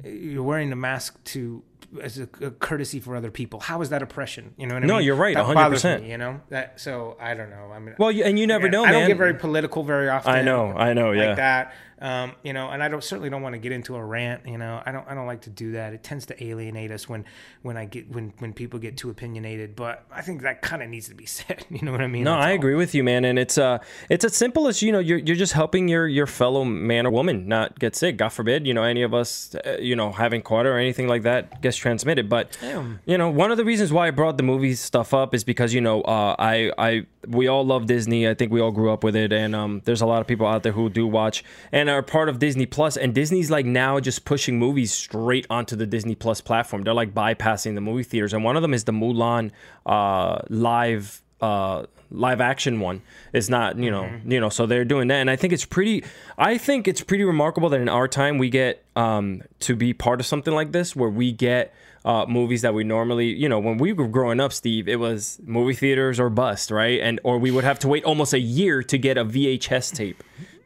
you're 0.03 0.43
wearing 0.43 0.69
the 0.69 0.75
mask 0.77 1.21
to 1.25 1.61
as 2.01 2.17
a, 2.19 2.27
a 2.41 2.51
courtesy 2.51 2.99
for 2.99 3.15
other 3.15 3.31
people. 3.31 3.59
How 3.59 3.81
is 3.81 3.89
that 3.89 4.01
oppression? 4.01 4.53
You 4.57 4.67
know 4.67 4.75
what 4.75 4.83
I 4.83 4.85
No, 4.87 4.95
mean? 4.97 5.05
you're 5.05 5.15
right, 5.15 5.35
That 5.35 5.45
100%. 5.45 6.07
you 6.07 6.17
know 6.17 6.39
that. 6.49 6.79
So 6.79 7.17
I 7.19 7.33
don't 7.33 7.49
know. 7.49 7.71
I 7.73 7.79
mean, 7.79 7.95
Well, 7.97 8.09
and 8.23 8.37
you 8.39 8.47
never 8.47 8.69
know, 8.69 8.83
I 8.85 8.91
don't 8.91 9.07
get 9.07 9.17
very 9.17 9.33
political 9.33 9.83
very 9.83 10.07
often. 10.09 10.31
I 10.33 10.41
know, 10.41 10.71
I 10.71 10.93
know, 10.93 11.09
like 11.09 11.17
yeah. 11.17 11.35
that. 11.35 11.73
Um, 12.01 12.31
you 12.43 12.51
know, 12.51 12.69
and 12.69 12.81
I 12.81 12.87
don't 12.87 13.03
certainly 13.03 13.29
don't 13.29 13.43
want 13.43 13.53
to 13.53 13.59
get 13.59 13.71
into 13.71 13.95
a 13.95 14.03
rant. 14.03 14.47
You 14.47 14.57
know, 14.57 14.81
I 14.85 14.91
don't 14.91 15.07
I 15.07 15.13
don't 15.13 15.27
like 15.27 15.41
to 15.41 15.51
do 15.51 15.73
that. 15.73 15.93
It 15.93 16.01
tends 16.03 16.25
to 16.27 16.43
alienate 16.43 16.89
us 16.89 17.07
when 17.07 17.25
when 17.61 17.77
I 17.77 17.85
get 17.85 18.09
when 18.09 18.33
when 18.39 18.53
people 18.53 18.79
get 18.79 18.97
too 18.97 19.11
opinionated. 19.11 19.75
But 19.75 20.03
I 20.11 20.21
think 20.21 20.41
that 20.41 20.63
kind 20.63 20.81
of 20.81 20.89
needs 20.89 21.09
to 21.09 21.15
be 21.15 21.25
said. 21.37 21.63
You 21.69 21.83
know 21.83 21.91
what 21.91 22.01
I 22.01 22.07
mean? 22.07 22.23
No, 22.23 22.31
That's 22.33 22.45
I 22.45 22.49
all. 22.49 22.55
agree 22.55 22.73
with 22.75 22.95
you, 22.95 23.03
man. 23.03 23.23
And 23.23 23.37
it's 23.37 23.57
uh, 23.59 23.77
it's 24.09 24.25
as 24.25 24.35
simple 24.35 24.67
as 24.67 24.81
you 24.81 24.91
know, 24.91 24.97
you're 24.99 25.19
you're 25.19 25.35
just 25.35 25.53
helping 25.53 25.87
your 25.87 26.07
your 26.07 26.25
fellow 26.25 26.63
man 26.65 27.05
or 27.05 27.11
woman 27.11 27.47
not 27.47 27.77
get 27.77 27.95
sick. 27.95 28.17
God 28.17 28.29
forbid, 28.29 28.65
you 28.65 28.73
know, 28.73 28.83
any 28.83 29.03
of 29.03 29.13
us, 29.13 29.53
uh, 29.63 29.77
you 29.79 29.95
know, 29.95 30.11
having 30.11 30.41
caught 30.41 30.65
or 30.65 30.77
anything 30.79 31.07
like 31.07 31.21
that 31.21 31.61
gets 31.61 31.77
transmitted. 31.77 32.29
But 32.29 32.57
Damn. 32.61 32.99
you 33.05 33.17
know, 33.19 33.29
one 33.29 33.51
of 33.51 33.57
the 33.57 33.65
reasons 33.65 33.93
why 33.93 34.07
I 34.07 34.11
brought 34.11 34.37
the 34.37 34.43
movie 34.43 34.73
stuff 34.73 35.13
up 35.13 35.35
is 35.35 35.43
because 35.43 35.71
you 35.71 35.81
know, 35.81 36.01
uh, 36.01 36.35
I 36.39 36.71
I 36.79 37.05
we 37.27 37.47
all 37.47 37.63
love 37.63 37.85
Disney. 37.85 38.27
I 38.27 38.33
think 38.33 38.51
we 38.51 38.59
all 38.59 38.71
grew 38.71 38.91
up 38.91 39.03
with 39.03 39.15
it, 39.15 39.31
and 39.31 39.55
um, 39.55 39.83
there's 39.85 40.01
a 40.01 40.07
lot 40.07 40.21
of 40.21 40.27
people 40.27 40.47
out 40.47 40.63
there 40.63 40.71
who 40.71 40.89
do 40.89 41.05
watch 41.05 41.43
and 41.71 41.90
are 41.97 42.03
part 42.03 42.29
of 42.29 42.39
Disney 42.39 42.67
And 42.99 43.13
Disney's 43.13 43.51
like 43.51 43.65
now 43.65 43.99
just 43.99 44.25
pushing 44.25 44.57
movies 44.59 44.93
straight 44.93 45.47
onto 45.49 45.75
the 45.75 45.85
Disney 45.85 46.15
Plus 46.15 46.41
platform. 46.41 46.83
They're 46.83 46.93
like 46.93 47.13
bypassing 47.13 47.75
the 47.75 47.81
movie 47.81 48.03
theaters, 48.03 48.33
and 48.33 48.43
one 48.43 48.55
of 48.55 48.61
them 48.61 48.73
is 48.73 48.83
the 48.85 48.91
Mulan 48.91 49.51
uh, 49.85 50.39
live 50.49 51.21
uh 51.41 51.85
live 52.11 52.41
action 52.41 52.79
one. 52.79 53.01
Is 53.33 53.49
not 53.49 53.77
you 53.77 53.89
know 53.89 54.09
you 54.25 54.39
know 54.39 54.49
so 54.49 54.65
they're 54.65 54.85
doing 54.85 55.07
that 55.07 55.15
and 55.15 55.29
i 55.29 55.35
think 55.37 55.53
it's 55.53 55.65
pretty 55.65 56.03
i 56.37 56.57
think 56.57 56.87
it's 56.87 57.01
pretty 57.01 57.23
remarkable 57.23 57.69
that 57.69 57.79
in 57.79 57.87
our 57.87 58.07
time 58.07 58.37
we 58.37 58.49
get 58.49 58.83
um 58.95 59.41
to 59.59 59.75
be 59.75 59.93
part 59.93 60.19
of 60.19 60.25
something 60.25 60.53
like 60.53 60.73
this 60.73 60.95
where 60.95 61.09
we 61.09 61.31
get 61.31 61.73
uh 62.03 62.25
movies 62.27 62.61
that 62.61 62.73
we 62.73 62.83
normally 62.83 63.27
you 63.27 63.47
know 63.47 63.59
when 63.59 63.77
we 63.77 63.93
were 63.93 64.07
growing 64.07 64.41
up 64.41 64.51
steve 64.51 64.89
it 64.89 64.97
was 64.97 65.39
movie 65.45 65.73
theaters 65.73 66.19
or 66.19 66.29
bust 66.29 66.71
right? 66.71 66.99
And 66.99 67.19
or 67.23 67.37
we 67.37 67.51
would 67.51 67.63
have 67.63 67.79
to 67.79 67.87
wait 67.87 68.03
almost 68.03 68.33
a 68.33 68.39
year 68.39 68.83
to 68.83 68.97
get 68.97 69.17
a 69.17 69.23
vhs 69.23 69.95
tape 69.95 70.21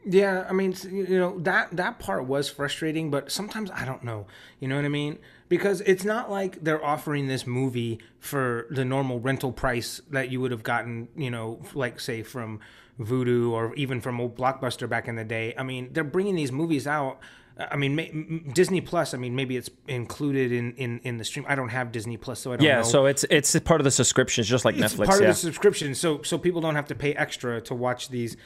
Yeah, 0.08 0.46
I 0.48 0.54
mean, 0.54 0.76
you 0.90 1.18
know 1.18 1.40
that 1.40 1.76
that 1.76 1.98
part 1.98 2.26
was 2.26 2.48
frustrating, 2.48 3.10
but 3.10 3.32
sometimes 3.32 3.72
I 3.72 3.86
don't 3.86 4.04
know. 4.04 4.28
You 4.60 4.68
know 4.68 4.76
what 4.76 4.86
I 4.86 4.90
mean? 4.90 5.18
Because 5.50 5.82
it's 5.82 6.04
not 6.06 6.30
like 6.30 6.64
they're 6.64 6.84
offering 6.84 7.28
this 7.28 7.48
movie 7.48 8.00
for 8.20 8.68
the 8.70 8.86
normal 8.86 9.20
rental 9.20 9.52
price 9.52 10.02
that 10.12 10.30
you 10.32 10.42
would 10.42 10.52
have 10.52 10.64
gotten, 10.64 11.08
you 11.16 11.32
know, 11.32 11.60
like 11.74 12.00
say 12.00 12.22
from 12.22 12.60
Vudu 13.00 13.52
or 13.52 13.74
even 13.76 14.00
from 14.00 14.22
old 14.22 14.38
Blockbuster 14.38 14.88
back 14.88 15.08
in 15.08 15.16
the 15.16 15.24
day. 15.24 15.54
I 15.58 15.64
mean, 15.64 15.90
they're 15.92 16.04
bringing 16.04 16.36
these 16.36 16.52
movies 16.52 16.86
out. 16.86 17.20
Uh, 17.58 17.66
I 17.72 17.76
mean, 17.76 18.52
Disney 18.54 18.82
Plus. 18.82 19.14
I 19.16 19.18
mean, 19.18 19.36
maybe 19.36 19.58
it's 19.58 19.70
included 19.88 20.52
in, 20.52 20.74
in, 20.74 21.00
in 21.04 21.18
the 21.18 21.24
stream. 21.24 21.46
I 21.50 21.56
don't 21.56 21.70
have 21.70 21.92
Disney 21.92 22.18
Plus, 22.18 22.40
so 22.40 22.54
I 22.54 22.58
don't 22.58 22.66
yeah 22.66 22.78
know. 22.78 22.84
so 22.84 23.06
it's 23.08 23.24
it's 23.32 23.60
part 23.62 23.82
of 23.82 23.86
the 23.86 23.92
subscriptions 23.92 24.48
just 24.48 24.66
like 24.66 24.76
it's 24.78 24.94
netflix 24.94 25.06
part 25.06 25.22
yeah 25.22 25.30
of 25.30 25.36
the 25.36 25.40
subscription, 25.40 25.96
so 25.96 26.22
so 26.22 26.38
people 26.38 26.62
don't 26.62 26.76
have 26.76 26.88
to 26.88 26.96
pay 26.96 27.14
extra 27.14 27.60
to 27.62 27.74
watch 27.74 28.10
these 28.10 28.38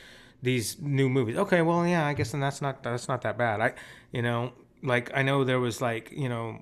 these 0.41 0.80
new 0.82 1.10
movies. 1.10 1.38
Okay, 1.38 1.62
well, 1.62 1.86
yeah, 1.86 2.06
I 2.06 2.13
guess 2.13 2.32
then 2.32 2.41
that's 2.41 2.62
not 2.62 2.84
that's 2.84 3.08
not 3.08 3.21
that 3.23 3.38
bad. 3.38 3.62
I 3.62 3.73
you 4.12 4.21
know 4.21 4.54
like 4.84 5.12
I 5.13 5.21
know 5.23 5.43
there 5.43 5.60
was 5.60 5.82
like 5.82 6.12
you 6.12 6.30
know 6.30 6.62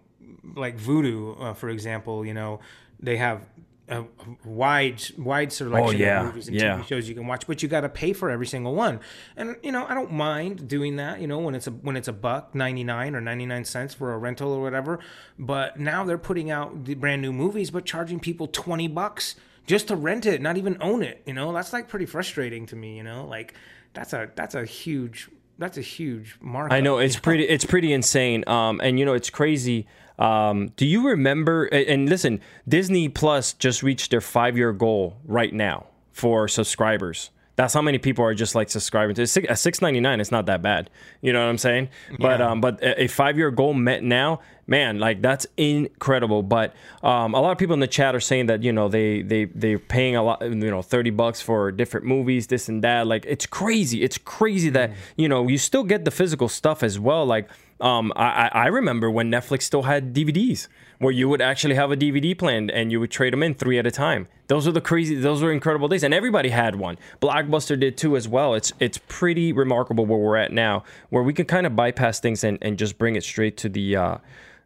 like 0.55 0.77
Vudu 0.79 1.39
uh, 1.41 1.53
for 1.53 1.69
example. 1.69 2.25
You 2.25 2.33
know 2.33 2.59
they 2.99 3.17
have 3.17 3.41
a 3.89 4.03
wide 4.43 5.01
wide 5.17 5.51
selection 5.53 5.87
Oh, 5.87 5.91
yeah, 5.91 6.19
of 6.19 6.25
movies 6.27 6.47
and 6.49 6.57
yeah. 6.57 6.77
TV 6.79 6.87
shows 6.87 7.07
you 7.07 7.15
can 7.15 7.25
watch, 7.25 7.47
but 7.47 7.63
you 7.63 7.69
got 7.69 7.81
to 7.81 7.89
pay 7.89 8.11
for 8.11 8.29
every 8.29 8.45
single 8.45 8.75
one. 8.75 8.99
And 9.37 9.55
you 9.63 9.71
know 9.71 9.85
I 9.87 9.93
don't 9.93 10.11
mind 10.11 10.67
doing 10.67 10.97
that. 10.97 11.21
You 11.21 11.27
know 11.27 11.39
when 11.39 11.55
it's 11.55 11.67
a 11.67 11.71
when 11.71 11.95
it's 11.95 12.07
a 12.09 12.13
buck 12.13 12.53
ninety 12.53 12.83
nine 12.83 13.15
or 13.15 13.21
ninety 13.21 13.45
nine 13.45 13.63
cents 13.63 13.93
for 13.93 14.11
a 14.13 14.17
rental 14.17 14.51
or 14.51 14.61
whatever. 14.61 14.99
But 15.39 15.79
now 15.79 16.03
they're 16.03 16.17
putting 16.17 16.51
out 16.51 16.83
the 16.85 16.95
brand 16.95 17.21
new 17.21 17.31
movies, 17.31 17.71
but 17.71 17.85
charging 17.85 18.19
people 18.19 18.47
twenty 18.47 18.87
bucks 18.89 19.35
just 19.67 19.89
to 19.89 19.95
rent 19.95 20.25
it, 20.25 20.41
not 20.41 20.57
even 20.57 20.77
own 20.81 21.03
it. 21.03 21.21
You 21.25 21.33
know, 21.33 21.53
that's 21.53 21.73
like 21.73 21.87
pretty 21.87 22.05
frustrating 22.05 22.65
to 22.67 22.75
me. 22.75 22.97
You 22.97 23.03
know, 23.03 23.25
like 23.25 23.53
that's 23.93 24.13
a 24.13 24.31
that's 24.35 24.55
a 24.55 24.65
huge 24.65 25.29
that's 25.59 25.77
a 25.77 25.81
huge 25.81 26.37
market. 26.41 26.73
I 26.73 26.81
know 26.81 26.97
it's 26.97 27.19
pretty 27.19 27.43
it's 27.43 27.65
pretty 27.65 27.93
insane. 27.93 28.43
Um, 28.47 28.81
and 28.81 28.97
you 28.97 29.05
know 29.05 29.13
it's 29.13 29.29
crazy. 29.29 29.85
Um, 30.17 30.69
do 30.77 30.85
you 30.85 31.07
remember? 31.07 31.65
And 31.65 32.09
listen, 32.09 32.41
Disney 32.67 33.09
Plus 33.09 33.53
just 33.53 33.83
reached 33.83 34.09
their 34.09 34.21
five 34.21 34.57
year 34.57 34.73
goal 34.73 35.17
right 35.25 35.53
now 35.53 35.87
for 36.11 36.47
subscribers. 36.47 37.29
That's 37.57 37.73
how 37.73 37.81
many 37.81 37.97
people 37.97 38.23
are 38.23 38.35
just 38.35 38.53
like 38.53 38.69
subscribing 38.69 39.15
to 39.15 39.23
it. 39.23 39.37
At 39.49 39.57
six 39.57 39.81
ninety 39.81 39.99
nine, 39.99 40.21
it's 40.21 40.31
not 40.31 40.45
that 40.45 40.61
bad. 40.61 40.91
You 41.21 41.33
know 41.33 41.43
what 41.43 41.49
I'm 41.49 41.57
saying? 41.57 41.89
But 42.19 42.39
um, 42.39 42.61
but 42.61 42.81
a 42.83 43.03
a 43.03 43.07
five 43.07 43.35
year 43.35 43.49
goal 43.49 43.73
met 43.73 44.03
now, 44.03 44.41
man, 44.67 44.99
like 44.99 45.23
that's 45.23 45.47
incredible. 45.57 46.43
But 46.43 46.75
um, 47.01 47.33
a 47.33 47.41
lot 47.41 47.51
of 47.51 47.57
people 47.57 47.73
in 47.73 47.79
the 47.79 47.87
chat 47.87 48.13
are 48.13 48.19
saying 48.19 48.45
that 48.45 48.61
you 48.61 48.71
know 48.71 48.89
they 48.89 49.23
they 49.23 49.45
they're 49.45 49.79
paying 49.79 50.15
a 50.15 50.21
lot, 50.21 50.43
you 50.43 50.53
know, 50.53 50.83
thirty 50.83 51.09
bucks 51.09 51.41
for 51.41 51.71
different 51.71 52.05
movies, 52.05 52.45
this 52.45 52.69
and 52.69 52.83
that. 52.83 53.07
Like 53.07 53.25
it's 53.25 53.47
crazy. 53.47 54.03
It's 54.03 54.19
crazy 54.19 54.69
that 54.69 54.91
you 55.15 55.27
know 55.27 55.47
you 55.47 55.57
still 55.57 55.83
get 55.83 56.05
the 56.05 56.11
physical 56.11 56.49
stuff 56.49 56.83
as 56.83 56.99
well. 56.99 57.25
Like 57.25 57.49
um, 57.81 58.13
I 58.15 58.25
I 58.25 58.47
I 58.53 58.67
remember 58.67 59.09
when 59.09 59.31
Netflix 59.31 59.63
still 59.63 59.81
had 59.81 60.13
DVDs 60.13 60.67
where 60.99 61.13
you 61.13 61.29
would 61.29 61.41
actually 61.41 61.75
have 61.75 61.91
a 61.91 61.97
DVD 61.97 62.37
plan 62.37 62.69
and 62.69 62.91
you 62.91 62.99
would 62.99 63.11
trade 63.11 63.33
them 63.33 63.43
in 63.43 63.53
three 63.53 63.77
at 63.77 63.85
a 63.85 63.91
time. 63.91 64.27
Those 64.47 64.67
are 64.67 64.71
the 64.71 64.81
crazy, 64.81 65.15
those 65.15 65.41
were 65.41 65.51
incredible 65.51 65.87
days, 65.87 66.03
and 66.03 66.13
everybody 66.13 66.49
had 66.49 66.75
one. 66.75 66.97
Blockbuster 67.21 67.79
did 67.79 67.97
too 67.97 68.15
as 68.15 68.27
well. 68.27 68.53
It's 68.53 68.73
it's 68.79 68.99
pretty 69.07 69.51
remarkable 69.51 70.05
where 70.05 70.17
we're 70.17 70.37
at 70.37 70.51
now, 70.51 70.83
where 71.09 71.23
we 71.23 71.33
can 71.33 71.45
kind 71.45 71.67
of 71.67 71.75
bypass 71.75 72.19
things 72.19 72.43
and, 72.43 72.57
and 72.61 72.77
just 72.77 72.97
bring 72.97 73.15
it 73.15 73.23
straight 73.23 73.57
to 73.57 73.69
the 73.69 73.95
uh, 73.95 74.17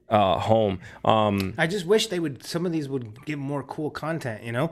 uh, 0.10 0.38
home. 0.40 0.80
Um, 1.04 1.56
I 1.58 1.68
just 1.68 1.86
wish 1.86 2.08
they 2.08 2.20
would. 2.20 2.46
Some 2.46 2.66
of 2.66 2.72
these 2.72 2.88
would 2.88 3.26
give 3.26 3.40
more 3.40 3.64
cool 3.64 3.90
content. 3.90 4.44
You 4.44 4.52
know, 4.52 4.72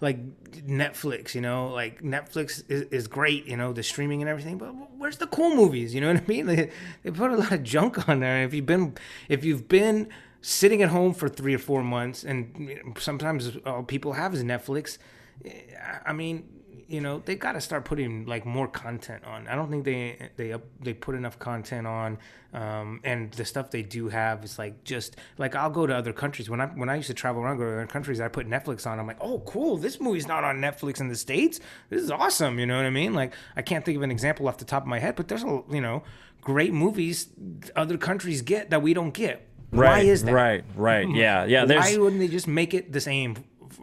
like 0.00 0.18
Netflix. 0.50 1.34
You 1.34 1.40
know, 1.40 1.68
like 1.68 2.02
Netflix 2.02 2.62
is, 2.68 2.82
is 2.90 3.06
great. 3.06 3.46
You 3.46 3.56
know, 3.56 3.72
the 3.72 3.82
streaming 3.82 4.20
and 4.20 4.28
everything. 4.28 4.58
But 4.58 4.74
where's 4.98 5.16
the 5.16 5.26
cool 5.28 5.56
movies? 5.56 5.94
You 5.94 6.02
know 6.02 6.12
what 6.12 6.22
I 6.22 6.26
mean? 6.26 6.46
They, 6.50 6.70
they 7.02 7.10
put 7.12 7.30
a 7.30 7.36
lot 7.36 7.52
of 7.52 7.62
junk 7.62 8.08
on 8.08 8.20
there. 8.20 8.42
If 8.44 8.52
you've 8.52 8.66
been, 8.66 8.94
if 9.28 9.44
you've 9.44 9.68
been 9.68 10.08
sitting 10.42 10.82
at 10.82 10.88
home 10.90 11.14
for 11.14 11.28
three 11.28 11.54
or 11.54 11.58
four 11.58 11.82
months, 11.82 12.24
and 12.24 12.94
sometimes 12.98 13.56
all 13.66 13.82
people 13.82 14.14
have 14.14 14.34
is 14.34 14.42
Netflix. 14.42 14.98
eh, 15.44 15.50
I 16.04 16.12
mean, 16.12 16.48
you 16.88 17.00
know, 17.00 17.22
they 17.24 17.36
got 17.36 17.52
to 17.52 17.60
start 17.60 17.84
putting 17.84 18.26
like 18.26 18.44
more 18.44 18.66
content 18.66 19.24
on. 19.24 19.46
I 19.46 19.54
don't 19.54 19.70
think 19.70 19.84
they 19.84 20.30
they 20.36 20.54
they 20.80 20.92
put 20.92 21.14
enough 21.14 21.38
content 21.38 21.86
on, 21.86 22.18
um, 22.52 23.00
and 23.04 23.30
the 23.32 23.44
stuff 23.44 23.70
they 23.70 23.82
do 23.82 24.08
have 24.08 24.44
is 24.44 24.58
like 24.58 24.82
just 24.82 25.16
like 25.38 25.54
I'll 25.54 25.70
go 25.70 25.86
to 25.86 25.94
other 25.94 26.12
countries 26.12 26.50
when 26.50 26.60
I 26.60 26.66
when 26.66 26.88
I 26.88 26.96
used 26.96 27.06
to 27.06 27.14
travel 27.14 27.42
around 27.42 27.58
go 27.58 27.64
to 27.64 27.72
other 27.74 27.86
countries. 27.86 28.20
I 28.20 28.26
put 28.26 28.48
Netflix 28.48 28.88
on. 28.88 28.98
I'm 28.98 29.06
like, 29.06 29.18
oh, 29.20 29.38
cool, 29.46 29.76
this 29.76 30.00
movie's 30.00 30.26
not 30.26 30.42
on 30.42 30.56
Netflix 30.56 31.00
in 31.00 31.06
the 31.06 31.14
states. 31.14 31.60
This 31.90 32.02
is 32.02 32.10
awesome. 32.10 32.58
You 32.58 32.66
know 32.66 32.76
what 32.76 32.86
I 32.86 32.90
mean? 32.90 33.14
Like 33.14 33.34
I 33.54 33.62
can't 33.62 33.84
think 33.84 33.96
of 33.96 34.02
an 34.02 34.10
example 34.10 34.48
off 34.48 34.58
the 34.58 34.64
top 34.64 34.82
of 34.82 34.88
my 34.88 34.98
head, 34.98 35.14
but 35.14 35.28
there's 35.28 35.44
a 35.44 35.62
you 35.70 35.80
know 35.80 36.02
great 36.40 36.72
movies 36.72 37.28
other 37.76 37.98
countries 37.98 38.42
get 38.42 38.70
that 38.70 38.82
we 38.82 38.94
don't 38.94 39.14
get. 39.14 39.46
Why 39.70 40.00
is 40.00 40.24
that? 40.24 40.32
right, 40.32 40.64
right. 40.76 41.08
Yeah, 41.08 41.44
yeah. 41.44 41.64
Why 41.64 41.96
wouldn't 41.96 42.20
they 42.20 42.28
just 42.28 42.48
make 42.48 42.74
it 42.74 42.92
the 42.92 43.00
same 43.00 43.36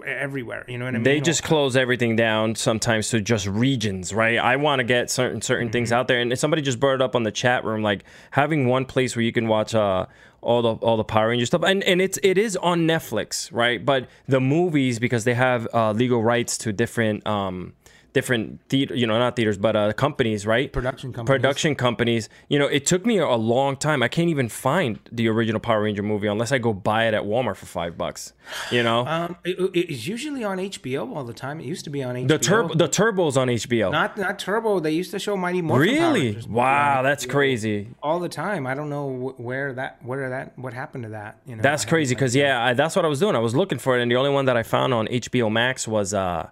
everywhere? 0.06 0.66
You 0.68 0.78
know 0.78 0.86
what 0.86 0.96
I 0.96 0.98
mean? 0.98 1.04
they 1.04 1.22
just 1.22 1.44
close 1.44 1.76
everything 1.78 2.16
down 2.16 2.56
sometimes 2.56 3.10
to 3.10 3.22
just 3.22 3.48
regions, 3.48 4.14
right? 4.14 4.38
I 4.38 4.56
want 4.58 4.80
to 4.80 4.84
get 4.84 5.10
certain 5.10 5.42
certain 5.42 5.70
things 5.70 5.90
Mm-hmm. 5.90 6.00
out 6.00 6.08
there, 6.08 6.20
and 6.20 6.38
somebody 6.38 6.62
just 6.62 6.80
brought 6.80 6.96
it 6.96 7.02
up 7.02 7.16
on 7.16 7.24
the 7.24 7.32
chat 7.32 7.64
room, 7.64 7.82
like 7.84 8.04
having 8.32 8.68
one 8.68 8.86
place 8.86 9.16
where 9.16 9.24
you 9.24 9.32
can 9.32 9.48
watch 9.48 9.74
uh, 9.74 10.06
all 10.42 10.62
the 10.62 10.74
all 10.86 10.98
the 10.98 11.04
Power 11.04 11.30
Ranger 11.30 11.46
stuff, 11.46 11.64
and 11.64 11.84
and 11.84 12.02
it's 12.02 12.20
it 12.24 12.38
is 12.38 12.58
on 12.58 12.82
Netflix, 12.88 13.50
right? 13.52 13.84
But 13.84 14.08
the 14.28 14.40
movies 14.42 15.00
because 15.00 15.24
they 15.24 15.34
have 15.36 15.68
uh, 15.74 15.92
legal 15.94 16.22
rights 16.24 16.58
to 16.60 16.74
different 16.74 17.26
um 17.26 17.74
different 18.14 18.62
theater, 18.70 18.96
you 18.96 19.06
know, 19.06 19.18
not 19.20 19.36
theaters, 19.36 19.58
but 19.58 19.76
uh, 19.76 19.94
companies, 19.94 20.46
right? 20.46 20.72
Production 20.72 21.14
companies. 21.14 21.38
Production 21.38 21.76
companies. 21.76 22.30
You 22.50 22.60
know, 22.60 22.68
it 22.68 22.86
took 22.86 23.06
me 23.06 23.18
a 23.20 23.36
long 23.36 23.78
time. 23.78 24.02
I 24.02 24.08
can't 24.08 24.30
even 24.30 24.50
find 24.50 25.00
the 25.12 25.28
original 25.28 25.60
Power 25.60 25.84
Ranger 25.84 26.04
movie 26.04 26.28
unless 26.28 26.52
I 26.52 26.58
go 26.58 26.74
buy 26.74 27.08
it 27.08 27.14
at 27.14 27.24
Walmart 27.24 27.56
for 27.58 27.66
five 27.66 27.98
bucks. 27.98 28.34
You 28.72 28.84
know, 28.84 29.06
Um, 29.18 29.38
it, 29.44 29.58
it's 29.74 30.06
usually 30.08 30.44
on 30.44 30.58
HBO 30.58 31.16
all 31.16 31.24
the 31.24 31.34
time. 31.34 31.60
It 31.60 31.66
used 31.66 31.84
to 31.86 31.90
be 31.90 32.04
on 32.04 32.16
HBO. 32.16 32.28
the 32.28 32.38
turbo 32.38 32.74
the 32.76 32.88
Turbo's 32.88 33.38
on 33.38 33.48
HBO. 33.48 33.92
not 33.92 34.18
not 34.18 34.38
Turbo. 34.40 34.80
They 34.80 34.92
used 34.92 35.12
to 35.12 35.20
show 35.20 35.36
Mighty 35.38 35.62
Morphin 35.62 35.88
Really? 35.88 36.38
Wow, 36.48 37.02
that's 37.02 37.26
crazy. 37.26 37.90
all 38.04 38.20
the 38.20 38.30
time. 38.30 38.68
I 38.68 38.74
don't 38.76 38.90
know 38.90 39.34
where 39.38 39.74
that 39.74 40.04
where 40.04 40.30
that 40.30 40.58
what 40.58 40.74
happened 40.74 41.04
to 41.04 41.10
that. 41.10 41.40
You 41.46 41.56
know, 41.56 41.62
That's 41.62 41.86
crazy 41.86 42.14
because 42.16 42.36
yeah, 42.36 42.64
I, 42.64 42.74
that's 42.74 42.96
what 42.96 43.06
I 43.06 43.08
was 43.08 43.20
doing. 43.20 43.36
I 43.36 43.40
was 43.40 43.56
looking 43.56 43.80
for 43.80 43.98
it, 43.98 44.02
and 44.02 44.12
the 44.12 44.16
only 44.16 44.30
one 44.30 44.46
that 44.46 44.58
I 44.58 44.64
found 44.64 44.94
on 44.94 45.08
HBO 45.08 45.52
Max 45.52 45.88
was 45.88 46.14
uh, 46.14 46.50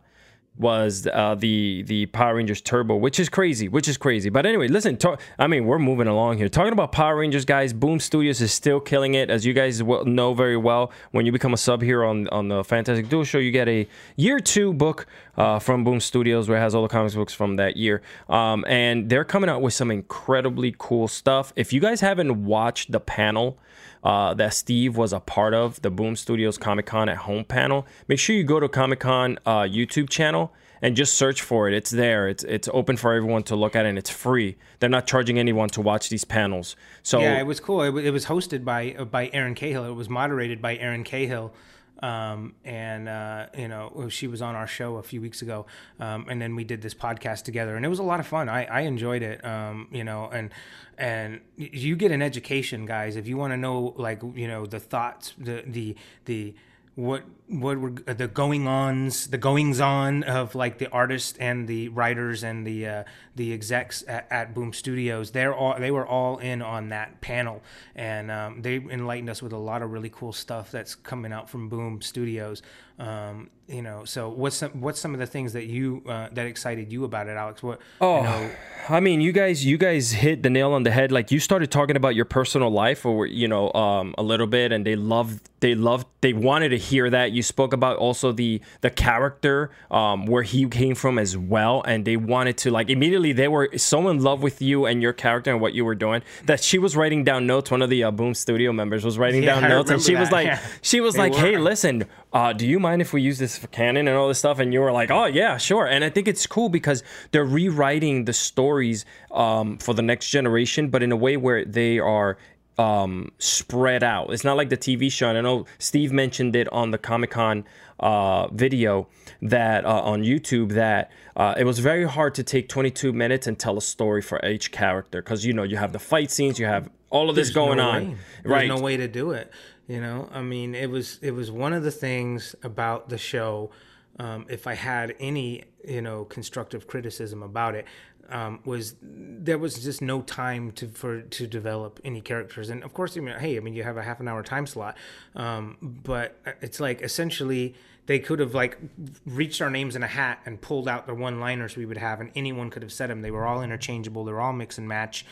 was 0.58 1.08
uh, 1.12 1.36
the 1.36 1.84
the 1.84 2.06
Power 2.08 2.36
Rangers 2.36 2.62
Turbo, 2.62 2.96
which 2.96 3.20
is 3.20 3.28
crazy, 3.28 3.68
which 3.68 3.88
is 3.88 3.98
crazy. 3.98 4.30
But 4.30 4.46
anyway, 4.46 4.68
listen, 4.68 4.96
talk, 4.98 5.20
I 5.38 5.48
mean, 5.48 5.66
we're 5.66 5.80
moving 5.80 6.08
along 6.08 6.38
here. 6.38 6.48
Talking 6.48 6.72
about 6.72 6.92
Power 6.92 7.18
Rangers, 7.18 7.44
guys, 7.44 7.74
Boom 7.74 8.00
Studios 8.00 8.42
is 8.42 8.54
still 8.54 8.80
killing 8.80 9.16
it, 9.16 9.30
as 9.30 9.46
you 9.46 9.54
guys 9.54 9.82
know 9.82 10.34
very 10.34 10.58
well. 10.58 10.92
When 11.12 11.26
you 11.26 11.32
become 11.32 11.54
a 11.54 11.58
sub 11.58 11.82
here 11.82 12.04
on 12.04 12.28
on 12.30 12.48
the 12.48 12.64
Fantastic 12.64 13.10
Duo 13.10 13.24
Show, 13.24 13.40
you 13.40 13.52
get 13.52 13.68
a 13.68 13.88
year 14.16 14.40
two 14.40 14.74
book 14.74 15.08
uh, 15.38 15.60
from 15.60 15.84
Boom 15.84 16.00
Studios, 16.00 16.48
where 16.48 16.58
it 16.58 16.62
has 16.62 16.74
all 16.74 16.84
the 16.84 16.88
comics 16.90 17.16
books 17.16 17.34
from 17.34 17.58
that 17.58 17.76
year, 17.76 18.02
um, 18.30 18.64
and 18.68 19.10
they're 19.10 19.26
coming 19.26 19.50
out 19.50 19.62
with 19.62 19.74
some 19.74 19.92
incredibly 19.92 20.74
cool 20.78 21.08
stuff. 21.08 21.52
If 21.56 21.74
you 21.74 21.82
guys 21.82 22.02
haven't 22.02 22.46
watched 22.46 22.92
the 22.92 23.00
panel 23.00 23.58
uh, 24.06 24.36
that 24.36 24.54
Steve 24.54 24.96
was 24.96 25.12
a 25.12 25.20
part 25.20 25.56
of, 25.56 25.82
the 25.82 25.90
Boom 25.90 26.16
Studios 26.16 26.58
Comic 26.58 26.86
Con 26.86 27.10
at 27.10 27.18
Home 27.18 27.44
panel. 27.44 27.88
Make 28.08 28.20
sure 28.20 28.36
you 28.36 28.44
go 28.44 28.60
to 28.60 28.70
Comic 28.70 29.00
Con 29.00 29.40
uh, 29.46 29.62
YouTube 29.62 30.10
channel 30.10 30.54
and 30.82 30.96
just 30.96 31.16
search 31.16 31.42
for 31.42 31.68
it. 31.68 31.74
It's 31.74 31.90
there. 31.90 32.28
It's 32.28 32.44
it's 32.44 32.70
open 32.72 32.98
for 32.98 33.14
everyone 33.14 33.42
to 33.44 33.56
look 33.56 33.76
at, 33.76 33.86
and 33.88 33.98
it's 33.98 34.12
free. 34.12 34.58
They're 34.80 34.90
not 34.90 35.08
charging 35.08 35.40
anyone 35.40 35.70
to 35.70 35.82
watch 35.82 36.10
these 36.10 36.24
panels. 36.24 36.76
So 37.02 37.20
yeah, 37.20 37.40
it 37.40 37.48
was 37.48 37.60
cool. 37.60 37.82
It, 37.82 38.06
it 38.06 38.12
was 38.12 38.28
hosted 38.28 38.64
by 38.64 38.92
by 39.10 39.32
Erin 39.34 39.56
Cahill. 39.56 39.86
It 39.86 39.96
was 39.96 40.08
moderated 40.08 40.62
by 40.62 40.78
Erin 40.78 41.04
Cahill. 41.04 41.52
Um, 42.02 42.56
and 42.66 43.08
uh, 43.08 43.48
you 43.58 43.68
know 43.68 44.08
she 44.10 44.28
was 44.28 44.42
on 44.42 44.56
our 44.56 44.68
show 44.68 44.98
a 44.98 45.04
few 45.04 45.22
weeks 45.22 45.42
ago, 45.42 45.66
um, 46.00 46.26
and 46.30 46.42
then 46.42 46.56
we 46.56 46.64
did 46.64 46.82
this 46.82 46.94
podcast 46.94 47.44
together, 47.44 47.76
and 47.76 47.86
it 47.86 47.90
was 47.90 48.00
a 48.00 48.04
lot 48.04 48.20
of 48.20 48.28
fun. 48.28 48.50
I, 48.50 48.66
I 48.66 48.82
enjoyed 48.82 49.24
it, 49.24 49.44
um, 49.46 49.88
you 49.92 50.04
know, 50.04 50.30
and 50.32 50.52
and 50.98 51.40
you 51.56 51.96
get 51.96 52.12
an 52.12 52.22
education, 52.22 52.86
guys. 52.86 53.16
If 53.16 53.28
you 53.28 53.38
want 53.38 53.54
to 53.54 53.58
know, 53.58 53.94
like 53.98 54.22
you 54.34 54.48
know, 54.48 54.66
the 54.66 54.80
thoughts, 54.80 55.34
the 55.38 55.64
the 55.66 55.96
the 56.26 56.54
what 56.96 57.24
what 57.48 57.78
were 57.78 57.92
the 57.92 58.28
going 58.28 58.68
ons 58.68 59.28
the 59.28 59.38
goings 59.38 59.80
on 59.80 60.24
of 60.24 60.56
like 60.56 60.80
the 60.80 60.90
artists 60.90 61.38
and 61.38 61.68
the 61.68 61.90
writers 61.90 62.44
and 62.44 62.66
the 62.66 62.88
uh, 62.88 63.04
the 63.36 63.54
execs 63.54 64.04
at, 64.08 64.26
at, 64.32 64.54
boom 64.56 64.74
studios 64.74 65.32
they're 65.32 65.54
all 65.54 65.80
they 65.80 65.92
were 65.92 66.08
all 66.08 66.38
in 66.38 66.62
on 66.62 66.90
that 66.90 67.22
panel. 67.22 67.62
And 67.96 68.32
um, 68.32 68.62
they 68.62 68.76
enlightened 68.76 69.30
us 69.30 69.42
with 69.42 69.54
a 69.54 69.58
lot 69.58 69.82
of 69.82 69.92
really 69.92 70.10
cool 70.10 70.34
stuff 70.34 70.72
that's 70.72 70.96
coming 70.96 71.32
out 71.32 71.50
from 71.50 71.70
boom 71.70 72.02
studios. 72.02 72.62
Um, 72.98 73.50
you 73.68 73.82
know 73.82 74.06
so 74.06 74.30
what's 74.30 74.58
some, 74.58 74.80
what's 74.80 75.00
some 75.00 75.14
of 75.14 75.20
the 75.20 75.26
things 75.26 75.54
that 75.54 75.66
you 75.66 76.04
uh, 76.08 76.30
that 76.32 76.46
excited 76.46 76.94
you 76.94 77.04
about 77.04 77.28
it 77.28 77.32
alex? 77.32 77.64
What 77.64 77.82
oh 78.00 78.18
you 78.18 78.24
know, 78.24 78.52
i 78.90 79.00
mean 79.00 79.22
you 79.22 79.32
guys 79.32 79.66
you 79.66 79.78
guys 79.78 80.12
hit 80.12 80.44
the 80.44 80.50
nail 80.50 80.72
on 80.72 80.84
the 80.84 80.92
head. 80.92 81.12
Like 81.12 81.32
you 81.32 81.40
started 81.40 81.72
talking 81.72 81.96
about 81.96 82.16
your 82.16 82.26
personal 82.26 82.70
life 82.70 83.06
or 83.06 83.26
you 83.26 83.48
know 83.48 83.74
um, 83.74 84.14
a 84.18 84.24
little 84.24 84.48
bit 84.48 84.72
and 84.72 84.86
they 84.86 84.96
loved 84.96 85.50
they 85.60 85.76
loved 85.76 86.08
they 86.22 86.34
wanted 86.34 86.70
to 86.70 86.78
hear 86.78 87.10
that 87.10 87.32
you 87.36 87.44
spoke 87.44 87.74
about 87.74 87.98
also 87.98 88.32
the 88.32 88.62
the 88.82 88.90
character 88.90 89.70
um, 89.92 90.26
where 90.26 90.44
he 90.44 90.66
came 90.68 90.96
from 90.96 91.20
as 91.20 91.38
well 91.38 91.84
and 91.86 92.06
they 92.06 92.18
wanted 92.18 92.58
to 92.58 92.72
like 92.72 92.90
immediately 92.90 93.32
they 93.34 93.48
were 93.48 93.70
so 93.78 94.08
in 94.10 94.22
love 94.22 94.42
with 94.42 94.62
you 94.62 94.86
and 94.86 95.02
your 95.02 95.14
character 95.14 95.52
and 95.52 95.62
what 95.62 95.74
you 95.74 95.86
were 95.86 95.96
doing 95.96 96.22
that 96.46 96.64
she 96.64 96.78
was 96.78 96.96
writing 96.96 97.24
down 97.24 97.46
notes 97.46 97.70
one 97.72 97.82
of 97.82 97.90
the 97.90 98.04
uh, 98.04 98.12
boom 98.12 98.34
studio 98.34 98.72
members 98.72 99.04
was 99.06 99.18
writing 99.18 99.44
Yeah, 99.44 99.56
down 99.56 99.66
I 99.66 99.68
notes 99.70 99.92
and 99.92 100.02
she 100.02 100.14
remember 100.14 100.26
was 100.26 100.32
like 100.32 100.48
yeah. 100.48 100.60
she 100.82 101.02
was 101.02 101.14
They 101.16 101.20
like 101.30 101.36
hey 101.36 101.58
listen 101.58 102.06
uh, 102.34 102.52
do 102.52 102.68
you 102.68 102.80
mind 102.80 103.02
if 103.02 103.14
we 103.14 103.22
use 103.22 103.38
this 103.38 103.58
for 103.58 103.68
canon 103.68 104.10
and 104.10 104.18
all 104.18 104.28
this 104.28 104.40
stuff? 104.40 104.60
And 104.60 104.74
you 104.74 104.82
were 104.82 104.92
like, 104.92 105.10
oh, 105.10 105.24
yeah, 105.24 105.56
sure. 105.56 105.86
And 105.86 106.04
I 106.04 106.10
think 106.10 106.28
it's 106.28 106.46
cool 106.46 106.68
because 106.68 107.02
they're 107.32 107.46
rewriting 107.46 108.26
the 108.26 108.34
stories 108.34 109.06
um, 109.32 109.78
for 109.78 109.94
the 109.94 110.02
next 110.02 110.30
generation, 110.32 110.90
but 110.90 111.02
in 111.02 111.14
a 111.14 111.16
way 111.16 111.38
where 111.38 111.64
they 111.64 111.98
are 111.98 112.38
um, 112.78 113.32
spread 113.40 114.04
out. 114.04 114.32
It's 114.34 114.44
not 114.44 114.58
like 114.58 114.70
the 114.70 114.78
TV 114.78 115.12
show. 115.12 115.30
And 115.30 115.38
I 115.38 115.42
know 115.42 115.66
Steve 115.78 116.12
mentioned 116.12 116.56
it 116.56 116.72
on 116.72 116.92
the 116.92 116.98
Comic 116.98 117.32
Con 117.32 117.66
uh, 118.00 118.48
video 118.50 119.08
that 119.42 119.86
uh, 119.86 120.02
on 120.02 120.24
YouTube 120.24 120.74
that 120.74 121.12
uh, 121.36 121.56
it 121.58 121.64
was 121.64 121.80
very 121.80 122.08
hard 122.08 122.36
to 122.36 122.44
take 122.44 122.68
22 122.68 123.14
minutes 123.14 123.48
and 123.48 123.58
tell 123.58 123.78
a 123.78 123.82
story 123.82 124.22
for 124.22 124.44
each 124.46 124.72
character 124.72 125.22
because 125.22 125.46
you 125.46 125.54
know 125.54 125.64
you 125.64 125.78
have 125.78 125.94
the 125.94 126.00
fight 126.00 126.32
scenes, 126.32 126.60
you 126.60 126.66
have 126.66 126.90
all 127.10 127.30
of 127.30 127.36
this 127.36 127.48
There's 127.48 127.56
going 127.56 127.78
no 127.78 127.90
on, 127.90 128.18
right? 128.44 128.68
no 128.68 128.80
way 128.80 128.98
to 128.98 129.08
do 129.08 129.32
it. 129.32 129.52
You 129.88 130.02
know, 130.02 130.30
I 130.34 130.42
mean, 130.42 130.74
it 130.76 130.90
was 130.90 131.20
it 131.22 131.32
was 131.32 131.52
one 131.52 131.72
of 131.72 131.84
the 131.84 131.92
things 131.92 132.56
about 132.64 133.10
the 133.10 133.18
show. 133.18 133.72
Um, 134.18 134.46
if 134.50 134.66
I 134.66 134.76
had 134.76 135.14
any, 135.20 135.66
you 135.86 136.02
know, 136.02 136.24
constructive 136.24 136.88
criticism 136.88 137.44
about 137.44 137.76
it, 137.76 137.86
um, 138.30 138.60
was 138.66 138.96
there 139.02 139.58
was 139.58 139.84
just 139.84 140.02
no 140.02 140.22
time 140.22 140.72
to 140.74 140.88
for 140.88 141.22
to 141.22 141.48
develop 141.48 142.00
any 142.04 142.22
characters. 142.22 142.70
And 142.70 142.84
of 142.84 142.94
course, 142.94 143.18
I 143.18 143.20
mean, 143.22 143.38
hey, 143.38 143.58
I 143.58 143.60
mean, 143.60 143.74
you 143.74 143.84
have 143.84 143.98
a 143.98 144.04
half 144.04 144.20
an 144.20 144.28
hour 144.28 144.44
time 144.44 144.68
slot, 144.68 144.98
um, 145.36 145.78
but 145.82 146.40
it's 146.62 146.80
like 146.80 147.02
essentially 147.02 147.76
they 148.08 148.20
could 148.20 148.40
have 148.40 148.54
like 148.54 148.78
reached 149.26 149.62
our 149.62 149.70
names 149.70 149.96
in 149.96 150.04
a 150.04 150.08
hat 150.08 150.40
and 150.46 150.62
pulled 150.62 150.88
out 150.88 151.08
the 151.08 151.14
one 151.14 151.40
liners 151.40 151.76
we 151.76 151.86
would 151.86 151.98
have, 151.98 152.22
and 152.22 152.32
anyone 152.36 152.70
could 152.70 152.82
have 152.82 152.94
said 152.94 153.10
them. 153.10 153.22
They 153.22 153.32
were 153.32 153.46
all 153.46 153.62
interchangeable. 153.62 154.26
They're 154.26 154.42
all 154.42 154.54
mix 154.54 154.78
and 154.78 154.88
match 154.88 155.26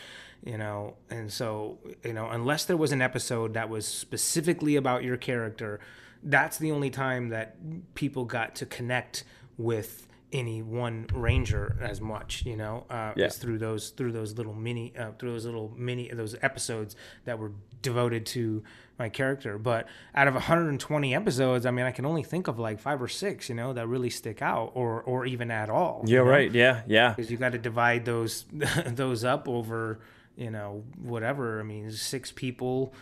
you 0.44 0.58
know 0.58 0.94
and 1.08 1.32
so 1.32 1.78
you 2.04 2.12
know 2.12 2.28
unless 2.28 2.66
there 2.66 2.76
was 2.76 2.92
an 2.92 3.00
episode 3.00 3.54
that 3.54 3.70
was 3.70 3.88
specifically 3.88 4.76
about 4.76 5.02
your 5.02 5.16
character 5.16 5.80
that's 6.22 6.58
the 6.58 6.70
only 6.70 6.90
time 6.90 7.30
that 7.30 7.56
people 7.94 8.24
got 8.24 8.54
to 8.54 8.66
connect 8.66 9.24
with 9.56 10.06
any 10.34 10.60
one 10.60 11.06
ranger 11.14 11.78
as 11.80 12.00
much 12.00 12.44
you 12.44 12.56
know 12.56 12.84
uh 12.90 13.12
Yeah. 13.16 13.26
is 13.26 13.36
through 13.36 13.58
those 13.58 13.90
through 13.90 14.12
those 14.12 14.36
little 14.36 14.52
mini 14.52 14.92
uh, 14.98 15.12
through 15.18 15.32
those 15.32 15.46
little 15.46 15.72
mini 15.76 16.10
those 16.12 16.34
episodes 16.42 16.96
that 17.24 17.38
were 17.38 17.52
devoted 17.82 18.26
to 18.26 18.62
my 18.98 19.08
character 19.08 19.58
but 19.58 19.86
out 20.14 20.26
of 20.28 20.34
120 20.34 21.14
episodes 21.14 21.64
i 21.66 21.70
mean 21.70 21.86
i 21.86 21.90
can 21.92 22.04
only 22.04 22.22
think 22.22 22.48
of 22.48 22.58
like 22.58 22.80
five 22.80 23.00
or 23.00 23.08
six 23.08 23.48
you 23.48 23.54
know 23.54 23.72
that 23.72 23.86
really 23.86 24.10
stick 24.10 24.42
out 24.42 24.72
or 24.74 25.02
or 25.02 25.24
even 25.24 25.50
at 25.50 25.70
all 25.70 26.02
you 26.06 26.14
yeah, 26.16 26.22
know? 26.22 26.28
right. 26.28 26.50
Yeah, 26.52 26.82
yeah. 26.86 27.10
because 27.10 27.30
you 27.30 27.36
got 27.36 27.52
to 27.52 27.58
divide 27.58 28.04
those 28.04 28.44
those 28.86 29.24
up 29.24 29.48
over 29.48 30.00
you 30.36 30.50
know 30.50 30.82
whatever. 31.02 31.60
I 31.60 31.62
mean 31.62 31.90
six 31.90 32.32
people 32.32 32.92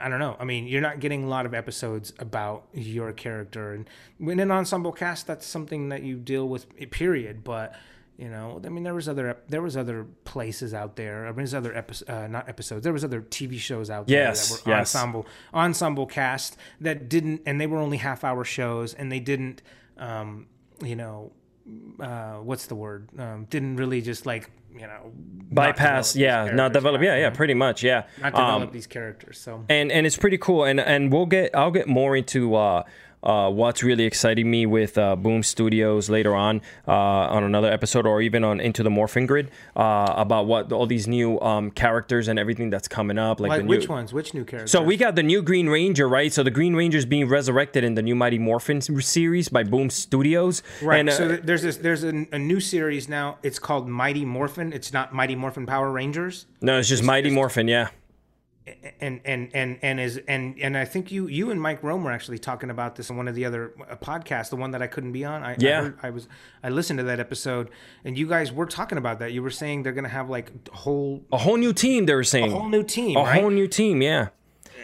i 0.00 0.08
don't 0.08 0.18
know. 0.20 0.36
I 0.38 0.44
mean 0.44 0.66
you're 0.66 0.82
not 0.82 1.00
getting 1.00 1.24
a 1.24 1.28
lot 1.28 1.46
of 1.46 1.54
episodes 1.54 2.12
about 2.18 2.66
your 2.72 3.12
character. 3.12 3.72
And 3.72 3.88
in 4.20 4.40
an 4.40 4.50
ensemble 4.50 4.92
cast 4.92 5.26
that's 5.26 5.46
something 5.46 5.88
that 5.88 6.02
you 6.02 6.16
deal 6.16 6.48
with 6.48 6.66
eh, 6.78 6.86
period. 6.90 7.44
But 7.44 7.74
you 8.18 8.30
know 8.30 8.62
i 8.64 8.70
mean 8.70 8.82
there 8.82 8.94
was 8.94 9.10
other 9.10 9.36
there 9.48 9.60
was 9.60 9.76
other 9.76 10.06
places 10.24 10.72
out 10.72 10.96
there. 10.96 11.24
There 11.24 11.32
was 11.34 11.54
other 11.54 11.74
episodes 11.76 12.08
uh, 12.10 12.26
not 12.26 12.48
episodes 12.48 12.84
there 12.84 12.92
was 12.92 13.04
other 13.04 13.20
tv 13.20 13.58
shows 13.58 13.90
out 13.90 14.06
there 14.06 14.24
Yes, 14.28 14.48
that 14.48 14.66
were 14.66 14.72
yes. 14.72 14.94
ensemble 14.94 15.26
ensemble 15.52 16.06
cast 16.06 16.56
that 16.80 17.08
didn't 17.08 17.42
and 17.44 17.60
they 17.60 17.66
were 17.66 17.78
only 17.78 17.98
half 17.98 18.24
hour 18.24 18.42
shows 18.44 18.94
and 18.94 19.12
they 19.12 19.20
didn't 19.20 19.60
um 19.98 20.46
you 20.82 20.96
know 20.96 21.32
uh, 22.00 22.34
what's 22.36 22.66
the 22.66 22.74
word? 22.74 23.08
Um, 23.18 23.46
didn't 23.50 23.76
really 23.76 24.00
just 24.00 24.26
like 24.26 24.50
you 24.74 24.86
know 24.86 25.12
Bypass, 25.50 26.12
these 26.12 26.22
yeah, 26.22 26.50
not 26.52 26.72
develop, 26.72 27.02
yeah, 27.02 27.16
yeah, 27.16 27.30
pretty 27.30 27.54
much, 27.54 27.82
yeah. 27.82 28.04
not 28.20 28.34
Um, 28.34 28.54
develop 28.54 28.72
these 28.72 28.86
characters. 28.86 29.38
So 29.38 29.64
and 29.68 29.90
and 29.90 30.06
it's 30.06 30.16
pretty 30.16 30.38
cool 30.38 30.64
and 30.64 30.80
and 30.80 31.12
we'll 31.12 31.26
get 31.26 31.54
i'll 31.54 31.70
get 31.70 31.88
more 31.88 32.16
into 32.16 32.54
uh 32.54 32.82
uh, 33.22 33.50
what's 33.50 33.82
really 33.82 34.04
exciting 34.04 34.50
me 34.50 34.66
with 34.66 34.96
uh, 34.98 35.16
Boom 35.16 35.42
Studios 35.42 36.08
later 36.08 36.34
on 36.34 36.60
uh, 36.86 36.92
on 36.92 37.44
another 37.44 37.70
episode, 37.70 38.06
or 38.06 38.22
even 38.22 38.44
on 38.44 38.60
Into 38.60 38.82
the 38.82 38.90
Morphing 38.90 39.26
Grid, 39.26 39.50
uh, 39.74 40.14
about 40.16 40.46
what 40.46 40.72
all 40.72 40.86
these 40.86 41.08
new 41.08 41.40
um, 41.40 41.70
characters 41.70 42.28
and 42.28 42.38
everything 42.38 42.70
that's 42.70 42.88
coming 42.88 43.18
up. 43.18 43.40
Like, 43.40 43.50
like 43.50 43.60
the 43.62 43.66
which 43.66 43.88
new, 43.88 43.94
ones? 43.94 44.12
Which 44.12 44.34
new 44.34 44.44
characters? 44.44 44.70
So 44.70 44.82
we 44.82 44.96
got 44.96 45.16
the 45.16 45.22
new 45.22 45.42
Green 45.42 45.68
Ranger, 45.68 46.08
right? 46.08 46.32
So 46.32 46.42
the 46.42 46.50
Green 46.50 46.74
Ranger 46.74 46.98
is 46.98 47.06
being 47.06 47.28
resurrected 47.28 47.84
in 47.84 47.94
the 47.94 48.02
new 48.02 48.14
Mighty 48.14 48.38
Morphin 48.38 48.80
series 48.80 49.48
by 49.48 49.64
Boom 49.64 49.90
Studios. 49.90 50.62
right. 50.82 51.00
And, 51.00 51.08
uh, 51.08 51.12
so 51.12 51.36
there's 51.36 51.62
this 51.62 51.78
there's 51.78 52.04
a, 52.04 52.26
a 52.32 52.38
new 52.38 52.60
series 52.60 53.08
now. 53.08 53.38
It's 53.42 53.58
called 53.58 53.88
Mighty 53.88 54.24
Morphin. 54.24 54.72
It's 54.72 54.92
not 54.92 55.12
Mighty 55.12 55.34
Morphin 55.34 55.66
Power 55.66 55.90
Rangers. 55.90 56.46
no, 56.60 56.78
it's 56.78 56.88
just 56.88 57.02
Mighty 57.02 57.30
Morphin, 57.30 57.68
yeah. 57.68 57.88
And 59.00 59.20
and 59.24 59.50
and 59.54 59.78
and 59.82 60.00
is 60.00 60.20
and 60.26 60.58
and 60.60 60.76
I 60.76 60.84
think 60.84 61.12
you 61.12 61.28
you 61.28 61.50
and 61.50 61.60
Mike 61.60 61.82
Rome 61.82 62.02
were 62.04 62.10
actually 62.10 62.38
talking 62.38 62.70
about 62.70 62.96
this 62.96 63.10
on 63.10 63.16
one 63.16 63.28
of 63.28 63.34
the 63.34 63.44
other 63.44 63.72
uh, 63.88 63.96
podcasts, 63.96 64.50
the 64.50 64.56
one 64.56 64.72
that 64.72 64.82
I 64.82 64.86
couldn't 64.88 65.12
be 65.12 65.24
on. 65.24 65.42
I, 65.42 65.52
I, 65.52 65.56
Yeah. 65.58 65.82
heard- 65.82 65.98
I 66.02 66.10
was 66.10 66.28
I 66.62 66.70
listened 66.70 66.98
to 66.98 67.04
that 67.04 67.20
episode, 67.20 67.70
and 68.04 68.18
you 68.18 68.26
guys 68.28 68.52
were 68.52 68.66
talking 68.66 68.98
about 68.98 69.18
that. 69.20 69.32
You 69.32 69.42
were 69.42 69.50
saying 69.50 69.82
they're 69.84 69.92
gonna 69.92 70.08
have 70.08 70.28
like 70.28 70.50
a 70.72 70.76
whole 70.76 71.22
A 71.32 71.38
whole 71.38 71.56
new 71.56 71.72
team, 71.72 72.06
they 72.06 72.14
were 72.14 72.24
saying. 72.24 72.52
A 72.52 72.56
whole 72.56 72.68
new 72.68 72.82
team, 72.82 73.16
A 73.16 73.22
right? 73.22 73.40
whole 73.40 73.50
new 73.50 73.68
team, 73.68 74.02
yeah. 74.02 74.28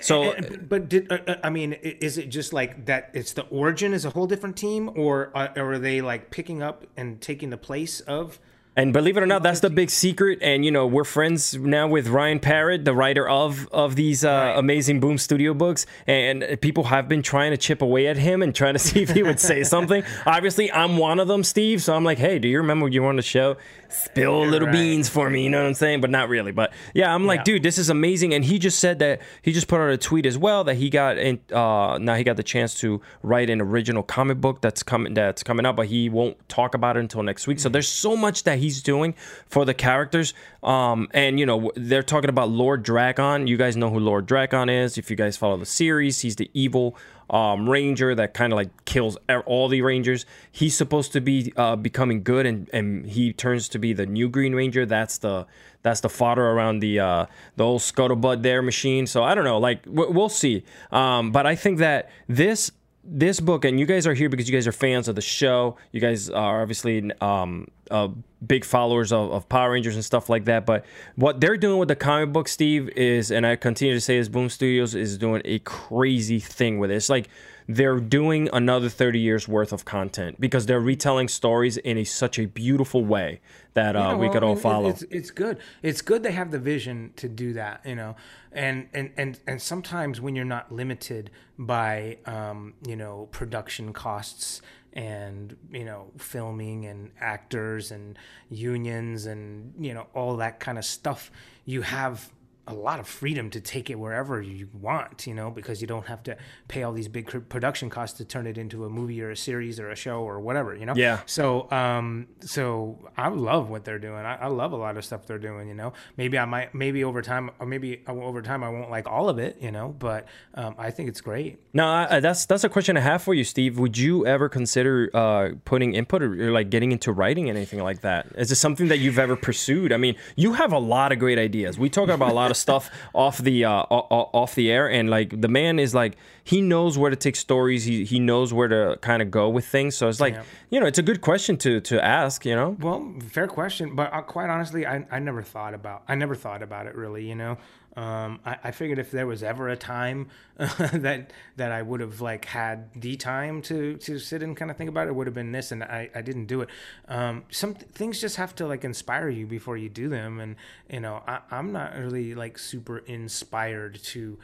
So 0.00 0.32
And- 0.32 0.68
but 0.68 0.88
did 0.88 1.10
uh, 1.12 1.18
uh, 1.26 1.34
I 1.44 1.50
mean? 1.50 1.72
Is 1.74 2.18
it 2.18 2.28
just 2.28 2.52
like 2.52 2.86
that? 2.86 3.10
It's 3.14 3.32
the 3.32 3.42
origin 3.46 3.92
is 3.94 4.04
a 4.04 4.10
whole 4.10 4.26
different 4.26 4.56
team, 4.56 4.90
or 4.96 5.30
uh, 5.34 5.48
or 5.56 5.72
are 5.74 5.78
they 5.78 6.00
like 6.00 6.30
picking 6.30 6.62
up 6.62 6.84
and 6.96 7.20
taking 7.20 7.50
the 7.50 7.56
place 7.56 8.00
of 8.00 8.38
And 8.74 8.94
believe 8.94 9.18
it 9.18 9.22
or 9.22 9.26
not, 9.26 9.42
that's 9.42 9.60
the 9.60 9.68
big 9.68 9.90
secret. 9.90 10.38
And 10.40 10.64
you 10.64 10.70
know, 10.70 10.86
we're 10.86 11.04
friends 11.04 11.54
now 11.54 11.86
with 11.86 12.08
Ryan 12.08 12.40
Parrott, 12.40 12.86
the 12.86 12.94
writer 12.94 13.28
of 13.28 13.68
of 13.70 13.96
these 13.96 14.24
uh, 14.24 14.28
right. 14.28 14.58
amazing 14.58 14.98
Boom 15.00 15.18
Studio 15.18 15.52
books. 15.52 15.84
And 16.06 16.58
people 16.62 16.84
have 16.84 17.08
been 17.08 17.22
trying 17.22 17.50
to 17.50 17.58
chip 17.58 17.82
away 17.82 18.06
at 18.06 18.16
him 18.16 18.42
and 18.42 18.54
trying 18.54 18.72
to 18.72 18.78
see 18.88 19.02
if 19.02 19.10
he 19.10 19.22
would 19.22 19.40
say 19.40 19.62
something. 19.62 20.02
Obviously, 20.24 20.72
I'm 20.72 20.96
one 20.96 21.20
of 21.20 21.28
them, 21.28 21.44
Steve. 21.44 21.82
So 21.82 21.94
I'm 21.94 22.04
like, 22.04 22.18
hey, 22.18 22.38
do 22.38 22.48
you 22.48 22.58
remember 22.58 22.88
you 22.88 23.02
were 23.02 23.08
on 23.08 23.16
the 23.16 23.22
show? 23.22 23.56
Spill 23.92 24.46
little 24.46 24.68
right. 24.68 24.72
beans 24.72 25.08
for 25.08 25.28
me, 25.28 25.44
you 25.44 25.50
know 25.50 25.60
what 25.60 25.66
I'm 25.66 25.74
saying? 25.74 26.00
But 26.00 26.10
not 26.10 26.28
really. 26.28 26.52
But 26.52 26.72
yeah, 26.94 27.14
I'm 27.14 27.26
like, 27.26 27.40
yeah. 27.40 27.44
dude, 27.44 27.62
this 27.62 27.78
is 27.78 27.90
amazing. 27.90 28.34
And 28.34 28.44
he 28.44 28.58
just 28.58 28.78
said 28.78 28.98
that 29.00 29.20
he 29.42 29.52
just 29.52 29.68
put 29.68 29.80
out 29.80 29.90
a 29.90 29.98
tweet 29.98 30.26
as 30.26 30.38
well 30.38 30.64
that 30.64 30.74
he 30.74 30.90
got 30.90 31.18
in. 31.18 31.40
Uh, 31.52 31.98
now 31.98 32.14
he 32.14 32.24
got 32.24 32.36
the 32.36 32.42
chance 32.42 32.78
to 32.80 33.00
write 33.22 33.50
an 33.50 33.60
original 33.60 34.02
comic 34.02 34.40
book 34.40 34.60
that's 34.60 34.82
coming 34.82 35.14
that's 35.14 35.42
coming 35.42 35.66
up, 35.66 35.76
but 35.76 35.86
he 35.86 36.08
won't 36.08 36.48
talk 36.48 36.74
about 36.74 36.96
it 36.96 37.00
until 37.00 37.22
next 37.22 37.46
week. 37.46 37.58
Mm-hmm. 37.58 37.62
So 37.62 37.68
there's 37.68 37.88
so 37.88 38.16
much 38.16 38.44
that 38.44 38.58
he's 38.58 38.82
doing 38.82 39.14
for 39.46 39.64
the 39.64 39.74
characters. 39.74 40.34
Um, 40.62 41.08
and 41.12 41.38
you 41.38 41.46
know 41.46 41.72
they're 41.74 42.02
talking 42.02 42.30
about 42.30 42.50
Lord 42.50 42.84
Drakkon. 42.84 43.48
You 43.48 43.56
guys 43.56 43.76
know 43.76 43.90
who 43.90 43.98
Lord 43.98 44.26
Drakkon 44.26 44.70
is. 44.70 44.96
If 44.96 45.10
you 45.10 45.16
guys 45.16 45.36
follow 45.36 45.56
the 45.56 45.66
series, 45.66 46.20
he's 46.20 46.36
the 46.36 46.50
evil 46.54 46.96
um, 47.32 47.68
ranger 47.68 48.14
that 48.14 48.34
kind 48.34 48.52
of 48.52 48.56
like 48.56 48.84
kills 48.84 49.16
all 49.46 49.68
the 49.68 49.82
rangers. 49.82 50.26
He's 50.50 50.76
supposed 50.76 51.12
to 51.14 51.20
be 51.20 51.52
uh, 51.56 51.76
becoming 51.76 52.22
good, 52.22 52.46
and, 52.46 52.68
and 52.72 53.06
he 53.06 53.32
turns 53.32 53.68
to 53.70 53.78
be 53.78 53.92
the 53.94 54.06
new 54.06 54.28
Green 54.28 54.54
Ranger. 54.54 54.84
That's 54.86 55.18
the 55.18 55.46
that's 55.82 56.00
the 56.00 56.08
fodder 56.08 56.46
around 56.46 56.80
the 56.80 57.00
uh, 57.00 57.26
the 57.56 57.64
old 57.64 57.80
scuttlebutt 57.80 58.42
there 58.42 58.62
machine. 58.62 59.06
So 59.06 59.22
I 59.22 59.34
don't 59.34 59.44
know, 59.44 59.58
like 59.58 59.82
we'll 59.86 60.28
see. 60.28 60.64
Um, 60.90 61.32
but 61.32 61.46
I 61.46 61.54
think 61.54 61.78
that 61.78 62.10
this 62.28 62.70
this 63.04 63.40
book, 63.40 63.64
and 63.64 63.80
you 63.80 63.86
guys 63.86 64.06
are 64.06 64.14
here 64.14 64.28
because 64.28 64.48
you 64.48 64.54
guys 64.54 64.66
are 64.66 64.72
fans 64.72 65.08
of 65.08 65.14
the 65.14 65.22
show. 65.22 65.76
You 65.90 66.00
guys 66.00 66.30
are 66.30 66.62
obviously 66.62 67.10
um, 67.20 67.68
uh, 67.92 68.08
big 68.44 68.64
followers 68.64 69.12
of, 69.12 69.30
of, 69.30 69.48
Power 69.48 69.72
Rangers 69.72 69.94
and 69.94 70.04
stuff 70.04 70.28
like 70.30 70.46
that. 70.46 70.64
But 70.64 70.84
what 71.14 71.40
they're 71.40 71.58
doing 71.58 71.78
with 71.78 71.88
the 71.88 71.96
comic 71.96 72.32
book, 72.32 72.48
Steve, 72.48 72.88
is, 72.90 73.30
and 73.30 73.46
I 73.46 73.56
continue 73.56 73.94
to 73.94 74.00
say 74.00 74.18
this, 74.18 74.28
Boom 74.28 74.48
Studios 74.48 74.94
is 74.94 75.18
doing 75.18 75.42
a 75.44 75.58
crazy 75.60 76.40
thing 76.40 76.78
with 76.78 76.90
it. 76.90 76.94
It's 76.94 77.10
like 77.10 77.28
they're 77.68 78.00
doing 78.00 78.48
another 78.52 78.88
30 78.88 79.20
years 79.20 79.46
worth 79.46 79.72
of 79.72 79.84
content 79.84 80.40
because 80.40 80.66
they're 80.66 80.80
retelling 80.80 81.28
stories 81.28 81.76
in 81.76 81.98
a, 81.98 82.04
such 82.04 82.38
a 82.38 82.46
beautiful 82.46 83.04
way 83.04 83.40
that 83.74 83.94
uh, 83.94 83.98
yeah, 83.98 84.08
well, 84.08 84.18
we 84.18 84.28
could 84.30 84.42
all 84.42 84.56
follow. 84.56 84.88
It's, 84.88 85.02
it's 85.02 85.30
good. 85.30 85.58
It's 85.82 86.02
good 86.02 86.22
they 86.22 86.32
have 86.32 86.50
the 86.50 86.58
vision 86.58 87.12
to 87.16 87.28
do 87.28 87.52
that, 87.52 87.82
you 87.84 87.94
know. 87.94 88.16
And 88.50 88.88
and 88.92 89.10
and 89.16 89.38
and 89.46 89.62
sometimes 89.62 90.20
when 90.20 90.34
you're 90.34 90.44
not 90.44 90.72
limited 90.72 91.30
by 91.58 92.18
um, 92.26 92.74
you 92.86 92.96
know 92.96 93.28
production 93.32 93.92
costs 93.92 94.60
and 94.92 95.56
you 95.70 95.84
know 95.84 96.10
filming 96.18 96.86
and 96.86 97.10
actors 97.20 97.90
and 97.90 98.18
unions 98.50 99.26
and 99.26 99.72
you 99.78 99.94
know 99.94 100.06
all 100.14 100.36
that 100.36 100.60
kind 100.60 100.78
of 100.78 100.84
stuff, 100.84 101.30
you 101.64 101.82
have 101.82 102.30
a 102.68 102.74
lot 102.74 103.00
of 103.00 103.08
freedom 103.08 103.50
to 103.50 103.60
take 103.60 103.90
it 103.90 103.96
wherever 103.96 104.40
you 104.40 104.68
want, 104.72 105.26
you 105.26 105.34
know, 105.34 105.50
because 105.50 105.80
you 105.80 105.86
don't 105.88 106.06
have 106.06 106.22
to 106.22 106.36
pay 106.68 106.84
all 106.84 106.92
these 106.92 107.08
big 107.08 107.26
production 107.48 107.90
costs 107.90 108.18
to 108.18 108.24
turn 108.24 108.46
it 108.46 108.56
into 108.56 108.84
a 108.84 108.88
movie 108.88 109.20
or 109.20 109.30
a 109.30 109.36
series 109.36 109.80
or 109.80 109.90
a 109.90 109.96
show 109.96 110.20
or 110.20 110.38
whatever, 110.38 110.76
you 110.76 110.86
know. 110.86 110.94
Yeah. 110.94 111.20
So, 111.26 111.68
um, 111.72 112.28
so 112.40 113.10
I 113.16 113.28
love 113.28 113.68
what 113.68 113.84
they're 113.84 113.98
doing. 113.98 114.24
I, 114.24 114.36
I 114.36 114.46
love 114.46 114.72
a 114.72 114.76
lot 114.76 114.96
of 114.96 115.04
stuff 115.04 115.26
they're 115.26 115.40
doing. 115.40 115.68
You 115.68 115.74
know, 115.74 115.92
maybe 116.16 116.38
I 116.38 116.44
might, 116.44 116.72
maybe 116.72 117.02
over 117.02 117.20
time, 117.20 117.50
or 117.58 117.66
maybe 117.66 118.04
over 118.06 118.42
time 118.42 118.62
I 118.62 118.68
won't 118.68 118.90
like 118.90 119.08
all 119.08 119.28
of 119.28 119.40
it, 119.40 119.58
you 119.60 119.72
know, 119.72 119.88
but 119.98 120.28
um, 120.54 120.76
I 120.78 120.92
think 120.92 121.08
it's 121.08 121.20
great. 121.20 121.58
No, 121.72 122.06
that's 122.20 122.46
that's 122.46 122.62
a 122.62 122.68
question 122.68 122.96
I 122.96 123.00
have 123.00 123.22
for 123.22 123.34
you, 123.34 123.42
Steve. 123.42 123.76
Would 123.80 123.98
you 123.98 124.24
ever 124.24 124.48
consider 124.48 125.10
uh, 125.14 125.50
putting 125.64 125.94
input 125.94 126.22
or, 126.22 126.48
or 126.48 126.52
like 126.52 126.70
getting 126.70 126.92
into 126.92 127.10
writing 127.10 127.50
anything 127.50 127.80
like 127.80 128.02
that? 128.02 128.28
Is 128.36 128.50
this 128.50 128.60
something 128.60 128.86
that 128.86 128.98
you've 128.98 129.18
ever 129.18 129.34
pursued? 129.34 129.92
I 129.92 129.96
mean, 129.96 130.14
you 130.36 130.52
have 130.52 130.72
a 130.72 130.78
lot 130.78 131.10
of 131.10 131.18
great 131.18 131.38
ideas. 131.38 131.76
We 131.76 131.90
talk 131.90 132.08
about 132.08 132.30
a 132.30 132.34
lot 132.34 132.51
of 132.52 132.56
stuff 132.56 132.88
off 133.12 133.38
the 133.38 133.64
uh, 133.64 133.82
off 133.82 134.54
the 134.54 134.70
air, 134.70 134.88
and 134.88 135.10
like 135.10 135.40
the 135.40 135.48
man 135.48 135.80
is 135.80 135.94
like 135.94 136.16
he 136.44 136.60
knows 136.60 136.96
where 136.96 137.10
to 137.10 137.16
take 137.16 137.34
stories. 137.34 137.84
He 137.84 138.04
he 138.04 138.20
knows 138.20 138.52
where 138.52 138.68
to 138.68 138.98
kind 139.00 139.20
of 139.20 139.30
go 139.30 139.48
with 139.48 139.66
things. 139.66 139.96
So 139.96 140.08
it's 140.08 140.20
like 140.20 140.34
yeah. 140.34 140.44
you 140.70 140.78
know, 140.78 140.86
it's 140.86 140.98
a 140.98 141.02
good 141.02 141.20
question 141.20 141.56
to 141.58 141.80
to 141.80 142.04
ask. 142.04 142.46
You 142.46 142.54
know, 142.54 142.76
well, 142.78 143.12
fair 143.28 143.48
question, 143.48 143.96
but 143.96 144.12
uh, 144.12 144.22
quite 144.22 144.50
honestly, 144.50 144.86
I 144.86 145.04
I 145.10 145.18
never 145.18 145.42
thought 145.42 145.74
about 145.74 146.04
I 146.06 146.14
never 146.14 146.36
thought 146.36 146.62
about 146.62 146.86
it 146.86 146.94
really. 146.94 147.28
You 147.28 147.34
know, 147.34 147.58
um, 147.96 148.40
I, 148.46 148.56
I, 148.64 148.70
figured 148.70 148.98
if 148.98 149.10
there 149.10 149.26
was 149.26 149.42
ever 149.42 149.68
a 149.68 149.76
time 149.76 150.28
that 150.56 151.30
that 151.56 151.72
I 151.72 151.82
would 151.82 152.00
have 152.00 152.22
like 152.22 152.46
had 152.46 152.88
the 152.94 153.16
time 153.16 153.60
to 153.62 153.96
to 153.98 154.18
sit 154.18 154.42
and 154.42 154.56
kind 154.56 154.70
of 154.70 154.78
think 154.78 154.88
about 154.88 155.08
it, 155.08 155.10
it 155.10 155.14
would 155.14 155.26
have 155.26 155.34
been 155.34 155.52
this, 155.52 155.72
and 155.72 155.84
I, 155.84 156.08
I 156.14 156.22
didn't 156.22 156.46
do 156.46 156.62
it. 156.62 156.70
Um, 157.08 157.44
some 157.50 157.74
th- 157.74 157.90
things 157.92 158.18
just 158.18 158.36
have 158.36 158.54
to 158.56 158.66
like 158.66 158.84
inspire 158.84 159.28
you 159.28 159.46
before 159.46 159.76
you 159.76 159.90
do 159.90 160.08
them, 160.08 160.40
and 160.40 160.56
you 160.88 161.00
know 161.00 161.22
I, 161.26 161.40
I'm 161.50 161.72
not 161.72 161.94
really 161.94 162.34
like 162.34 162.58
super 162.58 162.98
inspired 162.98 164.02
to 164.04 164.38